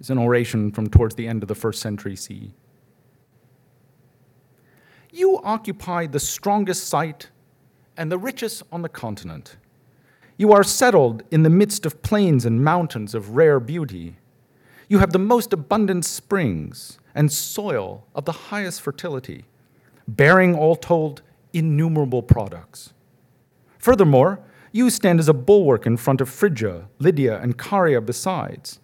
It's 0.00 0.10
an 0.10 0.18
oration 0.18 0.72
from 0.72 0.90
towards 0.90 1.14
the 1.14 1.28
end 1.28 1.42
of 1.42 1.48
the 1.48 1.54
first 1.54 1.80
century 1.80 2.16
CE. 2.16 2.50
You 5.12 5.40
occupy 5.44 6.06
the 6.06 6.18
strongest 6.18 6.88
site 6.88 7.28
and 7.96 8.10
the 8.10 8.18
richest 8.18 8.62
on 8.72 8.82
the 8.82 8.88
continent. 8.88 9.56
You 10.36 10.52
are 10.52 10.64
settled 10.64 11.22
in 11.30 11.42
the 11.42 11.50
midst 11.50 11.86
of 11.86 12.02
plains 12.02 12.44
and 12.44 12.64
mountains 12.64 13.14
of 13.14 13.36
rare 13.36 13.60
beauty. 13.60 14.16
You 14.88 14.98
have 14.98 15.12
the 15.12 15.18
most 15.18 15.52
abundant 15.52 16.04
springs 16.04 16.98
and 17.14 17.30
soil 17.30 18.04
of 18.14 18.24
the 18.24 18.32
highest 18.32 18.80
fertility, 18.80 19.44
bearing 20.06 20.54
all 20.54 20.76
told 20.76 21.22
innumerable 21.52 22.22
products. 22.22 22.92
Furthermore, 23.78 24.40
you 24.72 24.88
stand 24.88 25.20
as 25.20 25.28
a 25.28 25.34
bulwark 25.34 25.86
in 25.86 25.96
front 25.96 26.20
of 26.20 26.30
Phrygia, 26.30 26.88
Lydia, 26.98 27.40
and 27.40 27.58
Caria 27.58 28.00
besides. 28.00 28.80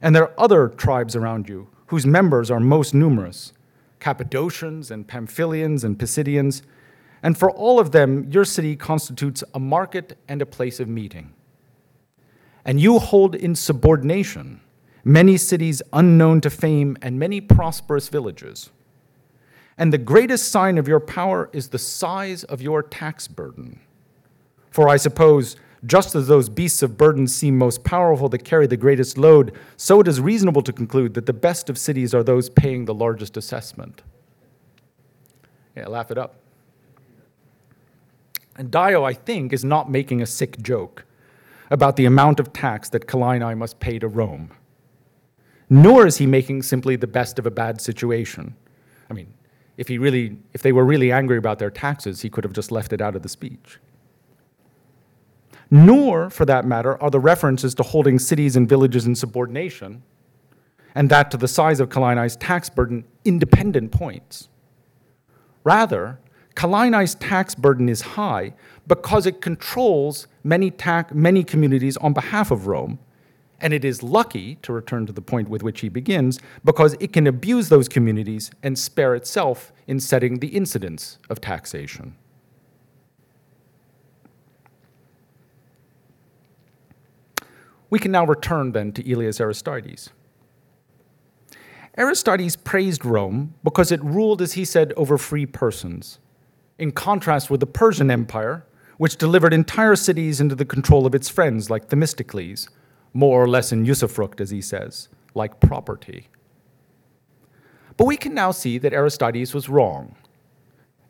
And 0.00 0.14
there 0.14 0.22
are 0.22 0.34
other 0.40 0.68
tribes 0.68 1.14
around 1.14 1.48
you 1.48 1.68
whose 1.86 2.06
members 2.06 2.50
are 2.50 2.60
most 2.60 2.94
numerous 2.94 3.52
Cappadocians 4.00 4.90
and 4.90 5.06
Pamphylians 5.06 5.82
and 5.84 5.98
Pisidians. 5.98 6.62
And 7.22 7.36
for 7.36 7.50
all 7.50 7.80
of 7.80 7.90
them, 7.90 8.30
your 8.30 8.44
city 8.44 8.76
constitutes 8.76 9.42
a 9.52 9.58
market 9.58 10.16
and 10.28 10.40
a 10.40 10.46
place 10.46 10.78
of 10.78 10.88
meeting. 10.88 11.34
And 12.64 12.80
you 12.80 12.98
hold 12.98 13.34
in 13.34 13.54
subordination 13.54 14.60
many 15.04 15.36
cities 15.36 15.82
unknown 15.92 16.40
to 16.42 16.50
fame 16.50 16.96
and 17.02 17.18
many 17.18 17.40
prosperous 17.40 18.08
villages. 18.08 18.70
And 19.78 19.92
the 19.92 19.98
greatest 19.98 20.50
sign 20.50 20.76
of 20.76 20.88
your 20.88 21.00
power 21.00 21.48
is 21.52 21.68
the 21.68 21.78
size 21.78 22.44
of 22.44 22.60
your 22.60 22.82
tax 22.82 23.28
burden. 23.28 23.80
For 24.70 24.88
I 24.88 24.96
suppose 24.96 25.56
just 25.86 26.16
as 26.16 26.26
those 26.26 26.48
beasts 26.48 26.82
of 26.82 26.98
burden 26.98 27.28
seem 27.28 27.56
most 27.56 27.84
powerful 27.84 28.28
to 28.30 28.38
carry 28.38 28.66
the 28.66 28.76
greatest 28.76 29.16
load, 29.16 29.56
so 29.76 30.00
it 30.00 30.08
is 30.08 30.20
reasonable 30.20 30.62
to 30.62 30.72
conclude 30.72 31.14
that 31.14 31.26
the 31.26 31.32
best 31.32 31.70
of 31.70 31.78
cities 31.78 32.12
are 32.12 32.24
those 32.24 32.50
paying 32.50 32.84
the 32.84 32.94
largest 32.94 33.36
assessment. 33.36 34.02
Yeah, 35.76 35.86
laugh 35.86 36.10
it 36.10 36.18
up. 36.18 36.34
And 38.56 38.72
Dio, 38.72 39.04
I 39.04 39.12
think, 39.12 39.52
is 39.52 39.64
not 39.64 39.88
making 39.88 40.20
a 40.20 40.26
sick 40.26 40.60
joke 40.60 41.04
about 41.70 41.94
the 41.94 42.06
amount 42.06 42.40
of 42.40 42.52
tax 42.52 42.88
that 42.88 43.06
Celaenae 43.06 43.56
must 43.56 43.78
pay 43.78 44.00
to 44.00 44.08
Rome. 44.08 44.50
Nor 45.70 46.06
is 46.06 46.16
he 46.16 46.26
making 46.26 46.62
simply 46.62 46.96
the 46.96 47.06
best 47.06 47.38
of 47.38 47.46
a 47.46 47.52
bad 47.52 47.80
situation. 47.80 48.56
I 49.08 49.12
mean, 49.12 49.32
if, 49.78 49.88
he 49.88 49.96
really, 49.96 50.36
if 50.52 50.60
they 50.60 50.72
were 50.72 50.84
really 50.84 51.10
angry 51.10 51.38
about 51.38 51.58
their 51.58 51.70
taxes, 51.70 52.20
he 52.20 52.28
could 52.28 52.44
have 52.44 52.52
just 52.52 52.70
left 52.70 52.92
it 52.92 53.00
out 53.00 53.16
of 53.16 53.22
the 53.22 53.28
speech 53.30 53.78
nor, 55.70 56.30
for 56.30 56.44
that 56.46 56.64
matter, 56.64 57.00
are 57.02 57.10
the 57.10 57.20
references 57.20 57.74
to 57.74 57.82
holding 57.82 58.18
cities 58.18 58.56
and 58.56 58.68
villages 58.68 59.06
in 59.06 59.14
subordination, 59.14 60.02
and 60.94 61.10
that 61.10 61.30
to 61.30 61.36
the 61.36 61.48
size 61.48 61.80
of 61.80 61.90
Celaenae's 61.90 62.36
tax 62.36 62.70
burden 62.70 63.04
independent 63.24 63.92
points. 63.92 64.48
Rather, 65.64 66.18
Celaenae's 66.56 67.14
tax 67.16 67.54
burden 67.54 67.88
is 67.88 68.00
high 68.00 68.54
because 68.86 69.26
it 69.26 69.42
controls 69.42 70.26
many, 70.42 70.70
ta- 70.70 71.04
many 71.12 71.44
communities 71.44 71.96
on 71.98 72.14
behalf 72.14 72.50
of 72.50 72.66
Rome, 72.66 72.98
and 73.60 73.72
it 73.72 73.84
is 73.84 74.02
lucky, 74.02 74.56
to 74.62 74.72
return 74.72 75.06
to 75.06 75.12
the 75.12 75.20
point 75.20 75.48
with 75.48 75.62
which 75.62 75.80
he 75.80 75.88
begins, 75.88 76.38
because 76.64 76.94
it 77.00 77.12
can 77.12 77.26
abuse 77.26 77.68
those 77.68 77.88
communities 77.88 78.50
and 78.62 78.78
spare 78.78 79.14
itself 79.14 79.72
in 79.86 79.98
setting 79.98 80.38
the 80.38 80.48
incidence 80.48 81.18
of 81.28 81.40
taxation. 81.40 82.14
We 87.90 87.98
can 87.98 88.12
now 88.12 88.26
return 88.26 88.72
then 88.72 88.92
to 88.92 89.10
Aelius 89.10 89.40
Aristides. 89.40 90.10
Aristides 91.96 92.54
praised 92.54 93.04
Rome 93.04 93.54
because 93.64 93.90
it 93.90 94.02
ruled, 94.04 94.40
as 94.40 94.52
he 94.52 94.64
said, 94.64 94.92
over 94.96 95.18
free 95.18 95.46
persons, 95.46 96.20
in 96.78 96.92
contrast 96.92 97.50
with 97.50 97.60
the 97.60 97.66
Persian 97.66 98.10
Empire, 98.10 98.64
which 98.98 99.16
delivered 99.16 99.52
entire 99.52 99.96
cities 99.96 100.40
into 100.40 100.54
the 100.54 100.64
control 100.64 101.06
of 101.06 101.14
its 101.14 101.28
friends 101.28 101.70
like 101.70 101.88
Themistocles, 101.88 102.68
more 103.12 103.42
or 103.42 103.48
less 103.48 103.72
in 103.72 103.84
usufruct, 103.84 104.40
as 104.40 104.50
he 104.50 104.60
says, 104.60 105.08
like 105.34 105.60
property. 105.60 106.28
But 107.96 108.06
we 108.06 108.16
can 108.16 108.34
now 108.34 108.52
see 108.52 108.78
that 108.78 108.92
Aristides 108.92 109.52
was 109.52 109.68
wrong. 109.68 110.14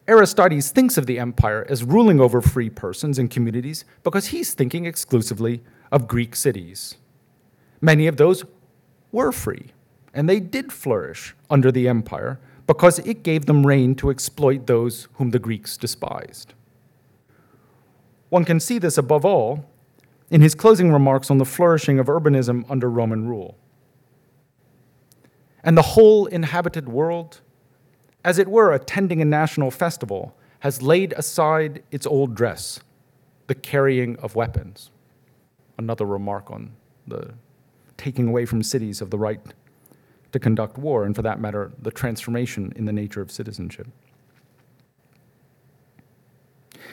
Aristides 0.09 0.71
thinks 0.71 0.97
of 0.97 1.05
the 1.05 1.19
empire 1.19 1.67
as 1.69 1.85
ruling 1.85 2.19
over 2.19 2.41
free 2.41 2.71
persons 2.71 3.19
and 3.19 3.31
communities 3.31 3.85
because 4.03 4.29
he's 4.29 4.55
thinking 4.55 4.87
exclusively 4.87 5.61
of 5.93 6.09
Greek 6.09 6.35
cities. 6.35 6.97
Many 7.83 8.07
of 8.07 8.17
those 8.17 8.45
were 9.13 9.33
free, 9.33 9.73
and 10.15 10.29
they 10.29 10.41
did 10.41 10.73
flourish 10.73 11.35
under 11.51 11.71
the 11.71 11.87
empire 11.89 12.41
because 12.67 12.99
it 13.01 13.23
gave 13.23 13.47
them 13.47 13.67
reign 13.67 13.95
to 13.97 14.11
exploit 14.11 14.67
those 14.67 15.09
whom 15.15 15.31
the 15.31 15.39
Greeks 15.39 15.77
despised. 15.77 16.55
One 18.31 18.45
can 18.45 18.61
see 18.61 18.79
this 18.79 18.99
above 18.99 19.25
all 19.25 19.65
in 20.31 20.41
his 20.41 20.55
closing 20.55 20.93
remarks 20.93 21.31
on 21.31 21.39
the 21.39 21.45
flourishing 21.45 21.99
of 21.99 22.07
urbanism 22.07 22.65
under 22.69 22.91
Roman 22.91 23.29
rule. 23.29 23.57
And 25.65 25.77
the 25.77 25.83
whole 25.83 26.27
inhabited 26.27 26.89
world, 26.89 27.41
as 28.25 28.39
it 28.39 28.49
were 28.49 28.73
attending 28.73 29.21
a 29.21 29.25
national 29.25 29.71
festival, 29.71 30.37
has 30.61 30.83
laid 30.83 31.13
aside 31.15 31.83
its 31.91 32.07
old 32.07 32.35
dress, 32.35 32.81
the 33.47 33.55
carrying 33.55 34.17
of 34.17 34.35
weapons 34.35 34.91
another 35.79 36.05
remark 36.05 36.51
on 36.51 36.73
the 37.07 37.33
taking 37.97 38.29
away 38.29 38.45
from 38.45 38.63
cities 38.63 39.01
of 39.01 39.11
the 39.11 39.19
right 39.19 39.41
to 40.33 40.39
conduct 40.39 40.77
war, 40.77 41.05
and 41.05 41.17
for 41.17 41.23
that 41.23 41.41
matter, 41.41 41.73
the 41.81 41.91
transformation 41.91 42.73
in 42.77 42.85
the 42.85 42.93
nature 42.93 43.23
of 43.23 43.31
citizenship. 43.31 43.87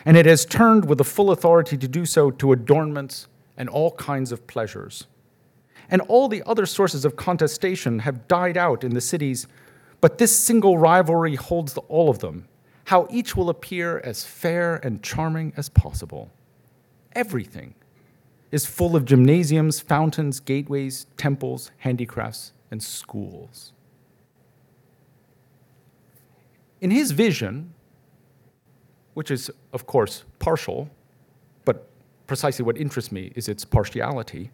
And 0.05 0.15
it 0.15 0.27
has 0.27 0.45
turned 0.45 0.85
with 0.85 0.99
the 0.99 1.03
full 1.03 1.31
authority 1.31 1.77
to 1.77 1.87
do 1.87 2.05
so 2.05 2.29
to 2.31 2.51
adornments 2.51 3.27
and 3.57 3.67
all 3.67 3.91
kinds 3.91 4.31
of 4.31 4.45
pleasures. 4.45 5.07
And 5.89 6.01
all 6.03 6.27
the 6.27 6.43
other 6.45 6.65
sources 6.65 7.05
of 7.05 7.15
contestation 7.15 7.99
have 7.99 8.27
died 8.27 8.57
out 8.57 8.83
in 8.83 8.93
the 8.93 9.01
cities, 9.01 9.47
but 10.01 10.17
this 10.17 10.35
single 10.35 10.77
rivalry 10.77 11.35
holds 11.35 11.77
all 11.87 12.09
of 12.09 12.19
them, 12.19 12.47
how 12.85 13.07
each 13.09 13.35
will 13.35 13.49
appear 13.49 13.99
as 13.99 14.25
fair 14.25 14.77
and 14.77 15.01
charming 15.03 15.53
as 15.57 15.69
possible. 15.69 16.31
Everything 17.13 17.75
is 18.51 18.65
full 18.65 18.95
of 18.95 19.05
gymnasiums, 19.05 19.79
fountains, 19.79 20.39
gateways, 20.39 21.07
temples, 21.17 21.71
handicrafts, 21.79 22.53
and 22.71 22.81
schools. 22.81 23.73
In 26.81 26.91
his 26.91 27.11
vision, 27.11 27.74
which 29.15 29.31
is, 29.31 29.49
of 29.73 29.87
course, 29.87 30.23
partial, 30.37 30.89
but 31.63 31.89
precisely 32.27 32.63
what 32.63 32.77
interests 32.77 33.11
me 33.11 33.31
is 33.35 33.49
its 33.49 33.65
partiality, 33.65 34.51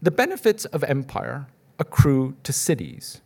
the 0.00 0.10
benefits 0.10 0.64
of 0.66 0.82
empire 0.84 1.46
accrue 1.78 2.34
to 2.44 2.52
cities, 2.52 3.20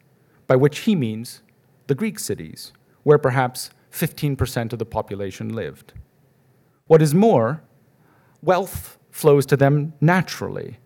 by 0.46 0.57
which 0.57 0.80
he 0.80 0.96
means 0.96 1.42
the 1.86 1.94
Greek 1.94 2.18
cities, 2.18 2.72
where 3.04 3.18
perhaps 3.18 3.70
15% 3.92 4.72
of 4.72 4.78
the 4.78 4.84
population 4.84 5.54
lived. 5.54 5.92
What 6.86 7.02
is 7.02 7.14
more, 7.14 7.62
wealth 8.42 8.98
flows 9.11 9.46
to 9.46 9.57
them 9.57 9.92
naturally 10.00 10.78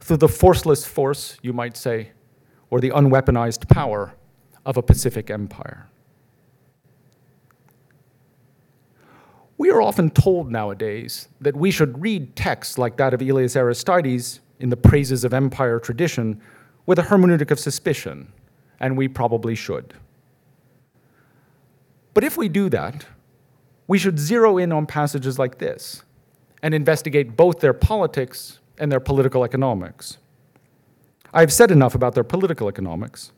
through 0.00 0.18
the 0.18 0.28
forceless 0.28 0.86
force, 0.86 1.38
you 1.42 1.52
might 1.52 1.76
say, 1.76 2.10
or 2.70 2.80
the 2.80 2.90
unweaponized 2.90 3.68
power 3.68 4.14
of 4.66 4.76
a 4.76 4.82
Pacific 4.82 5.30
empire. 5.30 5.88
We 9.56 9.70
are 9.70 9.80
often 9.80 10.10
told 10.10 10.50
nowadays 10.50 11.28
that 11.40 11.56
we 11.56 11.70
should 11.70 12.00
read 12.02 12.34
texts 12.34 12.76
like 12.76 12.96
that 12.96 13.14
of 13.14 13.22
Aelius 13.22 13.56
Aristides 13.56 14.40
in 14.58 14.68
the 14.68 14.76
praises 14.76 15.24
of 15.24 15.32
empire 15.32 15.78
tradition 15.78 16.40
with 16.86 16.98
a 16.98 17.02
hermeneutic 17.02 17.50
of 17.50 17.60
suspicion, 17.60 18.32
and 18.80 18.96
we 18.96 19.08
probably 19.08 19.54
should. 19.54 19.94
But 22.14 22.24
if 22.24 22.36
we 22.36 22.48
do 22.48 22.68
that, 22.70 23.06
we 23.86 23.98
should 23.98 24.18
zero 24.18 24.58
in 24.58 24.72
on 24.72 24.86
passages 24.86 25.38
like 25.38 25.58
this 25.58 26.02
and 26.62 26.74
investigate 26.74 27.36
both 27.36 27.60
their 27.60 27.74
politics 27.74 28.58
and 28.78 28.90
their 28.90 29.00
political 29.00 29.44
economics. 29.44 30.18
I've 31.32 31.52
said 31.52 31.70
enough 31.70 31.94
about 31.94 32.14
their 32.14 32.24
political 32.24 32.68
economics. 32.68 33.32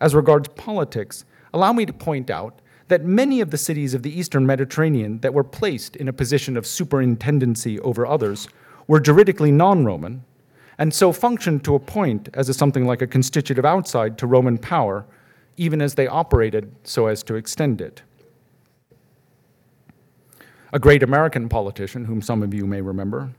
As 0.00 0.14
regards 0.14 0.48
politics, 0.48 1.24
allow 1.52 1.72
me 1.72 1.84
to 1.84 1.92
point 1.92 2.30
out 2.30 2.60
that 2.90 3.04
many 3.04 3.40
of 3.40 3.52
the 3.52 3.56
cities 3.56 3.94
of 3.94 4.02
the 4.02 4.18
eastern 4.18 4.44
Mediterranean 4.44 5.20
that 5.20 5.32
were 5.32 5.44
placed 5.44 5.94
in 5.94 6.08
a 6.08 6.12
position 6.12 6.56
of 6.56 6.66
superintendency 6.66 7.78
over 7.80 8.04
others 8.04 8.48
were 8.88 8.98
juridically 8.98 9.52
non 9.52 9.84
Roman, 9.84 10.24
and 10.76 10.92
so 10.92 11.12
functioned 11.12 11.62
to 11.64 11.76
a 11.76 11.78
point 11.78 12.28
as 12.34 12.48
a 12.48 12.54
something 12.54 12.84
like 12.84 13.00
a 13.00 13.06
constitutive 13.06 13.64
outside 13.64 14.18
to 14.18 14.26
Roman 14.26 14.58
power, 14.58 15.06
even 15.56 15.80
as 15.80 15.94
they 15.94 16.08
operated 16.08 16.74
so 16.82 17.06
as 17.06 17.22
to 17.22 17.36
extend 17.36 17.80
it. 17.80 18.02
A 20.72 20.80
great 20.80 21.04
American 21.04 21.48
politician, 21.48 22.06
whom 22.06 22.20
some 22.20 22.42
of 22.42 22.52
you 22.52 22.66
may 22.66 22.80
remember, 22.80 23.30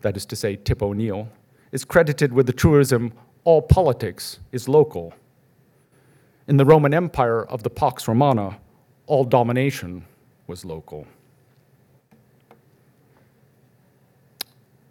that 0.00 0.16
is 0.16 0.24
to 0.26 0.36
say, 0.36 0.56
Tip 0.56 0.82
O'Neill, 0.82 1.28
is 1.72 1.84
credited 1.84 2.32
with 2.32 2.46
the 2.46 2.52
truism 2.54 3.12
all 3.44 3.60
politics 3.60 4.38
is 4.50 4.66
local. 4.66 5.12
In 6.52 6.58
the 6.58 6.66
Roman 6.66 6.92
Empire 6.92 7.46
of 7.46 7.62
the 7.62 7.70
Pax 7.70 8.06
Romana, 8.06 8.58
all 9.06 9.24
domination 9.24 10.04
was 10.46 10.66
local. 10.66 11.06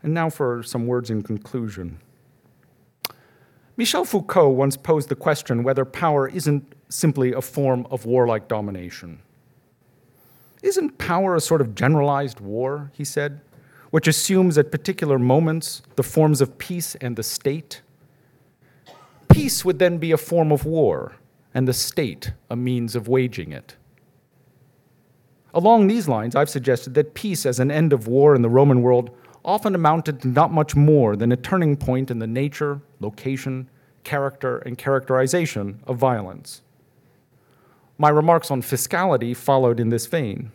And 0.02 0.12
now 0.12 0.32
for 0.32 0.64
some 0.64 0.88
words 0.88 1.12
in 1.12 1.22
conclusion. 1.22 2.00
Michel 3.78 4.06
Foucault 4.06 4.50
once 4.50 4.76
posed 4.76 5.10
the 5.10 5.16
question 5.16 5.62
whether 5.62 5.86
power 5.86 6.28
isn't 6.28 6.74
simply 6.90 7.32
a 7.32 7.42
form 7.42 7.86
of 7.92 8.08
warlike 8.08 8.48
domination. 8.48 9.20
Isn't 10.64 10.98
power 10.98 11.36
a 11.36 11.40
sort 11.40 11.62
of 11.62 11.76
generalized 11.76 12.40
war, 12.40 12.90
he 12.96 13.06
said, 13.06 13.40
which 13.92 14.08
assumes 14.08 14.58
at 14.58 14.72
particular 14.72 15.20
moments 15.20 15.84
the 15.96 16.02
forms 16.02 16.42
of 16.42 16.58
peace 16.58 16.96
and 16.96 17.16
the 17.16 17.22
state? 17.22 17.84
Peace 19.30 19.64
would 19.64 19.78
then 19.78 20.00
be 20.00 20.12
a 20.12 20.18
form 20.18 20.52
of 20.52 20.66
war, 20.66 21.18
and 21.54 21.68
the 21.68 21.74
state 21.74 22.34
a 22.50 22.56
means 22.56 22.96
of 22.96 23.08
waging 23.08 23.52
it. 23.52 23.76
Along 25.54 25.88
these 25.88 26.08
lines, 26.08 26.36
I've 26.36 26.50
suggested 26.50 26.94
that 26.94 27.14
peace 27.14 27.46
as 27.46 27.60
an 27.60 27.72
end 27.72 27.92
of 27.92 28.08
war 28.08 28.36
in 28.36 28.42
the 28.42 28.50
Roman 28.50 28.82
world 28.82 29.12
often 29.44 29.76
amounted 29.76 30.22
to 30.22 30.28
not 30.28 30.52
much 30.52 30.76
more 30.76 31.16
than 31.16 31.32
a 31.32 31.38
turning 31.38 31.76
point 31.76 32.10
in 32.10 32.20
the 32.20 32.28
nature, 32.28 32.82
location, 33.00 33.70
character, 34.04 34.60
and 34.60 34.78
characterization 34.78 35.82
of 35.86 35.98
violence. 35.98 36.62
My 37.98 38.10
remarks 38.10 38.50
on 38.50 38.62
fiscality 38.62 39.36
followed 39.36 39.80
in 39.80 39.90
this 39.90 40.06
vein. 40.06 40.52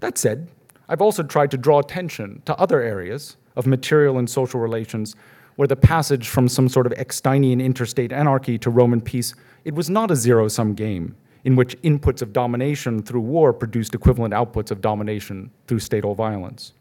That 0.00 0.18
said, 0.18 0.48
I've 0.88 1.02
also 1.02 1.22
tried 1.22 1.50
to 1.52 1.56
draw 1.56 1.78
attention 1.78 2.42
to 2.44 2.56
other 2.56 2.80
areas 2.80 3.36
of 3.56 3.66
material 3.66 4.18
and 4.18 4.28
social 4.28 4.60
relations 4.60 5.16
where 5.56 5.68
the 5.68 5.76
passage 5.76 6.28
from 6.28 6.48
some 6.48 6.68
sort 6.68 6.86
of 6.86 6.92
Ecksteinian 6.92 7.62
interstate 7.62 8.12
anarchy 8.12 8.58
to 8.58 8.70
Roman 8.70 9.00
peace, 9.00 9.34
it 9.64 9.74
was 9.74 9.90
not 9.90 10.10
a 10.10 10.16
zero-sum 10.16 10.74
game 10.74 11.16
in 11.44 11.56
which 11.56 11.80
inputs 11.82 12.22
of 12.22 12.32
domination 12.32 13.02
through 13.02 13.20
war 13.20 13.52
produced 13.52 13.94
equivalent 13.94 14.32
outputs 14.32 14.70
of 14.70 14.80
domination 14.80 15.50
through 15.66 15.80
statal 15.80 16.14
violence. 16.14 16.72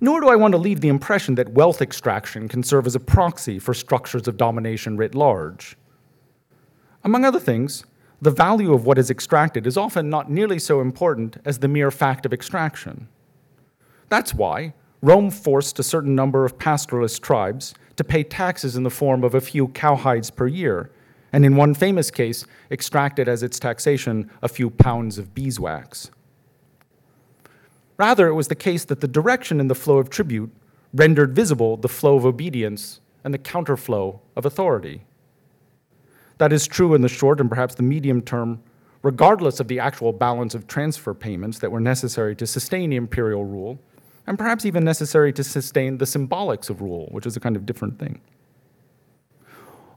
Nor 0.00 0.20
do 0.20 0.28
I 0.28 0.36
want 0.36 0.52
to 0.52 0.58
leave 0.58 0.80
the 0.80 0.88
impression 0.88 1.34
that 1.34 1.52
wealth 1.52 1.82
extraction 1.82 2.48
can 2.48 2.62
serve 2.62 2.86
as 2.86 2.94
a 2.94 3.00
proxy 3.00 3.58
for 3.58 3.74
structures 3.74 4.26
of 4.26 4.36
domination 4.36 4.96
writ 4.96 5.14
large. 5.14 5.76
Among 7.04 7.24
other 7.24 7.40
things, 7.40 7.84
the 8.22 8.30
value 8.30 8.72
of 8.72 8.86
what 8.86 8.98
is 8.98 9.10
extracted 9.10 9.66
is 9.66 9.76
often 9.76 10.08
not 10.08 10.30
nearly 10.30 10.58
so 10.58 10.80
important 10.80 11.38
as 11.44 11.58
the 11.58 11.68
mere 11.68 11.90
fact 11.90 12.24
of 12.24 12.32
extraction. 12.32 13.08
That's 14.08 14.34
why 14.34 14.74
Rome 15.02 15.30
forced 15.30 15.78
a 15.78 15.82
certain 15.82 16.14
number 16.14 16.44
of 16.44 16.58
pastoralist 16.58 17.20
tribes 17.20 17.74
to 17.96 18.04
pay 18.04 18.22
taxes 18.22 18.76
in 18.76 18.82
the 18.82 18.90
form 18.90 19.24
of 19.24 19.34
a 19.34 19.40
few 19.40 19.68
cowhides 19.68 20.34
per 20.34 20.46
year 20.46 20.90
and 21.32 21.44
in 21.44 21.56
one 21.56 21.74
famous 21.74 22.10
case, 22.10 22.44
extracted 22.70 23.28
as 23.28 23.42
its 23.42 23.58
taxation 23.58 24.30
a 24.42 24.48
few 24.48 24.70
pounds 24.70 25.18
of 25.18 25.34
beeswax. 25.34 26.10
Rather, 27.96 28.28
it 28.28 28.34
was 28.34 28.48
the 28.48 28.54
case 28.54 28.84
that 28.86 29.00
the 29.00 29.08
direction 29.08 29.60
in 29.60 29.68
the 29.68 29.74
flow 29.74 29.98
of 29.98 30.10
tribute 30.10 30.50
rendered 30.92 31.34
visible 31.34 31.76
the 31.76 31.88
flow 31.88 32.16
of 32.16 32.24
obedience 32.24 33.00
and 33.22 33.32
the 33.32 33.38
counterflow 33.38 34.18
of 34.34 34.46
authority. 34.46 35.02
That 36.38 36.52
is 36.52 36.66
true 36.66 36.94
in 36.94 37.02
the 37.02 37.08
short 37.08 37.40
and 37.40 37.50
perhaps 37.50 37.74
the 37.74 37.82
medium 37.82 38.22
term, 38.22 38.62
regardless 39.02 39.60
of 39.60 39.68
the 39.68 39.78
actual 39.78 40.12
balance 40.12 40.54
of 40.54 40.66
transfer 40.66 41.12
payments 41.12 41.58
that 41.58 41.70
were 41.70 41.80
necessary 41.80 42.34
to 42.36 42.46
sustain 42.46 42.92
imperial 42.92 43.44
rule, 43.44 43.78
and 44.30 44.38
perhaps 44.38 44.64
even 44.64 44.84
necessary 44.84 45.32
to 45.32 45.42
sustain 45.42 45.98
the 45.98 46.04
symbolics 46.04 46.70
of 46.70 46.80
rule, 46.80 47.08
which 47.10 47.26
is 47.26 47.36
a 47.36 47.40
kind 47.40 47.56
of 47.56 47.66
different 47.66 47.98
thing. 47.98 48.20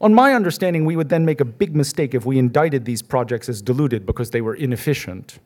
On 0.01 0.11
my 0.11 0.33
understanding, 0.33 0.85
we 0.85 0.95
would 0.95 1.09
then 1.09 1.23
make 1.23 1.39
a 1.39 1.45
big 1.45 1.75
mistake 1.75 2.15
if 2.15 2.25
we 2.25 2.39
indicted 2.39 2.83
these 2.83 3.03
projects 3.03 3.47
as 3.47 3.61
diluted 3.61 4.07
because 4.07 4.31
they 4.31 4.41
were 4.41 4.55
inefficient. 4.55 5.37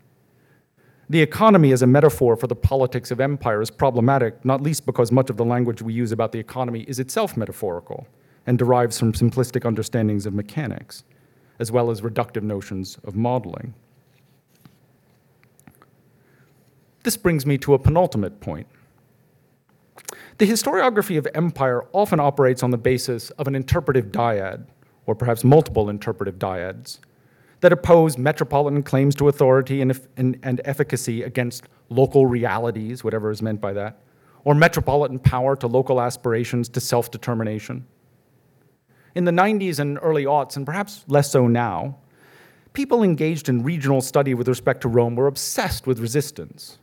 The 1.09 1.21
economy 1.21 1.73
as 1.73 1.81
a 1.81 1.85
metaphor 1.85 2.37
for 2.37 2.47
the 2.47 2.55
politics 2.55 3.11
of 3.11 3.19
empire 3.19 3.61
is 3.61 3.69
problematic, 3.69 4.45
not 4.45 4.63
least 4.63 4.85
because 4.85 5.11
much 5.11 5.29
of 5.29 5.35
the 5.35 5.43
language 5.43 5.81
we 5.81 5.91
use 5.91 6.13
about 6.13 6.31
the 6.31 6.39
economy 6.39 6.85
is 6.87 6.97
itself 6.97 7.35
metaphorical 7.35 8.07
and 8.45 8.57
derives 8.57 8.97
from 8.97 9.11
simplistic 9.11 9.65
understandings 9.65 10.25
of 10.25 10.33
mechanics, 10.33 11.03
as 11.59 11.73
well 11.73 11.91
as 11.91 11.99
reductive 11.99 12.43
notions 12.43 12.97
of 13.03 13.17
modeling. 13.17 13.73
This 17.03 17.17
brings 17.17 17.45
me 17.45 17.57
to 17.57 17.73
a 17.73 17.79
penultimate 17.79 18.39
point. 18.39 18.67
The 20.37 20.47
historiography 20.47 21.17
of 21.17 21.27
empire 21.33 21.85
often 21.93 22.19
operates 22.19 22.61
on 22.61 22.69
the 22.69 22.77
basis 22.77 23.31
of 23.31 23.47
an 23.47 23.55
interpretive 23.55 24.11
dyad, 24.11 24.67
or 25.07 25.15
perhaps 25.15 25.43
multiple 25.43 25.89
interpretive 25.89 26.35
dyads, 26.35 26.99
that 27.61 27.73
oppose 27.73 28.19
metropolitan 28.19 28.83
claims 28.83 29.15
to 29.15 29.29
authority 29.29 29.81
and, 29.81 29.99
and, 30.15 30.37
and, 30.43 30.61
efficacy 30.63 31.23
against 31.23 31.63
local 31.89 32.27
realities, 32.27 33.03
whatever 33.03 33.31
is 33.31 33.41
meant 33.41 33.59
by 33.59 33.73
that, 33.73 33.99
or 34.43 34.53
metropolitan 34.53 35.17
power 35.17 35.55
to 35.55 35.65
local 35.65 35.99
aspirations 35.99 36.69
to 36.69 36.79
self 36.79 37.09
determination. 37.09 37.87
In 39.15 39.25
the 39.25 39.31
90s 39.31 39.79
and 39.79 39.97
early 40.03 40.25
aughts, 40.25 40.55
and 40.55 40.67
perhaps 40.67 41.03
less 41.07 41.31
so 41.31 41.47
now, 41.47 41.97
people 42.73 43.01
engaged 43.01 43.49
in 43.49 43.63
regional 43.63 44.01
study 44.01 44.35
with 44.35 44.47
respect 44.47 44.81
to 44.81 44.87
Rome 44.87 45.15
were 45.15 45.25
obsessed 45.25 45.87
with 45.87 45.99
resistance. 45.99 46.77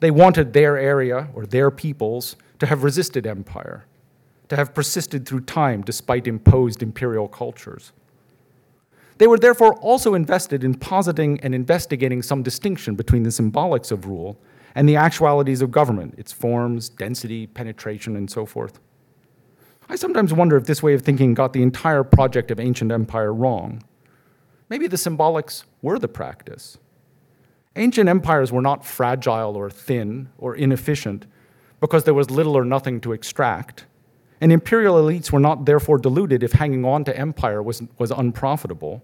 They 0.00 0.10
wanted 0.10 0.52
their 0.52 0.76
area 0.76 1.28
or 1.34 1.46
their 1.46 1.70
peoples 1.70 2.36
to 2.58 2.66
have 2.66 2.82
resisted 2.84 3.26
empire, 3.26 3.84
to 4.48 4.56
have 4.56 4.74
persisted 4.74 5.26
through 5.26 5.42
time 5.42 5.82
despite 5.82 6.26
imposed 6.26 6.82
imperial 6.82 7.28
cultures. 7.28 7.92
They 9.18 9.26
were 9.26 9.38
therefore 9.38 9.74
also 9.74 10.14
invested 10.14 10.64
in 10.64 10.74
positing 10.74 11.38
and 11.40 11.54
investigating 11.54 12.22
some 12.22 12.42
distinction 12.42 12.94
between 12.94 13.22
the 13.22 13.28
symbolics 13.28 13.92
of 13.92 14.06
rule 14.06 14.38
and 14.74 14.88
the 14.88 14.96
actualities 14.96 15.60
of 15.60 15.70
government, 15.70 16.14
its 16.16 16.32
forms, 16.32 16.88
density, 16.88 17.46
penetration, 17.46 18.16
and 18.16 18.30
so 18.30 18.46
forth. 18.46 18.80
I 19.90 19.96
sometimes 19.96 20.32
wonder 20.32 20.56
if 20.56 20.64
this 20.64 20.82
way 20.82 20.94
of 20.94 21.02
thinking 21.02 21.34
got 21.34 21.52
the 21.52 21.62
entire 21.62 22.04
project 22.04 22.50
of 22.50 22.60
ancient 22.60 22.92
empire 22.92 23.34
wrong. 23.34 23.82
Maybe 24.70 24.86
the 24.86 24.96
symbolics 24.96 25.64
were 25.82 25.98
the 25.98 26.08
practice. 26.08 26.78
Ancient 27.80 28.10
empires 28.10 28.52
were 28.52 28.60
not 28.60 28.84
fragile 28.84 29.56
or 29.56 29.70
thin 29.70 30.28
or 30.36 30.54
inefficient 30.54 31.24
because 31.80 32.04
there 32.04 32.12
was 32.12 32.30
little 32.30 32.54
or 32.54 32.62
nothing 32.62 33.00
to 33.00 33.12
extract. 33.12 33.86
And 34.38 34.52
imperial 34.52 34.96
elites 34.96 35.32
were 35.32 35.40
not 35.40 35.64
therefore 35.64 35.96
deluded 35.96 36.42
if 36.42 36.52
hanging 36.52 36.84
on 36.84 37.04
to 37.04 37.16
empire 37.16 37.62
was, 37.62 37.82
was 37.96 38.10
unprofitable. 38.10 39.02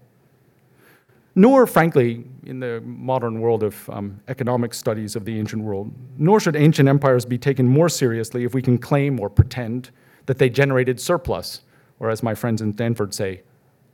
Nor, 1.33 1.65
frankly, 1.65 2.23
in 2.45 2.59
the 2.59 2.79
modern 2.81 3.41
world 3.41 3.63
of 3.63 3.89
um, 3.89 4.19
economic 4.27 4.75
studies 4.75 5.15
of 5.15 5.25
the 5.25 5.39
ancient 5.39 5.63
world, 5.63 5.91
nor 6.19 6.39
should 6.39 6.55
ancient 6.55 6.87
empires 6.87 7.25
be 7.25 7.39
taken 7.39 7.67
more 7.67 7.89
seriously 7.89 8.43
if 8.43 8.53
we 8.53 8.61
can 8.61 8.77
claim 8.77 9.19
or 9.19 9.27
pretend 9.27 9.89
that 10.27 10.37
they 10.37 10.51
generated 10.51 10.99
surplus, 10.99 11.61
or 11.99 12.11
as 12.11 12.21
my 12.21 12.35
friends 12.35 12.61
in 12.61 12.73
Stanford 12.73 13.11
say, 13.11 13.41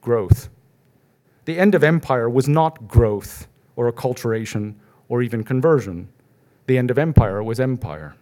growth. 0.01 0.49
The 1.45 1.57
end 1.57 1.73
of 1.73 1.85
empire 1.85 2.29
was 2.29 2.49
not 2.49 2.89
growth 2.89 3.47
or 3.75 3.91
acculturation 3.91 4.75
or 5.09 5.21
even 5.21 5.43
conversion. 5.43 6.09
The 6.67 6.77
end 6.77 6.91
of 6.91 6.97
empire 6.97 7.43
was 7.43 7.59
empire. 7.59 8.15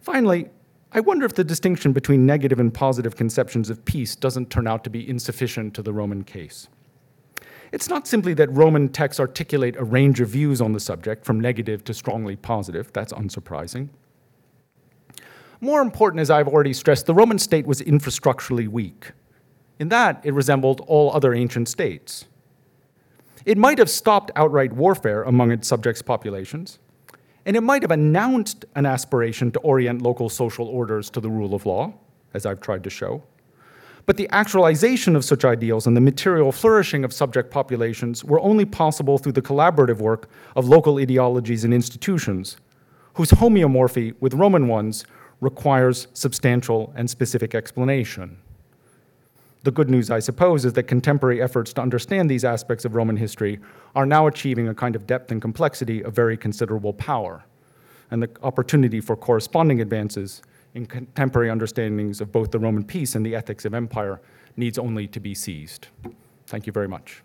Finally, 0.00 0.50
I 0.92 1.00
wonder 1.00 1.26
if 1.26 1.34
the 1.34 1.44
distinction 1.44 1.92
between 1.92 2.24
negative 2.26 2.60
and 2.60 2.72
positive 2.72 3.16
conceptions 3.16 3.70
of 3.70 3.84
peace 3.84 4.14
doesn't 4.14 4.50
turn 4.50 4.66
out 4.66 4.84
to 4.84 4.90
be 4.90 5.08
insufficient 5.08 5.74
to 5.74 5.82
the 5.82 5.92
Roman 5.92 6.22
case. 6.22 6.68
It's 7.72 7.88
not 7.88 8.06
simply 8.06 8.34
that 8.34 8.52
Roman 8.52 8.88
texts 8.88 9.18
articulate 9.18 9.74
a 9.76 9.82
range 9.82 10.20
of 10.20 10.28
views 10.28 10.60
on 10.60 10.72
the 10.72 10.78
subject, 10.78 11.24
from 11.24 11.40
negative 11.40 11.82
to 11.84 11.94
strongly 11.94 12.36
positive, 12.36 12.92
that's 12.92 13.12
unsurprising. 13.12 13.88
More 15.60 15.80
important, 15.80 16.20
as 16.20 16.30
I've 16.30 16.46
already 16.46 16.72
stressed, 16.72 17.06
the 17.06 17.14
Roman 17.14 17.38
state 17.38 17.66
was 17.66 17.80
infrastructurally 17.80 18.68
weak. 18.68 19.10
In 19.80 19.88
that, 19.88 20.20
it 20.22 20.34
resembled 20.34 20.82
all 20.86 21.12
other 21.12 21.34
ancient 21.34 21.68
states. 21.68 22.26
It 23.44 23.58
might 23.58 23.78
have 23.78 23.90
stopped 23.90 24.30
outright 24.36 24.72
warfare 24.72 25.22
among 25.22 25.50
its 25.50 25.68
subjects' 25.68 26.00
populations, 26.00 26.78
and 27.44 27.56
it 27.56 27.60
might 27.60 27.82
have 27.82 27.90
announced 27.90 28.64
an 28.74 28.86
aspiration 28.86 29.50
to 29.50 29.58
orient 29.60 30.00
local 30.00 30.30
social 30.30 30.66
orders 30.66 31.10
to 31.10 31.20
the 31.20 31.28
rule 31.28 31.54
of 31.54 31.66
law, 31.66 31.92
as 32.32 32.46
I've 32.46 32.60
tried 32.60 32.82
to 32.84 32.90
show. 32.90 33.22
But 34.06 34.16
the 34.16 34.28
actualization 34.30 35.14
of 35.14 35.24
such 35.24 35.44
ideals 35.44 35.86
and 35.86 35.96
the 35.96 36.00
material 36.00 36.52
flourishing 36.52 37.04
of 37.04 37.12
subject 37.12 37.50
populations 37.50 38.24
were 38.24 38.40
only 38.40 38.64
possible 38.64 39.18
through 39.18 39.32
the 39.32 39.42
collaborative 39.42 39.98
work 39.98 40.28
of 40.56 40.66
local 40.66 40.98
ideologies 40.98 41.64
and 41.64 41.74
institutions, 41.74 42.56
whose 43.14 43.30
homeomorphy 43.30 44.14
with 44.20 44.34
Roman 44.34 44.68
ones 44.68 45.04
requires 45.40 46.08
substantial 46.14 46.92
and 46.96 47.10
specific 47.10 47.54
explanation. 47.54 48.38
The 49.64 49.70
good 49.70 49.88
news, 49.88 50.10
I 50.10 50.18
suppose, 50.18 50.66
is 50.66 50.74
that 50.74 50.82
contemporary 50.82 51.40
efforts 51.40 51.72
to 51.72 51.80
understand 51.80 52.28
these 52.28 52.44
aspects 52.44 52.84
of 52.84 52.94
Roman 52.94 53.16
history 53.16 53.60
are 53.94 54.04
now 54.04 54.26
achieving 54.26 54.68
a 54.68 54.74
kind 54.74 54.94
of 54.94 55.06
depth 55.06 55.32
and 55.32 55.40
complexity 55.40 56.04
of 56.04 56.14
very 56.14 56.36
considerable 56.36 56.92
power, 56.92 57.46
and 58.10 58.22
the 58.22 58.28
opportunity 58.42 59.00
for 59.00 59.16
corresponding 59.16 59.80
advances 59.80 60.42
in 60.74 60.84
contemporary 60.84 61.48
understandings 61.48 62.20
of 62.20 62.30
both 62.30 62.50
the 62.50 62.58
Roman 62.58 62.84
peace 62.84 63.14
and 63.14 63.24
the 63.24 63.34
ethics 63.34 63.64
of 63.64 63.72
empire 63.72 64.20
needs 64.58 64.78
only 64.78 65.06
to 65.06 65.18
be 65.18 65.34
seized. 65.34 65.88
Thank 66.46 66.66
you 66.66 66.72
very 66.72 66.88
much. 66.88 67.22